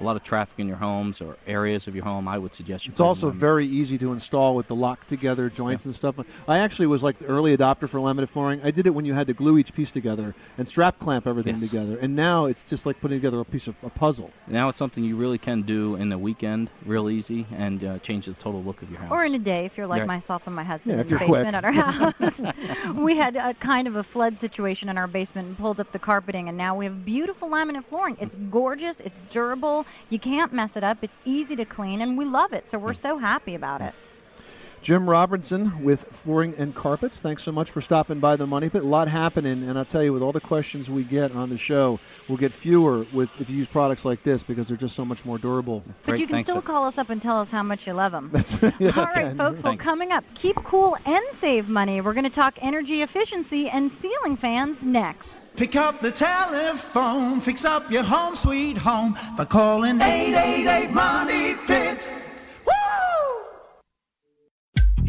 a 0.00 0.04
lot 0.04 0.16
of 0.16 0.22
traffic 0.22 0.58
in 0.58 0.66
your 0.66 0.76
homes 0.78 1.20
or 1.20 1.38
areas 1.46 1.86
of 1.86 1.94
your 1.94 2.04
home, 2.04 2.26
I 2.28 2.38
would 2.38 2.54
suggest 2.54 2.86
you. 2.86 2.92
It's 2.92 3.00
also 3.00 3.28
on. 3.28 3.38
very 3.38 3.66
easy 3.66 3.98
to 3.98 4.12
install 4.12 4.56
with 4.56 4.66
the 4.66 4.74
lock 4.74 5.06
together 5.06 5.48
joints 5.50 5.84
and 5.84 5.94
stuff. 5.94 6.16
I 6.48 6.58
actually 6.58 6.86
was 6.86 7.02
like 7.02 7.18
the 7.18 7.26
early 7.26 7.56
adopter 7.56 7.88
for 7.88 8.00
laminate 8.00 8.30
flooring. 8.30 8.60
I 8.62 8.70
did 8.70 8.86
it 8.86 8.90
when 8.94 9.04
you 9.04 9.14
had 9.14 9.26
to 9.28 9.34
glue 9.34 9.58
each 9.58 9.72
piece 9.74 9.90
together 9.92 10.34
and 10.58 10.66
strap 10.68 10.98
clamp 10.98 11.26
everything 11.26 11.60
Yes. 11.60 11.70
together. 11.70 11.98
And 11.98 12.14
now 12.16 12.46
it's 12.46 12.62
just 12.64 12.86
like 12.86 13.00
putting 13.00 13.18
together 13.18 13.40
a 13.40 13.44
piece 13.44 13.66
of 13.66 13.76
a 13.82 13.90
puzzle. 13.90 14.32
Now 14.46 14.68
it's 14.68 14.78
something 14.78 15.04
you 15.04 15.16
really 15.16 15.38
can 15.38 15.62
do 15.62 15.96
in 15.96 16.08
the 16.08 16.18
weekend, 16.18 16.70
real 16.84 17.08
easy, 17.10 17.46
and 17.52 17.84
uh, 17.84 17.98
change 18.00 18.26
the 18.26 18.34
total 18.34 18.62
look 18.64 18.82
of 18.82 18.90
your 18.90 19.00
house. 19.00 19.12
Or 19.12 19.24
in 19.24 19.34
a 19.34 19.38
day, 19.38 19.66
if 19.66 19.76
you're 19.76 19.86
like 19.86 20.00
Yeah. 20.00 20.06
myself 20.06 20.42
and 20.46 20.54
my 20.54 20.64
husband 20.64 20.96
Yeah, 20.96 21.00
in 21.02 21.06
the 21.06 21.10
you're 21.10 21.18
quick. 21.18 21.42
basement 21.42 21.56
at 21.56 21.64
our 21.64 21.72
house. 21.92 22.14
we 22.94 23.16
had 23.16 23.36
a 23.36 23.54
kind 23.54 23.86
of 23.88 23.96
a 23.96 24.02
flood 24.02 24.38
situation 24.38 24.88
in 24.88 24.96
our 24.98 25.08
basement 25.10 25.48
and 25.48 25.58
pulled 25.58 25.80
up 25.80 25.92
the 25.92 25.98
carpeting, 25.98 26.48
and 26.48 26.56
now 26.56 26.74
we 26.76 26.86
have 26.86 27.04
beautiful 27.04 27.48
laminate 27.48 27.84
flooring. 27.86 28.16
It's 28.20 28.36
gorgeous, 28.50 29.00
it's 29.00 29.16
durable, 29.30 29.86
you 30.08 30.18
can't 30.18 30.52
mess 30.52 30.76
it 30.76 30.84
up, 30.84 30.98
it's 31.02 31.16
easy 31.24 31.56
to 31.56 31.64
clean, 31.64 32.00
and 32.00 32.16
we 32.16 32.24
love 32.24 32.52
it, 32.52 32.68
so 32.68 32.78
we're 32.78 32.94
so 32.94 33.18
happy 33.18 33.54
about 33.54 33.80
it. 33.82 33.94
Jim 34.82 35.08
Robertson 35.08 35.84
with 35.84 36.04
Flooring 36.10 36.54
and 36.56 36.74
Carpets. 36.74 37.18
Thanks 37.18 37.42
so 37.42 37.52
much 37.52 37.70
for 37.70 37.82
stopping 37.82 38.18
by 38.18 38.36
the 38.36 38.46
Money 38.46 38.70
Pit. 38.70 38.82
A 38.82 38.86
lot 38.86 39.08
happening, 39.08 39.62
and 39.68 39.78
I'll 39.78 39.84
tell 39.84 40.02
you, 40.02 40.12
with 40.14 40.22
all 40.22 40.32
the 40.32 40.40
questions 40.40 40.88
we 40.88 41.04
get 41.04 41.32
on 41.32 41.50
the 41.50 41.58
show, 41.58 42.00
we'll 42.28 42.38
get 42.38 42.50
fewer 42.52 43.04
with 43.12 43.28
if 43.40 43.50
you 43.50 43.56
use 43.58 43.68
products 43.68 44.06
like 44.06 44.22
this 44.22 44.42
because 44.42 44.68
they're 44.68 44.78
just 44.78 44.96
so 44.96 45.04
much 45.04 45.22
more 45.24 45.36
durable. 45.36 45.84
But 46.06 46.18
you 46.18 46.26
can 46.26 46.42
still 46.44 46.62
call 46.62 46.86
us 46.86 46.96
up 46.96 47.10
and 47.10 47.20
tell 47.20 47.40
us 47.40 47.50
how 47.50 47.62
much 47.62 47.86
you 47.86 47.92
love 47.92 48.12
them. 48.12 48.30
Yeah, 48.80 48.92
All 48.96 49.04
right, 49.04 49.14
Ken. 49.14 49.36
folks. 49.36 49.62
Well, 49.62 49.76
coming 49.76 50.12
up, 50.12 50.24
keep 50.34 50.56
cool 50.64 50.96
and 51.04 51.22
save 51.34 51.68
money. 51.68 52.00
We're 52.00 52.14
going 52.14 52.24
to 52.24 52.30
talk 52.30 52.58
energy 52.62 53.02
efficiency 53.02 53.68
and 53.68 53.90
ceiling 53.92 54.36
fans 54.36 54.80
next. 54.82 55.36
Pick 55.56 55.76
up 55.76 56.00
the 56.00 56.10
telephone, 56.10 57.40
fix 57.40 57.64
up 57.64 57.90
your 57.90 58.02
home 58.02 58.34
sweet 58.36 58.76
home 58.78 59.16
by 59.36 59.44
calling 59.44 60.00
888 60.00 60.90
Money 60.92 61.54
Pit. 61.66 62.10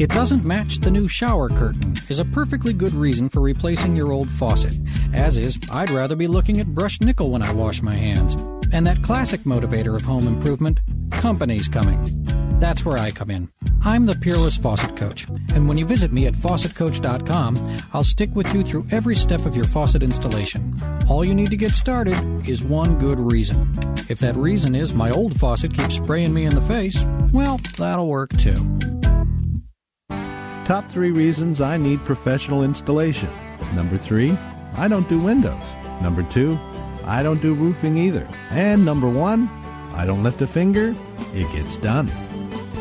It 0.01 0.09
doesn't 0.09 0.43
match 0.43 0.79
the 0.79 0.89
new 0.89 1.07
shower 1.07 1.47
curtain 1.47 1.93
is 2.09 2.17
a 2.17 2.25
perfectly 2.25 2.73
good 2.73 2.95
reason 2.95 3.29
for 3.29 3.39
replacing 3.39 3.95
your 3.95 4.11
old 4.11 4.31
faucet. 4.31 4.73
As 5.13 5.37
is, 5.37 5.59
I'd 5.71 5.91
rather 5.91 6.15
be 6.15 6.25
looking 6.25 6.59
at 6.59 6.73
brushed 6.73 7.03
nickel 7.03 7.29
when 7.29 7.43
I 7.43 7.53
wash 7.53 7.83
my 7.83 7.93
hands. 7.93 8.33
And 8.73 8.87
that 8.87 9.03
classic 9.03 9.41
motivator 9.41 9.95
of 9.95 10.01
home 10.01 10.27
improvement, 10.27 10.79
company's 11.11 11.67
coming. 11.67 11.99
That's 12.59 12.83
where 12.83 12.97
I 12.97 13.11
come 13.11 13.29
in. 13.29 13.49
I'm 13.83 14.05
the 14.05 14.15
Peerless 14.15 14.57
Faucet 14.57 14.95
Coach, 14.95 15.27
and 15.53 15.67
when 15.67 15.77
you 15.77 15.85
visit 15.85 16.11
me 16.11 16.25
at 16.25 16.33
faucetcoach.com, 16.33 17.77
I'll 17.93 18.03
stick 18.03 18.35
with 18.35 18.51
you 18.55 18.63
through 18.63 18.87
every 18.89 19.15
step 19.15 19.45
of 19.45 19.55
your 19.55 19.65
faucet 19.65 20.01
installation. 20.01 20.81
All 21.09 21.23
you 21.23 21.35
need 21.35 21.51
to 21.51 21.57
get 21.57 21.73
started 21.73 22.17
is 22.49 22.63
one 22.63 22.97
good 22.97 23.19
reason. 23.19 23.77
If 24.09 24.17
that 24.21 24.35
reason 24.35 24.73
is 24.73 24.95
my 24.95 25.11
old 25.11 25.39
faucet 25.39 25.75
keeps 25.75 25.97
spraying 25.97 26.33
me 26.33 26.45
in 26.45 26.55
the 26.55 26.61
face, 26.61 27.05
well, 27.31 27.59
that'll 27.77 28.07
work 28.07 28.35
too. 28.37 28.79
Top 30.71 30.89
three 30.89 31.11
reasons 31.11 31.59
I 31.59 31.75
need 31.75 32.05
professional 32.05 32.63
installation. 32.63 33.29
Number 33.75 33.97
three, 33.97 34.37
I 34.75 34.87
don't 34.87 35.09
do 35.09 35.19
windows. 35.19 35.61
Number 36.01 36.23
two, 36.23 36.57
I 37.03 37.21
don't 37.23 37.41
do 37.41 37.53
roofing 37.53 37.97
either. 37.97 38.25
And 38.51 38.85
number 38.85 39.09
one, 39.09 39.49
I 39.93 40.05
don't 40.05 40.23
lift 40.23 40.41
a 40.41 40.47
finger, 40.47 40.95
it 41.33 41.51
gets 41.51 41.75
done. 41.75 42.07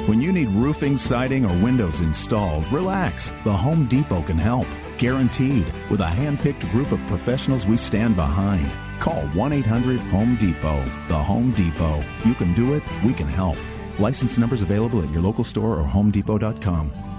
When 0.06 0.20
you 0.20 0.30
need 0.30 0.50
roofing, 0.50 0.98
siding, 0.98 1.44
or 1.44 1.64
windows 1.64 2.00
installed, 2.00 2.64
relax. 2.72 3.30
The 3.42 3.56
Home 3.56 3.86
Depot 3.86 4.22
can 4.22 4.38
help. 4.38 4.68
Guaranteed. 4.96 5.66
With 5.90 6.00
a 6.00 6.06
hand 6.06 6.38
picked 6.38 6.70
group 6.70 6.92
of 6.92 7.04
professionals 7.08 7.66
we 7.66 7.76
stand 7.76 8.14
behind. 8.14 8.70
Call 9.00 9.22
1 9.34 9.52
800 9.52 9.98
Home 10.12 10.36
Depot. 10.36 10.84
The 11.08 11.18
Home 11.18 11.50
Depot. 11.54 12.04
You 12.24 12.34
can 12.34 12.54
do 12.54 12.74
it, 12.74 12.84
we 13.04 13.12
can 13.12 13.26
help. 13.26 13.56
License 13.98 14.38
numbers 14.38 14.62
available 14.62 15.02
at 15.02 15.10
your 15.10 15.22
local 15.22 15.42
store 15.42 15.76
or 15.76 15.84
homedepot.com. 15.84 17.09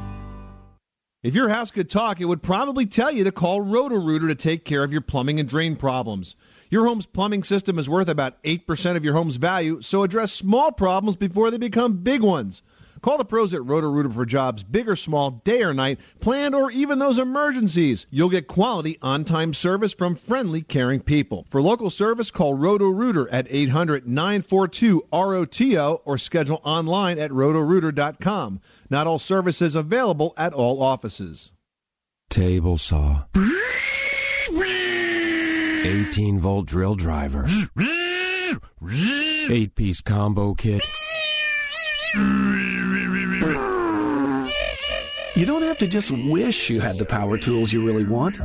If 1.24 1.36
your 1.36 1.50
house 1.50 1.70
could 1.70 1.88
talk, 1.88 2.20
it 2.20 2.26
would 2.26 2.42
probably 2.42 2.88
tell 2.88 3.12
you 3.12 3.24
to 3.26 3.32
call 3.32 3.62
Roto-Rooter 3.62 4.28
to 4.28 4.34
take 4.34 4.66
care 4.66 4.84
of 4.84 4.92
your 4.92 5.02
plumbing 5.02 5.40
and 5.40 5.48
drain 5.48 5.76
problems. 5.76 6.36
Your 6.72 6.88
home's 6.88 7.06
plumbing 7.06 7.44
system 7.44 7.78
is 7.78 7.88
worth 7.88 8.10
about 8.10 8.42
8% 8.42 8.96
of 8.96 9.06
your 9.06 9.14
home's 9.14 9.36
value, 9.36 9.84
so 9.84 10.02
address 10.02 10.32
small 10.32 10.72
problems 10.72 11.16
before 11.16 11.52
they 11.52 11.60
become 11.60 11.98
big 11.98 12.24
ones. 12.24 12.64
Call 13.02 13.18
the 13.18 13.26
pros 13.26 13.54
at 13.54 13.66
Roto-Rooter 13.66 14.12
for 14.12 14.26
jobs 14.26 14.64
big 14.64 14.88
or 14.88 14.96
small, 14.96 15.32
day 15.32 15.64
or 15.64 15.74
night, 15.74 16.00
planned 16.20 16.54
or 16.54 16.70
even 16.72 17.00
those 17.00 17.18
emergencies. 17.18 18.06
You'll 18.12 18.30
get 18.30 18.48
quality 18.48 19.00
on-time 19.02 19.54
service 19.54 19.94
from 19.94 20.16
friendly, 20.16 20.62
caring 20.62 21.02
people. 21.02 21.48
For 21.50 21.62
local 21.62 21.90
service, 21.90 22.30
call 22.30 22.54
Roto-Rooter 22.54 23.28
at 23.30 23.50
800-942-ROTO 23.50 26.02
or 26.06 26.18
schedule 26.18 26.62
online 26.64 27.18
at 27.18 27.32
rotorooter.com. 27.32 28.62
Not 28.90 29.08
all 29.08 29.20
services 29.20 29.76
available 29.76 30.34
at 30.38 30.54
all 30.54 30.82
offices. 30.82 31.52
Table 32.30 32.78
saw. 32.78 33.24
18 35.84 36.40
volt 36.40 36.68
drill 36.68 36.96
driver. 36.96 37.48
8 39.50 39.76
piece 39.76 40.02
combo 40.02 40.54
kit. 40.54 40.84
You 45.34 45.46
don't 45.46 45.62
have 45.62 45.78
to 45.78 45.88
just 45.88 46.12
wish 46.12 46.70
you 46.70 46.82
had 46.82 46.98
the 46.98 47.06
power 47.06 47.38
tools 47.38 47.72
you 47.72 47.86
really 47.86 48.06
want. 48.06 48.38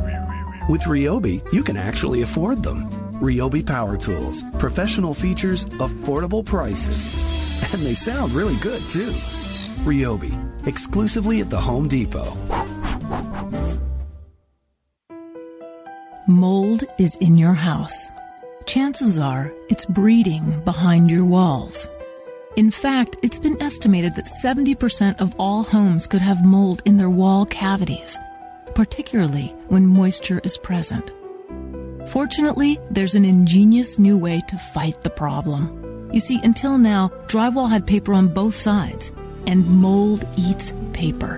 With 0.68 0.82
Ryobi, 0.82 1.52
you 1.52 1.64
can 1.64 1.76
actually 1.76 2.22
afford 2.22 2.62
them. 2.62 2.88
Ryobi 3.20 3.66
Power 3.66 3.96
Tools. 3.96 4.44
Professional 4.58 5.14
features, 5.14 5.64
affordable 5.64 6.44
prices. 6.44 7.12
And 7.72 7.82
they 7.82 7.94
sound 7.94 8.32
really 8.32 8.56
good, 8.56 8.80
too. 8.82 9.10
Ryobi. 9.82 10.66
Exclusively 10.66 11.40
at 11.40 11.50
the 11.50 11.60
Home 11.60 11.88
Depot. 11.88 12.36
Mold 16.28 16.84
is 16.98 17.16
in 17.16 17.36
your 17.36 17.54
house. 17.54 18.06
Chances 18.66 19.18
are 19.18 19.52
it's 19.70 19.86
breeding 19.86 20.60
behind 20.64 21.10
your 21.10 21.24
walls. 21.24 21.88
In 22.56 22.70
fact, 22.70 23.16
it's 23.22 23.38
been 23.38 23.60
estimated 23.60 24.16
that 24.16 24.24
70% 24.24 25.20
of 25.20 25.34
all 25.38 25.62
homes 25.62 26.06
could 26.06 26.22
have 26.22 26.42
mold 26.42 26.80
in 26.86 26.96
their 26.96 27.10
wall 27.10 27.44
cavities, 27.44 28.18
particularly 28.74 29.48
when 29.68 29.86
moisture 29.86 30.40
is 30.42 30.56
present. 30.56 31.10
Fortunately, 32.08 32.78
there's 32.90 33.14
an 33.14 33.26
ingenious 33.26 33.98
new 33.98 34.16
way 34.16 34.40
to 34.48 34.56
fight 34.72 35.02
the 35.02 35.10
problem. 35.10 36.08
You 36.14 36.20
see, 36.20 36.40
until 36.42 36.78
now, 36.78 37.08
drywall 37.26 37.68
had 37.68 37.86
paper 37.86 38.14
on 38.14 38.32
both 38.32 38.54
sides, 38.54 39.12
and 39.46 39.68
mold 39.68 40.26
eats 40.38 40.72
paper, 40.94 41.36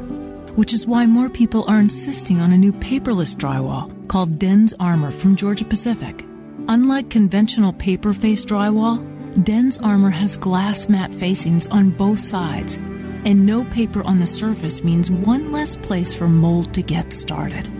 which 0.54 0.72
is 0.72 0.86
why 0.86 1.04
more 1.06 1.28
people 1.28 1.64
are 1.66 1.80
insisting 1.80 2.40
on 2.40 2.52
a 2.52 2.58
new 2.58 2.72
paperless 2.72 3.34
drywall 3.34 3.90
called 4.06 4.38
DensArmor 4.38 5.12
from 5.12 5.34
Georgia 5.34 5.64
Pacific. 5.64 6.24
Unlike 6.68 7.10
conventional 7.10 7.72
paper 7.72 8.12
face 8.12 8.44
drywall, 8.44 9.04
DensArmor 9.38 10.10
has 10.10 10.36
glass 10.36 10.88
mat 10.88 11.14
facings 11.14 11.68
on 11.68 11.90
both 11.90 12.18
sides, 12.18 12.74
and 12.74 13.46
no 13.46 13.62
paper 13.66 14.02
on 14.02 14.18
the 14.18 14.26
surface 14.26 14.82
means 14.82 15.12
one 15.12 15.52
less 15.52 15.76
place 15.76 16.12
for 16.12 16.28
mold 16.28 16.74
to 16.74 16.82
get 16.82 17.12
started. 17.12 17.70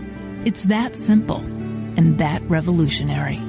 It's 0.45 0.63
that 0.65 0.95
simple 0.95 1.41
and 1.97 2.17
that 2.17 2.41
revolutionary. 2.43 3.41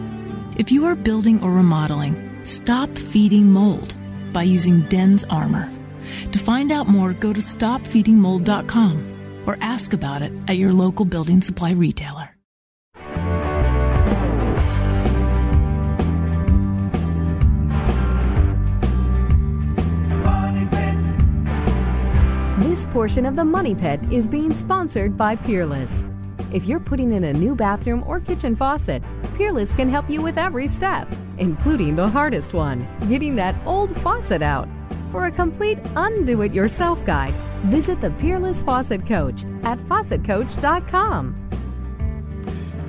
If 0.57 0.73
you 0.73 0.87
are 0.87 0.97
building 0.97 1.41
or 1.41 1.53
remodeling, 1.53 2.45
stop 2.45 2.99
feeding 2.99 3.53
mold 3.53 3.95
by 4.33 4.43
using 4.43 4.83
DensArmor. 4.83 5.73
To 6.33 6.39
find 6.41 6.73
out 6.73 6.89
more, 6.89 7.13
go 7.13 7.33
to 7.33 7.41
stopfeedingmold.com 7.41 9.45
or 9.47 9.57
ask 9.61 9.93
about 9.93 10.23
it 10.23 10.33
at 10.49 10.57
your 10.57 10.73
local 10.73 11.05
building 11.05 11.43
supply 11.43 11.71
retailer. 11.73 12.30
Portion 22.93 23.25
of 23.25 23.37
the 23.37 23.45
Money 23.45 23.75
Pit 23.75 24.01
is 24.13 24.27
being 24.27 24.55
sponsored 24.57 25.17
by 25.17 25.37
Peerless. 25.37 26.05
If 26.53 26.65
you're 26.65 26.81
putting 26.81 27.13
in 27.13 27.25
a 27.25 27.33
new 27.33 27.55
bathroom 27.55 28.03
or 28.07 28.19
kitchen 28.19 28.57
faucet, 28.57 29.03
Peerless 29.37 29.73
can 29.73 29.89
help 29.89 30.11
you 30.11 30.21
with 30.21 30.37
every 30.37 30.67
step, 30.67 31.09
including 31.39 31.95
the 31.95 32.09
hardest 32.09 32.53
one, 32.53 32.89
getting 33.09 33.37
that 33.37 33.55
old 33.65 33.95
faucet 34.03 34.43
out. 34.43 34.69
For 35.13 35.27
a 35.27 35.31
complete 35.31 35.79
undo 35.95 36.43
it 36.43 36.53
yourself 36.53 37.05
guide, 37.05 37.35
visit 37.67 38.01
the 38.01 38.11
Peerless 38.11 38.63
Faucet 38.63 39.07
Coach 39.07 39.45
at 39.63 39.79
faucetcoach.com. 39.81 41.50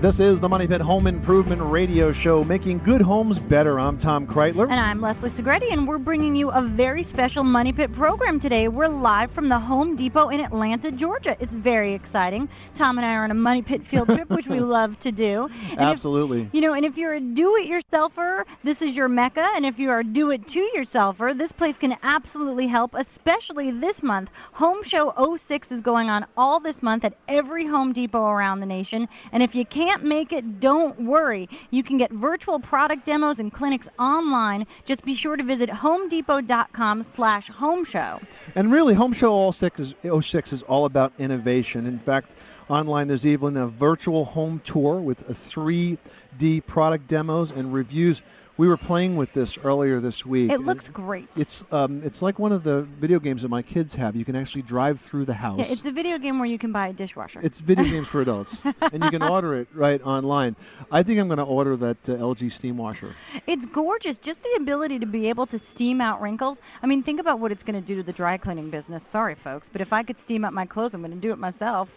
This 0.02 0.20
is 0.20 0.42
the 0.42 0.50
Money 0.50 0.66
Pit 0.66 0.82
Home 0.82 1.06
Improvement 1.06 1.62
Radio 1.62 2.12
Show, 2.12 2.44
making 2.44 2.80
good 2.80 3.02
homes 3.02 3.38
better. 3.38 3.80
I'm 3.80 4.00
Tom 4.00 4.26
Kraeutler. 4.26 4.64
And 4.64 4.80
I'm 4.80 5.00
Leslie 5.00 5.30
Segrete, 5.30 5.72
and 5.72 5.88
we're 5.88 6.00
bringing 6.00 6.36
you 6.36 6.50
a 6.50 6.60
very 6.64 7.04
special 7.04 7.44
Money 7.44 7.72
Pit 7.72 7.94
program 7.94 8.40
today. 8.40 8.68
We're 8.68 8.88
live 8.88 9.30
from 9.30 9.48
the 9.48 9.60
Home 9.60 9.96
Depot 9.96 10.30
in 10.30 10.40
Atlanta, 10.40 10.90
Georgia. 10.92 11.38
It's 11.40 11.54
very 11.54 11.94
exciting. 11.94 12.50
Tom 12.74 12.98
and 12.98 13.06
I 13.06 13.14
are 13.14 13.26
on 13.26 13.30
a 13.30 13.36
Money 13.36 13.62
Pit 13.62 13.86
field 13.86 14.08
trip, 14.08 14.28
which 14.32 14.48
we 14.48 14.60
love 14.60 14.98
to 15.02 15.12
do. 15.12 15.44
And 15.70 15.74
if- 15.74 15.80
Absolutely. 15.80 16.50
you 16.52 16.62
know, 16.62 16.74
and 16.74 16.84
if 16.84 16.98
you're 16.98 17.14
a 17.14 17.22
do-it-yourselfer, 17.22 18.46
this 18.64 18.82
is 18.82 18.96
your 18.96 19.08
mecca. 19.08 19.48
And 19.56 19.68
if 19.68 19.78
you 19.78 19.92
are 19.92 20.00
a 20.00 20.04
do-it-to-yourselfer, 20.04 21.38
this 21.38 21.52
place 21.52 21.78
can 21.78 21.96
absolutely 22.02 22.66
help, 22.66 22.96
especially 22.96 23.70
this 23.70 24.02
month. 24.02 24.32
Home 24.54 24.82
Show 24.82 25.14
06 25.38 25.72
is 25.72 25.82
going 25.82 26.10
on 26.10 26.26
all 26.36 26.60
this 26.60 26.82
month 26.82 27.06
at 27.06 27.14
every 27.28 27.68
Home 27.68 27.94
Depot 27.94 28.26
around 28.26 28.62
the 28.62 28.66
nation. 28.66 29.08
And 29.32 29.44
if 29.44 29.54
you 29.54 29.64
can't 29.64 29.91
make 29.98 30.32
it, 30.32 30.60
don't 30.60 31.00
worry. 31.02 31.50
You 31.70 31.84
can 31.84 31.98
get 31.98 32.12
virtual 32.12 32.60
product 32.60 33.06
demos 33.06 33.40
and 33.40 33.52
clinics 33.52 33.88
online. 34.00 34.66
Just 34.86 35.04
be 35.04 35.16
sure 35.16 35.36
to 35.36 35.44
visit 35.44 35.70
homedepot.com 35.70 37.04
slash 37.16 37.50
home 37.50 37.84
show. 37.84 38.20
And 38.56 38.72
really, 38.72 38.94
Home 38.94 39.14
Show 39.14 39.32
All 39.32 39.52
Six 39.52 39.80
is, 39.80 39.94
06 40.26 40.54
is 40.54 40.62
all 40.64 40.86
about 40.86 41.14
innovation. 41.20 41.86
In 41.86 42.00
fact, 42.00 42.30
online 42.70 43.08
there's 43.08 43.26
even 43.26 43.58
a 43.58 43.68
virtual 43.68 44.26
home 44.26 44.62
tour 44.64 45.00
with 45.00 45.20
a 45.30 45.34
3D 45.34 46.66
product 46.66 47.08
demos 47.08 47.52
and 47.52 47.74
reviews. 47.74 48.22
We 48.62 48.68
were 48.68 48.78
playing 48.78 49.16
with 49.16 49.34
this 49.34 49.58
earlier 49.58 50.00
this 50.00 50.24
week. 50.24 50.52
It 50.52 50.62
looks 50.62 50.88
great. 50.88 51.28
It's 51.36 51.64
um, 51.72 52.04
it's 52.06 52.22
like 52.22 52.38
one 52.38 52.52
of 52.52 52.64
the 52.64 52.84
video 52.84 53.20
games 53.20 53.42
that 53.42 53.48
my 53.48 53.64
kids 53.64 53.96
have. 53.96 54.16
You 54.16 54.24
can 54.24 54.36
actually 54.36 54.62
drive 54.62 55.02
through 55.02 55.26
the 55.26 55.34
house. 55.34 55.58
Yeah, 55.58 55.72
it's 55.74 55.88
a 55.88 55.92
video 55.92 56.20
game 56.20 56.38
where 56.38 56.48
you 56.48 56.60
can 56.60 56.72
buy 56.72 56.90
a 56.90 56.94
dishwasher. 56.94 57.40
It's 57.42 57.60
video 57.60 57.86
games 57.86 58.08
for 58.08 58.22
adults, 58.26 58.56
and 58.64 59.04
you 59.04 59.10
can 59.10 59.24
order 59.24 59.56
it 59.56 59.68
right 59.74 60.00
online. 60.04 60.56
I 60.92 61.02
think 61.02 61.20
I'm 61.20 61.28
going 61.28 61.40
to 61.40 61.44
order 61.44 61.76
that 61.78 62.08
uh, 62.08 62.18
LG 62.18 62.52
steam 62.52 62.78
washer. 62.78 63.16
It's 63.48 63.66
gorgeous. 63.66 64.20
Just 64.20 64.44
the 64.44 64.54
ability 64.62 65.00
to 65.00 65.08
be 65.08 65.28
able 65.30 65.48
to 65.48 65.58
steam 65.58 66.00
out 66.00 66.22
wrinkles. 66.22 66.60
I 66.84 66.86
mean, 66.86 67.02
think 67.02 67.20
about 67.20 67.40
what 67.40 67.52
it's 67.52 67.64
going 67.64 67.82
to 67.82 67.88
do 67.88 67.96
to 67.96 68.04
the 68.04 68.14
dry 68.14 68.38
cleaning 68.38 68.70
business. 68.70 69.04
Sorry, 69.04 69.34
folks, 69.34 69.70
but 69.72 69.82
if 69.82 69.92
I 69.92 70.04
could 70.04 70.20
steam 70.20 70.46
up 70.46 70.54
my 70.54 70.68
clothes, 70.68 70.94
I'm 70.94 71.02
going 71.02 71.10
to 71.10 71.18
do 71.18 71.32
it 71.32 71.40
myself. 71.40 71.90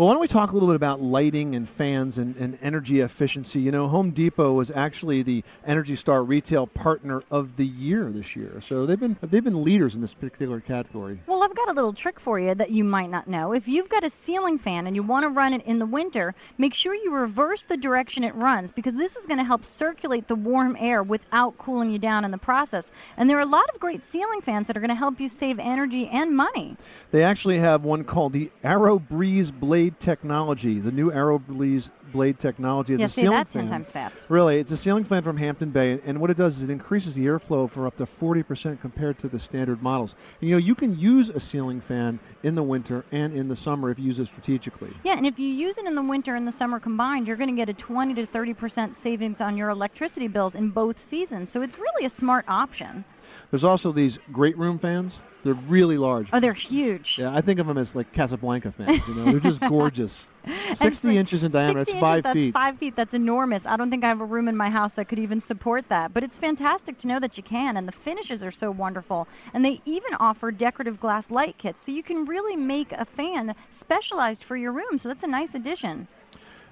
Well, 0.00 0.06
why 0.06 0.14
don't 0.14 0.22
we 0.22 0.28
talk 0.28 0.52
a 0.52 0.54
little 0.54 0.70
bit 0.70 0.76
about 0.76 1.02
lighting 1.02 1.54
and 1.54 1.68
fans 1.68 2.16
and, 2.16 2.34
and 2.36 2.58
energy 2.62 3.00
efficiency? 3.00 3.60
You 3.60 3.70
know, 3.70 3.86
Home 3.86 4.12
Depot 4.12 4.50
was 4.54 4.70
actually 4.70 5.22
the 5.22 5.44
Energy 5.66 5.94
Star 5.94 6.24
Retail 6.24 6.66
Partner 6.68 7.22
of 7.30 7.54
the 7.58 7.66
Year 7.66 8.10
this 8.10 8.34
year, 8.34 8.62
so 8.66 8.86
they've 8.86 8.98
been 8.98 9.18
they've 9.20 9.44
been 9.44 9.62
leaders 9.62 9.94
in 9.94 10.00
this 10.00 10.14
particular 10.14 10.58
category. 10.58 11.20
Well, 11.26 11.42
I've 11.42 11.54
got 11.54 11.68
a 11.68 11.72
little 11.72 11.92
trick 11.92 12.18
for 12.18 12.40
you 12.40 12.54
that 12.54 12.70
you 12.70 12.82
might 12.82 13.10
not 13.10 13.28
know. 13.28 13.52
If 13.52 13.68
you've 13.68 13.90
got 13.90 14.02
a 14.02 14.08
ceiling 14.08 14.58
fan 14.58 14.86
and 14.86 14.96
you 14.96 15.02
want 15.02 15.24
to 15.24 15.28
run 15.28 15.52
it 15.52 15.66
in 15.66 15.78
the 15.78 15.84
winter, 15.84 16.34
make 16.56 16.72
sure 16.72 16.94
you 16.94 17.12
reverse 17.12 17.64
the 17.64 17.76
direction 17.76 18.24
it 18.24 18.34
runs 18.34 18.70
because 18.70 18.94
this 18.94 19.16
is 19.16 19.26
going 19.26 19.36
to 19.36 19.44
help 19.44 19.66
circulate 19.66 20.28
the 20.28 20.34
warm 20.34 20.78
air 20.80 21.02
without 21.02 21.58
cooling 21.58 21.90
you 21.90 21.98
down 21.98 22.24
in 22.24 22.30
the 22.30 22.38
process. 22.38 22.90
And 23.18 23.28
there 23.28 23.36
are 23.36 23.42
a 23.42 23.44
lot 23.44 23.68
of 23.74 23.78
great 23.78 24.00
ceiling 24.10 24.40
fans 24.40 24.66
that 24.68 24.78
are 24.78 24.80
going 24.80 24.88
to 24.88 24.94
help 24.94 25.20
you 25.20 25.28
save 25.28 25.58
energy 25.58 26.08
and 26.10 26.34
money. 26.34 26.78
They 27.10 27.22
actually 27.22 27.58
have 27.58 27.84
one 27.84 28.04
called 28.04 28.32
the 28.32 28.50
Arrow 28.64 28.98
Breeze 28.98 29.50
Blade 29.50 29.89
Technology, 29.98 30.78
the 30.78 30.90
new 30.90 31.10
Arrow 31.10 31.38
Blade 31.38 32.38
Technology. 32.38 32.94
Yeah, 32.94 33.06
a 33.06 33.08
say 33.08 33.22
ceiling 33.22 33.38
that 33.38 33.50
10 33.50 33.62
fan. 33.62 33.70
times 33.70 33.90
fast. 33.90 34.14
Really, 34.28 34.58
it's 34.58 34.72
a 34.72 34.76
ceiling 34.76 35.04
fan 35.04 35.22
from 35.22 35.36
Hampton 35.36 35.70
Bay, 35.70 36.00
and 36.04 36.20
what 36.20 36.30
it 36.30 36.36
does 36.36 36.58
is 36.58 36.64
it 36.64 36.70
increases 36.70 37.14
the 37.14 37.26
airflow 37.26 37.68
for 37.68 37.86
up 37.86 37.96
to 37.96 38.04
40% 38.04 38.80
compared 38.80 39.18
to 39.18 39.28
the 39.28 39.38
standard 39.38 39.82
models. 39.82 40.14
You 40.40 40.52
know, 40.52 40.58
you 40.58 40.74
can 40.74 40.98
use 40.98 41.28
a 41.28 41.40
ceiling 41.40 41.80
fan 41.80 42.20
in 42.42 42.54
the 42.54 42.62
winter 42.62 43.04
and 43.12 43.34
in 43.34 43.48
the 43.48 43.56
summer 43.56 43.90
if 43.90 43.98
you 43.98 44.04
use 44.04 44.18
it 44.18 44.26
strategically. 44.26 44.92
Yeah, 45.02 45.16
and 45.16 45.26
if 45.26 45.38
you 45.38 45.48
use 45.48 45.78
it 45.78 45.86
in 45.86 45.94
the 45.94 46.02
winter 46.02 46.34
and 46.34 46.46
the 46.46 46.52
summer 46.52 46.78
combined, 46.78 47.26
you're 47.26 47.36
going 47.36 47.50
to 47.50 47.56
get 47.56 47.68
a 47.68 47.74
20 47.74 48.14
to 48.14 48.26
30 48.26 48.54
percent 48.54 48.96
savings 48.96 49.40
on 49.40 49.56
your 49.56 49.70
electricity 49.70 50.28
bills 50.28 50.54
in 50.54 50.70
both 50.70 51.00
seasons. 51.00 51.50
So 51.50 51.62
it's 51.62 51.78
really 51.78 52.06
a 52.06 52.10
smart 52.10 52.44
option. 52.48 53.04
There's 53.50 53.64
also 53.64 53.92
these 53.92 54.18
great 54.30 54.56
room 54.56 54.78
fans. 54.78 55.18
They're 55.42 55.54
really 55.54 55.96
large. 55.96 56.28
Oh, 56.32 56.40
they're 56.40 56.52
huge. 56.52 57.16
Yeah, 57.18 57.34
I 57.34 57.40
think 57.40 57.60
of 57.60 57.66
them 57.66 57.78
as 57.78 57.94
like 57.94 58.12
Casablanca 58.12 58.72
fans. 58.72 59.00
You 59.08 59.14
know, 59.14 59.24
they're 59.24 59.40
just 59.40 59.60
gorgeous. 59.68 60.26
60 60.74 61.08
for 61.08 61.10
inches 61.10 61.44
in 61.44 61.50
diameter. 61.50 61.84
That's 61.84 61.98
five 61.98 62.26
inches, 62.26 62.44
that's 62.44 62.52
five 62.52 62.78
feet. 62.78 62.94
That's 62.94 63.14
enormous. 63.14 63.64
I 63.64 63.76
don't 63.76 63.90
think 63.90 64.04
I 64.04 64.08
have 64.08 64.20
a 64.20 64.26
room 64.26 64.48
in 64.48 64.56
my 64.56 64.68
house 64.68 64.92
that 64.94 65.08
could 65.08 65.18
even 65.18 65.40
support 65.40 65.88
that. 65.88 66.12
But 66.12 66.24
it's 66.24 66.36
fantastic 66.36 66.98
to 66.98 67.06
know 67.06 67.18
that 67.20 67.36
you 67.38 67.42
can, 67.42 67.76
and 67.76 67.88
the 67.88 67.92
finishes 67.92 68.42
are 68.44 68.50
so 68.50 68.70
wonderful. 68.70 69.28
And 69.54 69.64
they 69.64 69.80
even 69.86 70.14
offer 70.20 70.50
decorative 70.50 71.00
glass 71.00 71.30
light 71.30 71.56
kits, 71.58 71.84
so 71.84 71.90
you 71.90 72.02
can 72.02 72.26
really 72.26 72.56
make 72.56 72.92
a 72.92 73.06
fan 73.06 73.54
specialized 73.72 74.44
for 74.44 74.56
your 74.56 74.72
room. 74.72 74.98
So 74.98 75.08
that's 75.08 75.22
a 75.22 75.28
nice 75.28 75.54
addition. 75.54 76.06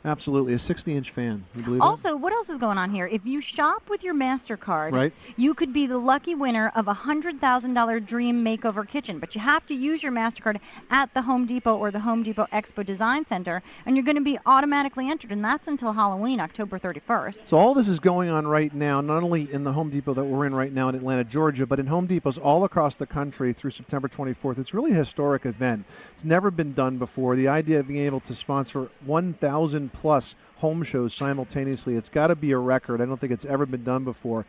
Absolutely, 0.04 0.54
a 0.54 0.58
60-inch 0.58 1.10
fan. 1.10 1.44
You 1.56 1.62
believe 1.62 1.80
Also, 1.82 2.16
what 2.16 2.32
else 2.32 2.48
is 2.48 2.58
going 2.58 2.78
on 2.78 2.90
here? 2.90 3.06
If 3.06 3.26
you 3.26 3.40
shop 3.40 3.90
with 3.90 4.04
your 4.04 4.14
MasterCard, 4.14 4.92
Right. 4.92 5.12
you 5.36 5.54
could 5.54 5.72
be 5.72 5.86
the 5.86 5.98
lucky 5.98 6.34
winner 6.36 6.70
of 6.76 6.86
a 6.86 6.94
$100,000 6.94 8.06
Dream 8.06 8.44
Makeover 8.44 8.88
Kitchen. 8.88 9.18
But 9.18 9.34
you 9.34 9.40
have 9.40 9.66
to 9.66 9.74
use 9.74 10.02
your 10.02 10.12
MasterCard 10.12 10.60
at 10.90 11.12
the 11.14 11.22
Home 11.22 11.46
Depot 11.46 11.76
or 11.76 11.90
the 11.90 11.98
Home 11.98 12.22
Depot 12.22 12.46
Expo 12.52 12.86
Design 12.86 13.26
Center, 13.26 13.62
and 13.86 13.96
you're 13.96 14.04
going 14.04 14.16
to 14.16 14.22
be 14.22 14.38
automatically 14.46 15.10
entered, 15.10 15.32
and 15.32 15.44
that's 15.44 15.66
until 15.66 15.92
Halloween, 15.92 16.38
October 16.38 16.78
31st. 16.78 17.48
So 17.48 17.58
all 17.58 17.74
this 17.74 17.88
is 17.88 17.98
going 17.98 18.30
on 18.30 18.46
right 18.46 18.72
now, 18.72 19.00
not 19.00 19.22
only 19.24 19.52
in 19.52 19.64
the 19.64 19.72
Home 19.72 19.90
Depot 19.90 20.14
that 20.14 20.24
we're 20.24 20.46
in 20.46 20.54
right 20.54 20.72
now 20.72 20.88
in 20.88 20.94
Atlanta, 20.94 21.24
Georgia, 21.24 21.66
but 21.66 21.80
in 21.80 21.86
Home 21.88 22.06
Depots 22.06 22.38
all 22.38 22.62
across 22.64 22.94
the 22.94 23.06
country 23.06 23.52
through 23.52 23.72
September 23.72 24.08
24th. 24.08 24.58
It's 24.58 24.72
really 24.72 24.92
a 24.92 24.94
historic 24.94 25.44
event. 25.44 25.84
It's 26.14 26.24
never 26.24 26.50
been 26.50 26.72
done 26.72 26.98
before. 26.98 27.36
The 27.36 27.48
idea 27.48 27.80
of 27.80 27.88
being 27.88 28.04
able 28.04 28.20
to 28.20 28.34
sponsor 28.34 28.88
1,000 29.04 29.87
plus 29.88 30.34
home 30.56 30.82
shows 30.82 31.14
simultaneously, 31.14 31.96
it's 31.96 32.08
got 32.08 32.28
to 32.28 32.36
be 32.36 32.52
a 32.52 32.58
record. 32.58 33.00
I 33.00 33.06
don't 33.06 33.20
think 33.20 33.32
it's 33.32 33.44
ever 33.44 33.66
been 33.66 33.84
done 33.84 34.04
before. 34.04 34.44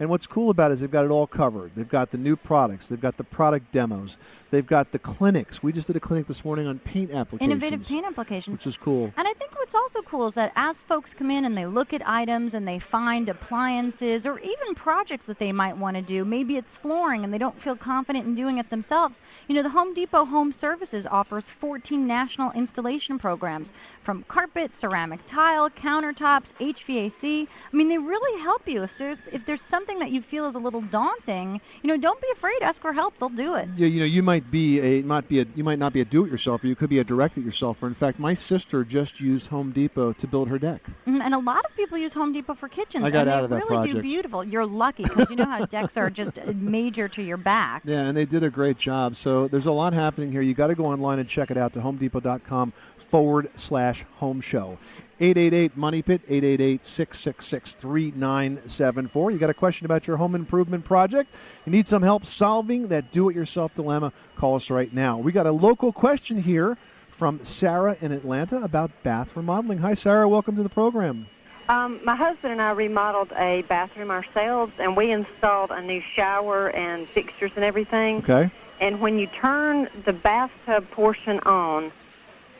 And 0.00 0.08
what's 0.08 0.26
cool 0.26 0.50
about 0.50 0.70
it 0.70 0.74
is 0.74 0.80
they've 0.80 0.90
got 0.90 1.04
it 1.04 1.10
all 1.10 1.26
covered. 1.26 1.72
They've 1.76 1.88
got 1.88 2.10
the 2.10 2.18
new 2.18 2.36
products. 2.36 2.88
They've 2.88 3.00
got 3.00 3.16
the 3.16 3.24
product 3.24 3.72
demos. 3.72 4.16
They've 4.50 4.66
got 4.66 4.92
the 4.92 5.00
clinics. 5.00 5.62
We 5.62 5.72
just 5.72 5.88
did 5.88 5.96
a 5.96 6.00
clinic 6.00 6.28
this 6.28 6.44
morning 6.44 6.68
on 6.68 6.78
paint 6.78 7.10
applications. 7.10 7.50
Innovative 7.50 7.86
paint 7.86 8.06
applications. 8.06 8.58
Which 8.58 8.66
is 8.68 8.76
cool. 8.76 9.12
And 9.16 9.26
I 9.26 9.32
think 9.32 9.52
what's 9.56 9.74
also 9.74 10.00
cool 10.02 10.28
is 10.28 10.34
that 10.34 10.52
as 10.54 10.80
folks 10.82 11.12
come 11.12 11.30
in 11.30 11.44
and 11.44 11.56
they 11.56 11.66
look 11.66 11.92
at 11.92 12.06
items 12.08 12.54
and 12.54 12.66
they 12.66 12.78
find 12.78 13.28
appliances 13.28 14.26
or 14.26 14.38
even 14.38 14.74
projects 14.76 15.24
that 15.24 15.38
they 15.40 15.50
might 15.50 15.76
want 15.76 15.96
to 15.96 16.02
do, 16.02 16.24
maybe 16.24 16.56
it's 16.56 16.76
flooring 16.76 17.24
and 17.24 17.34
they 17.34 17.38
don't 17.38 17.60
feel 17.60 17.74
confident 17.74 18.26
in 18.26 18.36
doing 18.36 18.58
it 18.58 18.70
themselves. 18.70 19.18
You 19.48 19.56
know, 19.56 19.62
the 19.62 19.70
Home 19.70 19.92
Depot 19.92 20.24
Home 20.24 20.52
Services 20.52 21.06
offers 21.06 21.44
14 21.44 22.06
national 22.06 22.52
installation 22.52 23.18
programs 23.18 23.72
from 24.04 24.22
carpet, 24.28 24.74
ceramic 24.74 25.26
tile, 25.26 25.68
countertops, 25.70 26.52
HVAC. 26.60 27.48
I 27.72 27.76
mean, 27.76 27.88
they 27.88 27.98
really 27.98 28.40
help 28.40 28.68
you. 28.68 28.84
If 28.84 28.98
there's 28.98 29.18
if 29.32 29.44
there's 29.46 29.62
something 29.84 29.98
that 29.98 30.10
you 30.10 30.22
feel 30.22 30.46
is 30.46 30.54
a 30.54 30.58
little 30.58 30.80
daunting, 30.80 31.60
you 31.82 31.88
know, 31.88 31.96
don't 31.96 32.20
be 32.20 32.26
afraid. 32.32 32.62
Ask 32.62 32.80
for 32.80 32.92
help. 32.92 33.14
They'll 33.18 33.28
do 33.28 33.54
it. 33.54 33.68
Yeah, 33.76 33.86
you 33.86 34.00
know 34.00 34.06
you 34.06 34.22
might 34.22 34.50
be 34.50 34.80
a 34.80 35.02
might 35.02 35.28
be 35.28 35.40
a 35.40 35.46
you 35.54 35.62
might 35.62 35.78
not 35.78 35.92
be 35.92 36.00
a 36.00 36.04
do-it-yourselfer. 36.04 36.64
You 36.64 36.74
could 36.74 36.88
be 36.90 37.00
a 37.00 37.04
direct-it-yourselfer. 37.04 37.82
In 37.86 37.94
fact, 37.94 38.18
my 38.18 38.32
sister 38.34 38.82
just 38.84 39.20
used 39.20 39.46
Home 39.48 39.72
Depot 39.72 40.12
to 40.14 40.26
build 40.26 40.48
her 40.48 40.58
deck. 40.58 40.80
Mm, 41.06 41.20
And 41.20 41.34
a 41.34 41.38
lot 41.38 41.64
of 41.66 41.76
people 41.76 41.98
use 41.98 42.12
Home 42.14 42.32
Depot 42.32 42.54
for 42.54 42.68
kitchens. 42.68 43.04
I 43.04 43.10
got 43.10 43.22
and 43.22 43.30
out 43.30 43.38
they 43.40 43.44
of 43.44 43.50
that 43.50 43.56
really 43.70 43.86
do 43.88 43.92
project. 43.94 44.02
beautiful. 44.02 44.44
You're 44.44 44.66
lucky 44.66 45.02
because 45.02 45.28
you 45.28 45.36
know 45.36 45.44
how 45.44 45.66
decks 45.66 45.96
are 45.98 46.08
just 46.08 46.38
major 46.54 47.08
to 47.08 47.22
your 47.22 47.36
back. 47.36 47.82
Yeah, 47.84 48.00
and 48.06 48.16
they 48.16 48.24
did 48.24 48.42
a 48.42 48.50
great 48.50 48.78
job. 48.78 49.16
So 49.16 49.48
there's 49.48 49.66
a 49.66 49.72
lot 49.72 49.92
happening 49.92 50.32
here. 50.32 50.40
You 50.42 50.54
got 50.54 50.68
to 50.68 50.74
go 50.74 50.86
online 50.86 51.18
and 51.18 51.28
check 51.28 51.50
it 51.50 51.58
out 51.58 51.74
to 51.74 51.80
HomeDepot.com 51.80 52.72
forward 53.10 53.50
slash 53.56 54.04
home 54.16 54.40
show. 54.40 54.78
888 55.20 55.76
Money 55.76 56.02
Pit, 56.02 56.22
888 56.28 56.84
666 56.84 57.72
3974. 57.80 59.30
You 59.30 59.38
got 59.38 59.50
a 59.50 59.54
question 59.54 59.84
about 59.84 60.06
your 60.06 60.16
home 60.16 60.34
improvement 60.34 60.84
project? 60.84 61.32
You 61.64 61.72
need 61.72 61.86
some 61.86 62.02
help 62.02 62.26
solving 62.26 62.88
that 62.88 63.12
do 63.12 63.28
it 63.28 63.36
yourself 63.36 63.74
dilemma? 63.74 64.12
Call 64.36 64.56
us 64.56 64.70
right 64.70 64.92
now. 64.92 65.18
We 65.18 65.30
got 65.30 65.46
a 65.46 65.52
local 65.52 65.92
question 65.92 66.42
here 66.42 66.76
from 67.12 67.44
Sarah 67.44 67.96
in 68.00 68.10
Atlanta 68.10 68.60
about 68.62 68.90
bath 69.04 69.36
remodeling. 69.36 69.78
Hi, 69.78 69.94
Sarah. 69.94 70.28
Welcome 70.28 70.56
to 70.56 70.64
the 70.64 70.68
program. 70.68 71.26
Um, 71.68 72.00
my 72.04 72.16
husband 72.16 72.52
and 72.52 72.60
I 72.60 72.72
remodeled 72.72 73.32
a 73.32 73.62
bathroom 73.62 74.10
ourselves, 74.10 74.72
and 74.78 74.96
we 74.96 75.12
installed 75.12 75.70
a 75.70 75.80
new 75.80 76.02
shower 76.14 76.68
and 76.70 77.08
fixtures 77.08 77.52
and 77.54 77.64
everything. 77.64 78.18
Okay. 78.18 78.50
And 78.80 79.00
when 79.00 79.18
you 79.18 79.28
turn 79.28 79.88
the 80.04 80.12
bathtub 80.12 80.90
portion 80.90 81.38
on, 81.40 81.92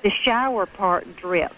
the 0.03 0.11
shower 0.11 0.67
part 0.67 1.17
drips. 1.17 1.57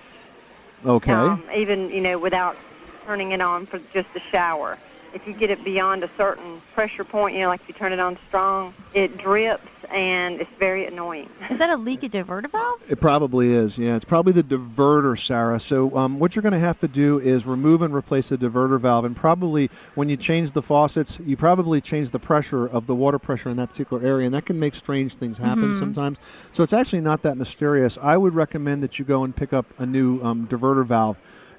Okay. 0.87 1.13
Um, 1.13 1.49
even 1.57 1.91
you 1.91 2.01
know 2.01 2.19
without 2.19 2.57
turning 3.05 3.33
it 3.33 3.41
on 3.41 3.67
for 3.67 3.79
just 3.93 4.09
the 4.15 4.21
shower. 4.31 4.79
If 5.15 5.27
you 5.27 5.33
get 5.33 5.51
it 5.51 5.65
beyond 5.65 6.05
a 6.05 6.11
certain 6.17 6.61
pressure 6.75 7.05
point, 7.05 7.35
you 7.35 7.43
know, 7.43 7.49
like 7.49 7.61
if 7.63 7.69
you 7.69 7.75
turn 7.75 7.93
it 7.93 8.01
on 8.01 8.19
strong, 8.29 8.75
it 8.95 9.17
drips 9.19 9.69
and 9.91 10.41
it's 10.41 10.51
very 10.59 10.87
annoying. 10.87 11.29
Is 11.51 11.59
that 11.59 11.71
a 11.71 11.77
leaky 11.77 12.09
diverter 12.09 12.51
valve? 12.51 12.81
It 12.89 13.01
probably 13.01 13.53
is. 13.53 13.79
Yeah, 13.79 13.97
it's 13.97 14.05
probably 14.05 14.33
the 14.33 14.43
diverter, 14.43 15.19
Sarah. 15.19 15.61
So 15.61 15.97
um, 15.97 16.19
what 16.19 16.35
you're 16.35 16.43
going 16.43 16.53
to 16.53 16.59
have 16.59 16.79
to 16.81 16.89
do 16.89 17.19
is 17.21 17.47
remove 17.47 17.83
and 17.83 17.95
replace 17.95 18.29
the 18.29 18.37
diverter 18.37 18.81
valve, 18.81 19.05
and 19.05 19.17
probably 19.17 19.71
when 19.95 20.09
you 20.09 20.17
change 20.17 20.53
the 20.53 20.63
faucets, 20.63 21.19
you 21.25 21.37
probably 21.37 21.81
change 21.81 22.11
the 22.11 22.19
pressure 22.19 22.67
of 22.67 22.87
the 22.87 22.95
water 22.95 23.19
pressure 23.19 23.49
in 23.49 23.57
that 23.57 23.71
particular 23.71 24.05
area, 24.05 24.27
and 24.27 24.35
that 24.35 24.45
can 24.47 24.59
make 24.59 24.75
strange 24.75 25.15
things 25.15 25.39
happen 25.39 25.73
Mhm. 25.73 25.79
sometimes. 25.79 26.19
So 26.53 26.63
it's 26.63 26.73
actually 26.73 27.01
not 27.01 27.23
that 27.23 27.37
mysterious. 27.37 27.97
I 28.03 28.17
would 28.17 28.35
recommend 28.35 28.83
that 28.83 28.99
you 28.99 29.05
go 29.05 29.25
and 29.25 29.35
pick 29.35 29.53
up 29.53 29.67
a 29.79 29.87
new 29.87 30.21
um, 30.23 30.47
diverter 30.47 30.85
valve. 30.85 31.17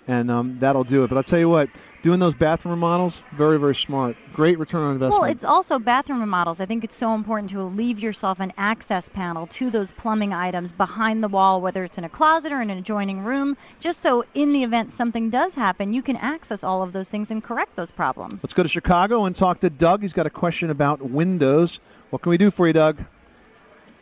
And 0.07 0.31
um, 0.31 0.57
that'll 0.59 0.83
do 0.83 1.03
it. 1.03 1.09
But 1.09 1.17
I'll 1.17 1.23
tell 1.23 1.39
you 1.39 1.49
what, 1.49 1.69
doing 2.01 2.19
those 2.19 2.33
bathroom 2.33 2.71
remodels, 2.73 3.21
very 3.35 3.59
very 3.59 3.75
smart. 3.75 4.15
Great 4.33 4.57
return 4.59 4.83
on 4.83 4.93
investment. 4.93 5.21
Well, 5.21 5.29
it's 5.29 5.43
also 5.43 5.79
bathroom 5.79 6.19
remodels. 6.19 6.59
I 6.61 6.65
think 6.65 6.83
it's 6.83 6.95
so 6.95 7.13
important 7.13 7.49
to 7.51 7.63
leave 7.63 7.99
yourself 7.99 8.39
an 8.39 8.53
access 8.57 9.09
panel 9.09 9.47
to 9.47 9.69
those 9.69 9.91
plumbing 9.91 10.33
items 10.33 10.71
behind 10.71 11.23
the 11.23 11.27
wall, 11.27 11.61
whether 11.61 11.83
it's 11.83 11.97
in 11.97 12.03
a 12.03 12.09
closet 12.09 12.51
or 12.51 12.61
in 12.61 12.69
an 12.69 12.77
adjoining 12.77 13.19
room, 13.19 13.57
just 13.79 14.01
so 14.01 14.23
in 14.33 14.53
the 14.53 14.63
event 14.63 14.93
something 14.93 15.29
does 15.29 15.53
happen, 15.53 15.93
you 15.93 16.01
can 16.01 16.15
access 16.17 16.63
all 16.63 16.81
of 16.81 16.93
those 16.93 17.09
things 17.09 17.31
and 17.31 17.43
correct 17.43 17.75
those 17.75 17.91
problems. 17.91 18.43
Let's 18.43 18.53
go 18.53 18.63
to 18.63 18.69
Chicago 18.69 19.25
and 19.25 19.35
talk 19.35 19.59
to 19.61 19.69
Doug. 19.69 20.01
He's 20.01 20.13
got 20.13 20.25
a 20.25 20.31
question 20.31 20.69
about 20.69 21.01
windows. 21.01 21.79
What 22.09 22.21
can 22.21 22.29
we 22.29 22.37
do 22.37 22.51
for 22.51 22.67
you, 22.67 22.73
Doug? 22.73 23.03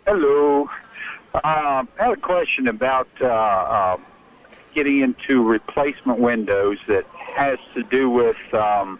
Hello. 0.05 0.69
Uh, 1.33 1.39
I 1.43 1.83
had 1.97 2.11
a 2.11 2.21
question 2.21 2.67
about 2.67 3.07
uh, 3.19 3.25
uh, 3.25 3.97
getting 4.75 4.99
into 4.99 5.43
replacement 5.43 6.19
windows 6.19 6.77
that 6.87 7.05
has 7.35 7.57
to 7.73 7.83
do 7.83 8.09
with 8.09 8.37
um, 8.53 8.99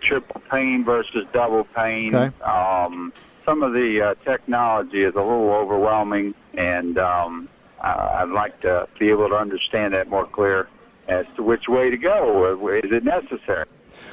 triple 0.00 0.40
pane 0.50 0.84
versus 0.84 1.26
double 1.32 1.64
pane. 1.64 2.14
Okay. 2.14 2.42
Um, 2.42 3.12
some 3.44 3.62
of 3.62 3.72
the 3.72 4.00
uh, 4.00 4.14
technology 4.24 5.02
is 5.02 5.14
a 5.14 5.20
little 5.20 5.52
overwhelming, 5.52 6.34
and 6.54 6.98
um, 6.98 7.48
I'd 7.80 8.30
like 8.30 8.60
to 8.62 8.88
be 8.98 9.10
able 9.10 9.28
to 9.28 9.36
understand 9.36 9.94
that 9.94 10.08
more 10.08 10.26
clear 10.26 10.68
as 11.08 11.26
to 11.36 11.42
which 11.42 11.68
way 11.68 11.90
to 11.90 11.96
go. 11.96 12.68
Is 12.82 12.90
it 12.90 13.04
necessary? 13.04 13.66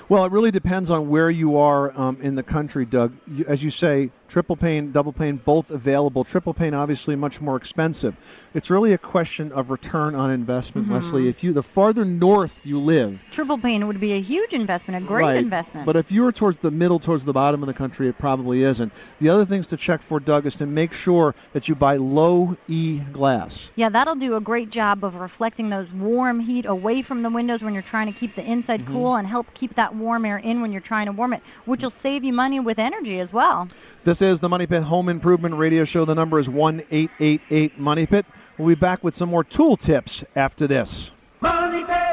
Well, 0.10 0.26
it 0.26 0.32
really 0.32 0.52
depends 0.52 0.92
on 0.92 1.10
where 1.10 1.30
you 1.30 1.58
are 1.58 1.98
um, 2.00 2.18
in 2.22 2.36
the 2.36 2.44
country, 2.44 2.86
Doug. 2.86 3.14
As 3.48 3.64
you 3.64 3.72
say, 3.72 4.12
triple 4.34 4.56
pane, 4.56 4.92
double 4.92 5.14
pane, 5.14 5.38
both 5.38 5.70
available. 5.70 6.24
Triple 6.24 6.56
pane, 6.56 6.74
obviously, 6.74 7.16
much 7.16 7.40
more 7.40 7.56
expensive. 7.56 8.16
It's 8.56 8.72
really 8.72 8.92
a 8.94 8.98
question 8.98 9.52
of 9.52 9.70
return 9.70 10.16
on 10.16 10.32
investment, 10.32 10.88
Mhm. 10.88 10.94
Leslie. 10.94 11.28
If 11.30 11.44
you 11.44 11.54
the 11.54 11.62
farther 11.62 12.04
north 12.04 12.66
you 12.66 12.80
live, 12.80 13.20
Triple 13.30 13.60
pane 13.60 13.86
would 13.86 14.00
be 14.00 14.14
a 14.14 14.22
huge 14.22 14.54
investment, 14.54 15.04
a 15.04 15.08
great 15.08 15.24
right, 15.24 15.38
investment. 15.38 15.86
But 15.86 15.98
if 15.98 16.12
you 16.12 16.26
are 16.26 16.32
towards 16.32 16.60
the 16.62 16.72
middle, 16.72 16.98
towards 17.00 17.26
the 17.26 17.34
bottom 17.34 17.62
of 17.62 17.68
the 17.68 17.74
country, 17.76 18.08
it 18.08 18.18
probably 18.18 18.64
isn't. 18.64 18.92
The 19.20 19.30
other 19.30 19.46
things 19.46 19.68
to 19.68 19.78
check 19.78 20.02
for, 20.02 20.20
Doug, 20.20 20.48
is 20.48 20.56
to 20.56 20.66
make 20.66 20.94
sure 20.94 21.36
that 21.54 21.70
you 21.70 21.76
buy 21.76 21.98
low 21.98 22.58
E 22.68 23.02
glass. 23.12 23.70
Yeah, 23.76 23.90
that'll 23.90 24.16
do 24.16 24.36
a 24.36 24.42
great 24.42 24.72
job 24.72 25.04
of 25.04 25.14
reflecting 25.14 25.70
those 25.70 25.94
warm 25.94 26.40
heat 26.40 26.66
away 26.66 27.04
from 27.04 27.22
the 27.22 27.30
windows 27.30 27.64
when 27.64 27.76
you're 27.76 27.84
trying 27.84 28.12
to 28.12 28.20
keep 28.20 28.34
the 28.36 28.44
inside 28.44 28.82
Mhm. 28.82 28.94
cool 28.94 29.16
and 29.16 29.28
help 29.28 29.54
keep 29.54 29.76
that 29.76 29.94
warm 29.96 30.26
air 30.26 30.38
in 30.38 30.62
when 30.62 30.72
you're 30.72 30.82
trying 30.82 31.06
to 31.06 31.12
warm 31.12 31.34
it, 31.34 31.44
which 31.66 31.84
will 31.84 31.92
save 31.92 32.24
you 32.24 32.34
money 32.34 32.60
with 32.60 32.80
energy 32.80 33.20
as 33.20 33.32
well. 33.32 33.68
This 34.04 34.22
is 34.24 34.40
the 34.40 34.50
Money 34.50 34.66
Pit 34.66 34.84
Home 34.84 35.10
Improvement 35.10 35.56
Radio 35.56 35.86
Show. 35.86 36.06
The 36.06 36.16
number 36.16 36.40
is 36.40 36.50
one 36.50 36.84
eight 36.92 37.12
eight 37.20 37.42
eight 37.50 37.78
Money 37.78 38.06
Pit. 38.06 38.26
We'll 38.58 38.70
be 38.70 38.76
back 38.76 39.04
with 39.04 39.16
some 39.16 39.30
more 39.30 39.44
tool 39.44 39.78
tips 39.78 40.24
after 40.36 40.68
this. 40.68 41.12
Money 41.42 41.84
Pit. 41.84 42.13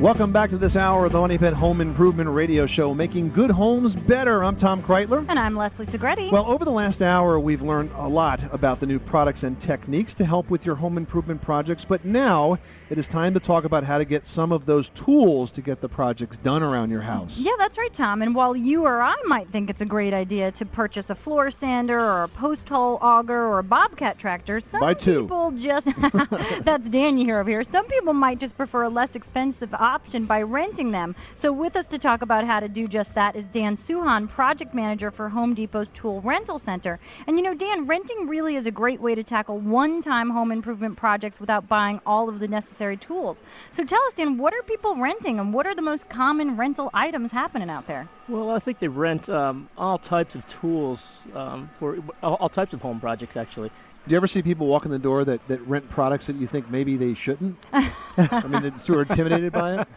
Welcome 0.00 0.30
back 0.30 0.50
to 0.50 0.58
this 0.58 0.76
hour 0.76 1.06
of 1.06 1.12
the 1.12 1.20
Money 1.20 1.38
Pit 1.38 1.54
Home 1.54 1.80
Improvement 1.80 2.28
Radio 2.28 2.66
Show, 2.66 2.92
making 2.92 3.30
good 3.32 3.50
homes 3.50 3.94
better. 3.94 4.44
I'm 4.44 4.54
Tom 4.54 4.82
Kraeutler. 4.82 5.24
And 5.26 5.38
I'm 5.38 5.56
Leslie 5.56 5.86
Segrete. 5.86 6.30
Well, 6.30 6.44
over 6.44 6.66
the 6.66 6.70
last 6.70 7.00
hour, 7.00 7.40
we've 7.40 7.62
learned 7.62 7.90
a 7.96 8.06
lot 8.06 8.40
about 8.52 8.78
the 8.78 8.84
new 8.84 8.98
products 8.98 9.42
and 9.42 9.58
techniques 9.58 10.12
to 10.14 10.26
help 10.26 10.50
with 10.50 10.66
your 10.66 10.74
home 10.74 10.98
improvement 10.98 11.40
projects. 11.40 11.86
But 11.86 12.04
now 12.04 12.58
it 12.88 12.98
is 12.98 13.06
time 13.08 13.34
to 13.34 13.40
talk 13.40 13.64
about 13.64 13.82
how 13.82 13.98
to 13.98 14.04
get 14.04 14.28
some 14.28 14.52
of 14.52 14.64
those 14.64 14.90
tools 14.90 15.50
to 15.50 15.60
get 15.60 15.80
the 15.80 15.88
projects 15.88 16.36
done 16.36 16.62
around 16.62 16.90
your 16.90 17.00
house. 17.00 17.36
Yeah, 17.36 17.50
that's 17.58 17.76
right, 17.76 17.92
Tom. 17.92 18.22
And 18.22 18.32
while 18.32 18.54
you 18.54 18.84
or 18.84 19.02
I 19.02 19.16
might 19.26 19.48
think 19.50 19.70
it's 19.70 19.80
a 19.80 19.84
great 19.84 20.14
idea 20.14 20.52
to 20.52 20.64
purchase 20.64 21.10
a 21.10 21.16
floor 21.16 21.50
sander 21.50 21.98
or 21.98 22.22
a 22.22 22.28
post 22.28 22.68
hole 22.68 22.98
auger 23.02 23.34
or 23.34 23.58
a 23.58 23.64
bobcat 23.64 24.18
tractor, 24.18 24.60
some 24.60 24.80
Buy 24.80 24.94
two. 24.94 25.22
people 25.22 25.50
just 25.50 25.88
that's 26.64 26.88
Dan 26.88 27.18
you 27.18 27.24
hear 27.24 27.40
over 27.40 27.50
here. 27.50 27.64
Some 27.64 27.86
people 27.86 28.12
might 28.12 28.38
just 28.38 28.56
prefer 28.56 28.84
a 28.84 28.88
less 28.88 29.16
expensive 29.16 29.74
option 29.74 30.24
by 30.24 30.42
renting 30.42 30.92
them. 30.92 31.16
So 31.34 31.52
with 31.52 31.74
us 31.74 31.88
to 31.88 31.98
talk 31.98 32.22
about 32.22 32.46
how 32.46 32.60
to 32.60 32.68
do 32.68 32.86
just 32.86 33.12
that 33.14 33.34
is 33.34 33.44
Dan 33.46 33.76
Suhan, 33.76 34.28
project 34.28 34.74
manager 34.74 35.10
for 35.10 35.28
Home 35.28 35.54
Depot's 35.54 35.90
Tool 35.92 36.20
Rental 36.20 36.60
Center. 36.60 37.00
And 37.26 37.36
you 37.36 37.42
know, 37.42 37.54
Dan, 37.54 37.88
renting 37.88 38.28
really 38.28 38.54
is 38.54 38.66
a 38.66 38.70
great 38.70 39.00
way 39.00 39.16
to 39.16 39.24
tackle 39.24 39.58
one-time 39.58 40.30
home 40.30 40.52
improvement 40.52 40.96
projects 40.96 41.40
without 41.40 41.66
buying 41.66 42.00
all 42.06 42.28
of 42.28 42.38
the 42.38 42.46
necessary 42.46 42.75
tools. 42.78 43.42
So 43.72 43.84
tell 43.84 43.98
us, 44.06 44.14
Dan, 44.14 44.38
what 44.38 44.52
are 44.52 44.62
people 44.62 44.96
renting 44.96 45.40
and 45.40 45.52
what 45.52 45.66
are 45.66 45.74
the 45.74 45.82
most 45.82 46.08
common 46.08 46.56
rental 46.56 46.90
items 46.92 47.30
happening 47.30 47.70
out 47.70 47.86
there? 47.86 48.08
Well, 48.28 48.50
I 48.50 48.58
think 48.58 48.78
they 48.78 48.88
rent 48.88 49.28
um, 49.28 49.68
all 49.76 49.98
types 49.98 50.34
of 50.34 50.46
tools 50.48 51.00
um, 51.34 51.70
for 51.78 51.96
all, 52.22 52.34
all 52.34 52.48
types 52.48 52.72
of 52.72 52.82
home 52.82 53.00
projects, 53.00 53.36
actually. 53.36 53.70
Do 54.06 54.12
you 54.12 54.16
ever 54.18 54.28
see 54.28 54.40
people 54.40 54.68
walk 54.68 54.84
in 54.84 54.92
the 54.92 55.00
door 55.00 55.24
that, 55.24 55.40
that 55.48 55.60
rent 55.66 55.88
products 55.90 56.26
that 56.26 56.36
you 56.36 56.46
think 56.46 56.68
maybe 56.70 56.96
they 56.96 57.14
shouldn't? 57.14 57.58
I 57.72 58.44
mean, 58.46 58.62
they're 58.62 58.78
sort 58.78 59.00
of 59.00 59.10
intimidated 59.10 59.52
by 59.52 59.80
it? 59.80 59.88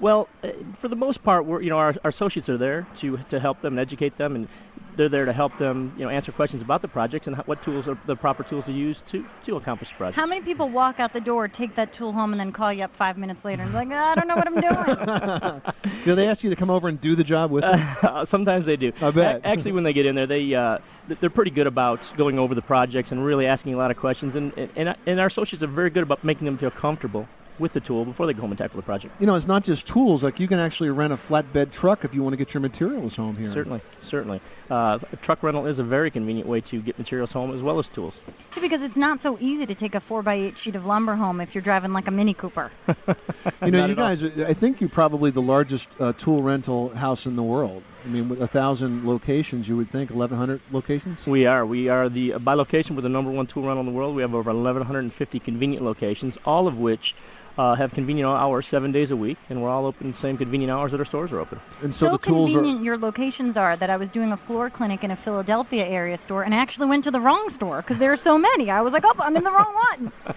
Well, 0.00 0.30
uh, 0.42 0.48
for 0.80 0.88
the 0.88 0.96
most 0.96 1.22
part, 1.22 1.44
we're 1.44 1.60
you 1.60 1.68
know 1.68 1.76
our, 1.76 1.94
our 2.02 2.08
associates 2.08 2.48
are 2.48 2.56
there 2.56 2.88
to 2.96 3.18
to 3.28 3.38
help 3.38 3.60
them 3.60 3.74
and 3.74 3.80
educate 3.80 4.16
them, 4.16 4.34
and 4.36 4.48
they're 4.96 5.10
there 5.10 5.26
to 5.26 5.34
help 5.34 5.58
them 5.58 5.92
you 5.96 6.02
know 6.04 6.08
answer 6.10 6.32
questions 6.32 6.62
about 6.62 6.80
the 6.80 6.88
projects 6.88 7.26
and 7.26 7.36
what 7.44 7.60
tools 7.62 7.86
are 7.88 7.98
the 8.06 8.16
proper 8.16 8.42
tools 8.42 8.64
to 8.64 8.72
use 8.72 9.02
to 9.02 9.22
to 9.44 9.56
accomplish 9.56 9.90
the 9.90 9.96
project. 9.96 10.16
How 10.16 10.26
many 10.26 10.40
people 10.40 10.70
walk 10.70 10.98
out 10.98 11.12
the 11.12 11.20
door, 11.20 11.46
take 11.46 11.76
that 11.76 11.92
tool 11.92 12.12
home, 12.14 12.32
and 12.32 12.40
then 12.40 12.52
call 12.52 12.72
you 12.72 12.84
up 12.84 12.96
five 12.96 13.18
minutes 13.18 13.44
later 13.44 13.62
and 13.64 13.70
be 13.70 13.76
like, 13.76 13.92
I 13.92 14.14
don't 14.14 14.28
know 14.28 14.34
what 14.36 14.46
I'm 14.46 15.60
doing? 15.60 15.62
Do 16.04 16.14
they 16.14 16.26
ask 16.26 16.42
you 16.42 16.50
to 16.50 16.56
come 16.56 16.70
over 16.70 16.88
and 16.88 16.98
do 17.00 17.14
the 17.14 17.24
job 17.24 17.50
with 17.50 17.62
them? 17.64 17.80
Uh, 18.02 18.26
sometimes 18.26 18.66
they 18.66 18.76
do. 18.76 18.92
I 19.00 19.10
bet. 19.10 19.40
A- 19.42 19.46
Actually, 19.46 19.72
when 19.72 19.84
they 19.84 19.92
get 19.92 20.04
in 20.06 20.14
there, 20.16 20.26
they 20.26 20.52
uh, 20.54 20.78
th- 20.78 20.82
they're 21.06 21.30
pretty 21.30 21.50
good 21.50 21.66
about 21.66 22.10
going 22.16 22.38
over 22.38 22.54
the 22.54 22.62
projects 22.62 23.10
and 23.10 23.24
really 23.24 23.46
asking 23.46 23.74
a 23.74 23.76
lot 23.76 23.90
of 23.90 23.96
questions. 23.96 24.34
And 24.34 24.52
and 24.76 24.94
and 25.06 25.20
our 25.20 25.26
associates 25.26 25.62
are 25.62 25.66
very 25.68 25.90
good 25.90 26.02
about 26.02 26.22
making 26.24 26.44
them 26.44 26.58
feel 26.58 26.70
comfortable 26.70 27.30
with 27.62 27.72
the 27.72 27.80
tool 27.80 28.04
before 28.04 28.26
they 28.26 28.34
go 28.34 28.42
home 28.42 28.50
and 28.50 28.58
tackle 28.58 28.76
the 28.76 28.84
project. 28.84 29.14
You 29.20 29.26
know, 29.26 29.34
it's 29.36 29.46
not 29.46 29.64
just 29.64 29.86
tools. 29.86 30.22
Like 30.22 30.38
you 30.40 30.48
can 30.48 30.58
actually 30.58 30.90
rent 30.90 31.12
a 31.12 31.16
flatbed 31.16 31.70
truck 31.70 32.04
if 32.04 32.14
you 32.14 32.22
want 32.22 32.34
to 32.34 32.36
get 32.36 32.52
your 32.52 32.60
materials 32.60 33.16
home 33.16 33.36
here. 33.36 33.50
Certainly, 33.50 33.80
certainly. 34.02 34.40
Uh, 34.70 34.98
truck 35.22 35.42
rental 35.42 35.66
is 35.66 35.78
a 35.78 35.84
very 35.84 36.10
convenient 36.10 36.48
way 36.48 36.60
to 36.60 36.80
get 36.82 36.98
materials 36.98 37.32
home 37.32 37.54
as 37.54 37.62
well 37.62 37.78
as 37.78 37.88
tools. 37.88 38.14
Because 38.60 38.82
it's 38.82 38.96
not 38.96 39.22
so 39.22 39.38
easy 39.40 39.66
to 39.66 39.74
take 39.74 39.94
a 39.94 40.00
4 40.00 40.22
by 40.22 40.34
8 40.34 40.58
sheet 40.58 40.76
of 40.76 40.84
lumber 40.84 41.14
home 41.14 41.40
if 41.40 41.54
you're 41.54 41.62
driving 41.62 41.92
like 41.92 42.08
a 42.08 42.10
Mini 42.10 42.34
Cooper. 42.34 42.70
You 43.64 43.70
know, 43.70 43.86
Not 43.86 43.86
you 43.86 43.92
at 43.92 43.98
all. 43.98 44.16
guys, 44.16 44.24
I 44.24 44.54
think 44.54 44.80
you're 44.80 44.90
probably 44.90 45.30
the 45.30 45.42
largest 45.42 45.88
uh, 46.00 46.12
tool 46.14 46.42
rental 46.42 46.88
house 46.88 47.26
in 47.26 47.36
the 47.36 47.42
world. 47.44 47.84
I 48.04 48.08
mean, 48.08 48.28
with 48.28 48.42
a 48.42 48.48
thousand 48.48 49.06
locations, 49.06 49.68
you 49.68 49.76
would 49.76 49.88
think 49.88 50.10
1,100 50.10 50.60
locations. 50.72 51.24
We 51.26 51.46
are. 51.46 51.64
We 51.64 51.88
are 51.88 52.08
the 52.08 52.32
by 52.32 52.54
location. 52.54 52.96
We're 52.96 53.02
the 53.02 53.08
number 53.08 53.30
one 53.30 53.46
tool 53.46 53.62
rental 53.62 53.80
in 53.80 53.86
the 53.86 53.92
world. 53.92 54.16
We 54.16 54.22
have 54.22 54.34
over 54.34 54.52
1,150 54.52 55.38
convenient 55.38 55.84
locations, 55.84 56.36
all 56.44 56.66
of 56.66 56.76
which 56.76 57.14
uh, 57.58 57.74
have 57.74 57.92
convenient 57.92 58.28
hours 58.28 58.66
seven 58.66 58.92
days 58.92 59.10
a 59.10 59.16
week, 59.16 59.38
and 59.48 59.62
we're 59.62 59.68
all 59.68 59.86
open 59.86 60.12
the 60.12 60.18
same 60.18 60.38
convenient 60.38 60.70
hours 60.70 60.92
that 60.92 61.00
our 61.00 61.04
stores 61.04 61.32
are 61.32 61.40
open. 61.40 61.60
And 61.82 61.94
so 61.94 62.16
convenient 62.18 62.82
your 62.82 62.98
locations 62.98 63.56
are 63.56 63.76
that 63.76 63.90
I 63.90 63.96
was 63.96 64.10
doing 64.10 64.32
a 64.32 64.36
floor 64.36 64.70
clinic 64.70 65.04
in 65.04 65.10
a 65.10 65.16
Philadelphia 65.16 65.84
area 65.84 66.16
store 66.16 66.42
and 66.42 66.54
I 66.54 66.58
actually 66.58 66.86
went 66.86 67.04
to 67.04 67.10
the 67.10 67.20
wrong 67.20 67.48
store 67.50 67.82
because 67.82 67.98
there 67.98 68.12
are 68.12 68.16
so 68.16 68.38
many. 68.38 68.70
I 68.70 68.80
was 68.80 68.92
like, 68.92 69.04
oh, 69.06 69.14
I'm 69.18 69.36
in 69.36 69.44
the 69.44 69.50
wrong 69.50 69.74
one. 69.90 70.12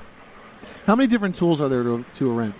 How 0.86 0.96
many 0.96 1.08
different 1.08 1.36
tools 1.36 1.62
are 1.62 1.70
there 1.70 1.84
to, 1.84 2.06
to 2.16 2.32
rent? 2.32 2.56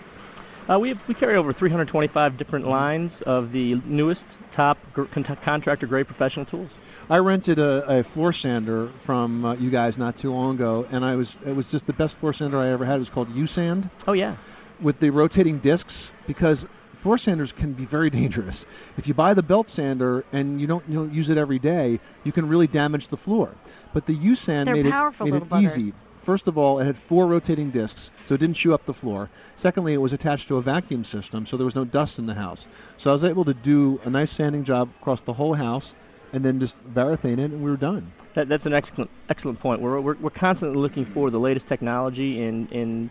Uh, 0.68 0.78
we, 0.80 0.88
have, 0.88 1.08
we 1.08 1.14
carry 1.14 1.36
over 1.36 1.52
325 1.52 2.36
different 2.36 2.66
lines 2.66 3.22
of 3.22 3.52
the 3.52 3.76
newest 3.84 4.24
top 4.50 4.78
gr- 4.92 5.04
con- 5.04 5.24
contractor 5.44 5.86
grade 5.86 6.06
professional 6.06 6.44
tools. 6.44 6.70
I 7.08 7.18
rented 7.18 7.60
a, 7.60 7.98
a 7.98 8.02
floor 8.02 8.32
sander 8.32 8.88
from 8.98 9.44
uh, 9.44 9.54
you 9.54 9.70
guys 9.70 9.96
not 9.96 10.18
too 10.18 10.32
long 10.32 10.56
ago, 10.56 10.86
and 10.90 11.04
I 11.04 11.14
was 11.14 11.36
it 11.46 11.54
was 11.54 11.70
just 11.70 11.86
the 11.86 11.92
best 11.92 12.16
floor 12.16 12.32
sander 12.32 12.58
I 12.58 12.70
ever 12.70 12.84
had. 12.84 12.96
It 12.96 13.00
was 13.00 13.10
called 13.10 13.32
U-Sand. 13.32 13.88
Oh 14.08 14.12
yeah. 14.12 14.36
With 14.80 14.98
the 14.98 15.10
rotating 15.10 15.58
discs, 15.58 16.10
because 16.26 16.66
floor 16.94 17.16
sanders 17.16 17.52
can 17.52 17.74
be 17.74 17.84
very 17.84 18.10
dangerous. 18.20 18.64
If 18.98 19.06
you 19.06 19.14
buy 19.14 19.34
the 19.34 19.42
belt 19.42 19.70
sander 19.70 20.24
and 20.32 20.60
you 20.60 20.66
don't 20.66 20.84
you 20.88 20.94
don't 20.94 21.14
use 21.14 21.30
it 21.30 21.38
every 21.38 21.60
day, 21.60 22.00
you 22.24 22.32
can 22.32 22.48
really 22.48 22.66
damage 22.66 23.06
the 23.06 23.16
floor. 23.16 23.54
But 23.92 24.06
the 24.06 24.14
U-Sand 24.14 24.68
made 24.68 24.86
it 24.86 25.20
made 25.20 25.34
it 25.34 25.48
buggers. 25.48 25.78
easy. 25.78 25.94
First 26.24 26.48
of 26.48 26.58
all, 26.58 26.80
it 26.80 26.86
had 26.86 26.98
four 26.98 27.28
rotating 27.28 27.70
discs, 27.70 28.10
so 28.26 28.34
it 28.34 28.38
didn't 28.38 28.56
chew 28.56 28.74
up 28.74 28.84
the 28.84 28.92
floor. 28.92 29.30
Secondly, 29.54 29.94
it 29.94 29.98
was 29.98 30.12
attached 30.12 30.48
to 30.48 30.56
a 30.56 30.60
vacuum 30.60 31.04
system, 31.04 31.46
so 31.46 31.56
there 31.56 31.64
was 31.64 31.76
no 31.76 31.84
dust 31.84 32.18
in 32.18 32.26
the 32.26 32.34
house. 32.34 32.66
So 32.98 33.10
I 33.10 33.12
was 33.12 33.22
able 33.22 33.44
to 33.44 33.54
do 33.54 34.00
a 34.04 34.10
nice 34.10 34.32
sanding 34.32 34.64
job 34.64 34.90
across 35.00 35.20
the 35.20 35.34
whole 35.34 35.54
house 35.54 35.92
and 36.36 36.44
then 36.44 36.60
just 36.60 36.74
varathane 36.94 37.38
it, 37.38 37.50
and 37.50 37.64
we 37.64 37.70
were 37.70 37.76
done. 37.78 38.12
That, 38.34 38.48
that's 38.48 38.66
an 38.66 38.74
excellent 38.74 39.10
excellent 39.30 39.58
point. 39.58 39.80
We're, 39.80 39.98
we're, 40.00 40.14
we're 40.16 40.30
constantly 40.30 40.78
looking 40.78 41.06
for 41.06 41.30
the 41.30 41.40
latest 41.40 41.66
technology 41.66 42.42
in 42.42 42.68
in 42.68 43.10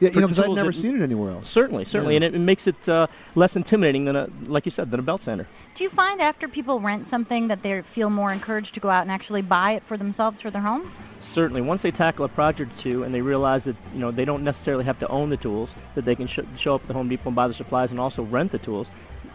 Yeah, 0.00 0.08
you 0.10 0.20
know, 0.22 0.26
because 0.28 0.38
I've 0.40 0.50
never 0.50 0.72
that- 0.72 0.80
seen 0.80 0.96
it 0.98 1.02
anywhere 1.02 1.32
else. 1.32 1.50
Certainly, 1.50 1.84
certainly, 1.84 2.14
Yeah. 2.14 2.16
and 2.16 2.24
it, 2.24 2.34
it 2.34 2.38
makes 2.38 2.66
it 2.66 2.88
uh, 2.88 3.06
less 3.34 3.54
intimidating 3.54 4.06
than 4.06 4.16
a 4.16 4.28
like 4.46 4.64
you 4.64 4.70
said 4.72 4.90
than 4.90 4.98
a 4.98 5.02
belt 5.02 5.22
sander. 5.22 5.46
Do 5.74 5.84
you 5.84 5.90
find 5.90 6.20
after 6.22 6.48
people 6.48 6.80
rent 6.80 7.08
something 7.08 7.48
that 7.48 7.62
they 7.62 7.82
feel 7.82 8.08
more 8.10 8.32
encouraged 8.32 8.72
to 8.74 8.80
go 8.80 8.88
out 8.90 9.02
and 9.02 9.10
actually 9.10 9.42
buy 9.42 9.72
it 9.72 9.82
for 9.84 9.96
themselves 9.98 10.40
for 10.40 10.50
their 10.50 10.62
home? 10.62 10.90
Certainly, 11.20 11.60
once 11.60 11.82
they 11.82 11.90
tackle 11.90 12.24
a 12.24 12.28
project 12.28 12.72
or 12.72 12.80
two 12.80 13.02
and 13.04 13.14
they 13.14 13.20
realize 13.20 13.64
that 13.64 13.76
you 13.92 14.00
know 14.00 14.10
they 14.10 14.24
don't 14.24 14.42
necessarily 14.42 14.84
have 14.84 14.98
to 15.00 15.08
own 15.08 15.28
the 15.28 15.36
tools, 15.36 15.68
that 15.94 16.06
they 16.06 16.14
can 16.14 16.26
sh- 16.26 16.40
show 16.56 16.74
up 16.76 16.80
at 16.80 16.88
the 16.88 16.94
Home 16.94 17.10
Depot 17.10 17.28
and 17.28 17.36
buy 17.36 17.46
the 17.46 17.54
supplies 17.54 17.90
and 17.90 18.00
also 18.00 18.22
rent 18.22 18.50
the 18.52 18.58
tools. 18.58 18.88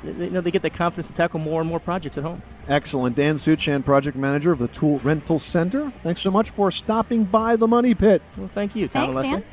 They, 0.04 0.26
you 0.26 0.30
know, 0.30 0.42
they 0.42 0.52
get 0.52 0.62
the 0.62 0.70
confidence 0.70 1.08
to 1.08 1.14
tackle 1.14 1.40
more 1.40 1.62
and 1.62 1.70
more 1.70 1.80
projects 1.80 2.18
at 2.18 2.24
home. 2.24 2.42
Excellent. 2.68 3.16
Dan 3.16 3.38
Suchan, 3.38 3.84
project 3.84 4.18
manager 4.18 4.52
of 4.52 4.60
the 4.60 4.68
Tool 4.68 5.00
Rental 5.00 5.40
Center. 5.40 5.92
Thanks 6.04 6.22
so 6.22 6.32
much 6.32 6.50
for 6.52 6.72
stopping 6.72 7.24
by 7.24 7.56
the 7.56 7.68
Money 7.68 7.96
Pit. 7.96 8.22
Well, 8.38 8.50
thank 8.54 8.76
you, 8.76 8.88
Tom 8.88 9.10
and 9.10 9.16
Leslie. 9.16 9.46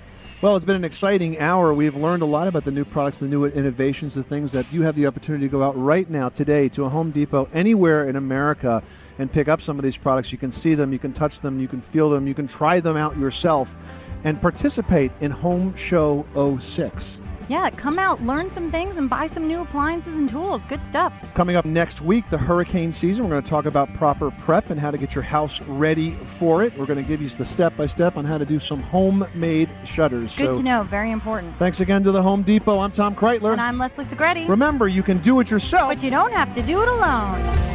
Well, 0.42 0.56
it's 0.56 0.66
been 0.66 0.76
an 0.76 0.84
exciting 0.84 1.38
hour. 1.38 1.72
We've 1.72 1.96
learned 1.96 2.22
a 2.22 2.26
lot 2.26 2.48
about 2.48 2.64
the 2.64 2.70
new 2.70 2.84
products, 2.84 3.20
the 3.20 3.26
new 3.26 3.46
innovations, 3.46 4.14
the 4.14 4.22
things 4.22 4.52
that 4.52 4.70
you 4.72 4.82
have 4.82 4.94
the 4.94 5.06
opportunity 5.06 5.46
to 5.46 5.50
go 5.50 5.62
out 5.62 5.74
right 5.80 6.08
now, 6.10 6.28
today, 6.28 6.68
to 6.70 6.84
a 6.84 6.88
Home 6.90 7.12
Depot 7.12 7.48
anywhere 7.54 8.08
in 8.08 8.16
America 8.16 8.82
and 9.18 9.32
pick 9.32 9.48
up 9.48 9.62
some 9.62 9.78
of 9.78 9.84
these 9.84 9.96
products. 9.96 10.32
You 10.32 10.38
can 10.38 10.52
see 10.52 10.74
them, 10.74 10.92
you 10.92 10.98
can 10.98 11.14
touch 11.14 11.40
them, 11.40 11.60
you 11.60 11.68
can 11.68 11.80
feel 11.80 12.10
them, 12.10 12.26
you 12.26 12.34
can 12.34 12.46
try 12.46 12.80
them 12.80 12.96
out 12.96 13.16
yourself, 13.16 13.74
and 14.24 14.38
participate 14.40 15.12
in 15.20 15.30
Home 15.30 15.74
Show 15.76 16.26
06. 16.60 17.18
Yeah, 17.48 17.68
come 17.70 17.98
out, 17.98 18.22
learn 18.22 18.50
some 18.50 18.70
things, 18.70 18.96
and 18.96 19.10
buy 19.10 19.26
some 19.26 19.46
new 19.46 19.60
appliances 19.60 20.14
and 20.14 20.30
tools. 20.30 20.62
Good 20.64 20.84
stuff. 20.86 21.12
Coming 21.34 21.56
up 21.56 21.64
next 21.64 22.00
week, 22.00 22.28
the 22.30 22.38
hurricane 22.38 22.92
season. 22.92 23.24
We're 23.24 23.30
going 23.30 23.42
to 23.42 23.50
talk 23.50 23.66
about 23.66 23.92
proper 23.94 24.30
prep 24.30 24.70
and 24.70 24.80
how 24.80 24.90
to 24.90 24.98
get 24.98 25.14
your 25.14 25.24
house 25.24 25.60
ready 25.62 26.16
for 26.38 26.62
it. 26.62 26.76
We're 26.78 26.86
going 26.86 27.02
to 27.02 27.08
give 27.08 27.20
you 27.20 27.28
the 27.28 27.44
step 27.44 27.76
by 27.76 27.86
step 27.86 28.16
on 28.16 28.24
how 28.24 28.38
to 28.38 28.46
do 28.46 28.60
some 28.60 28.80
homemade 28.82 29.68
shutters. 29.84 30.34
Good 30.36 30.46
so 30.46 30.56
to 30.56 30.62
know. 30.62 30.84
Very 30.84 31.10
important. 31.10 31.58
Thanks 31.58 31.80
again 31.80 32.02
to 32.04 32.12
the 32.12 32.22
Home 32.22 32.42
Depot. 32.42 32.78
I'm 32.78 32.92
Tom 32.92 33.14
Kraeutler. 33.14 33.52
And 33.52 33.60
I'm 33.60 33.78
Leslie 33.78 34.04
Segrete. 34.04 34.48
Remember, 34.48 34.88
you 34.88 35.02
can 35.02 35.18
do 35.18 35.40
it 35.40 35.50
yourself. 35.50 35.88
But 35.88 36.02
you 36.02 36.10
don't 36.10 36.32
have 36.32 36.54
to 36.54 36.62
do 36.62 36.80
it 36.82 36.88
alone. 36.88 37.74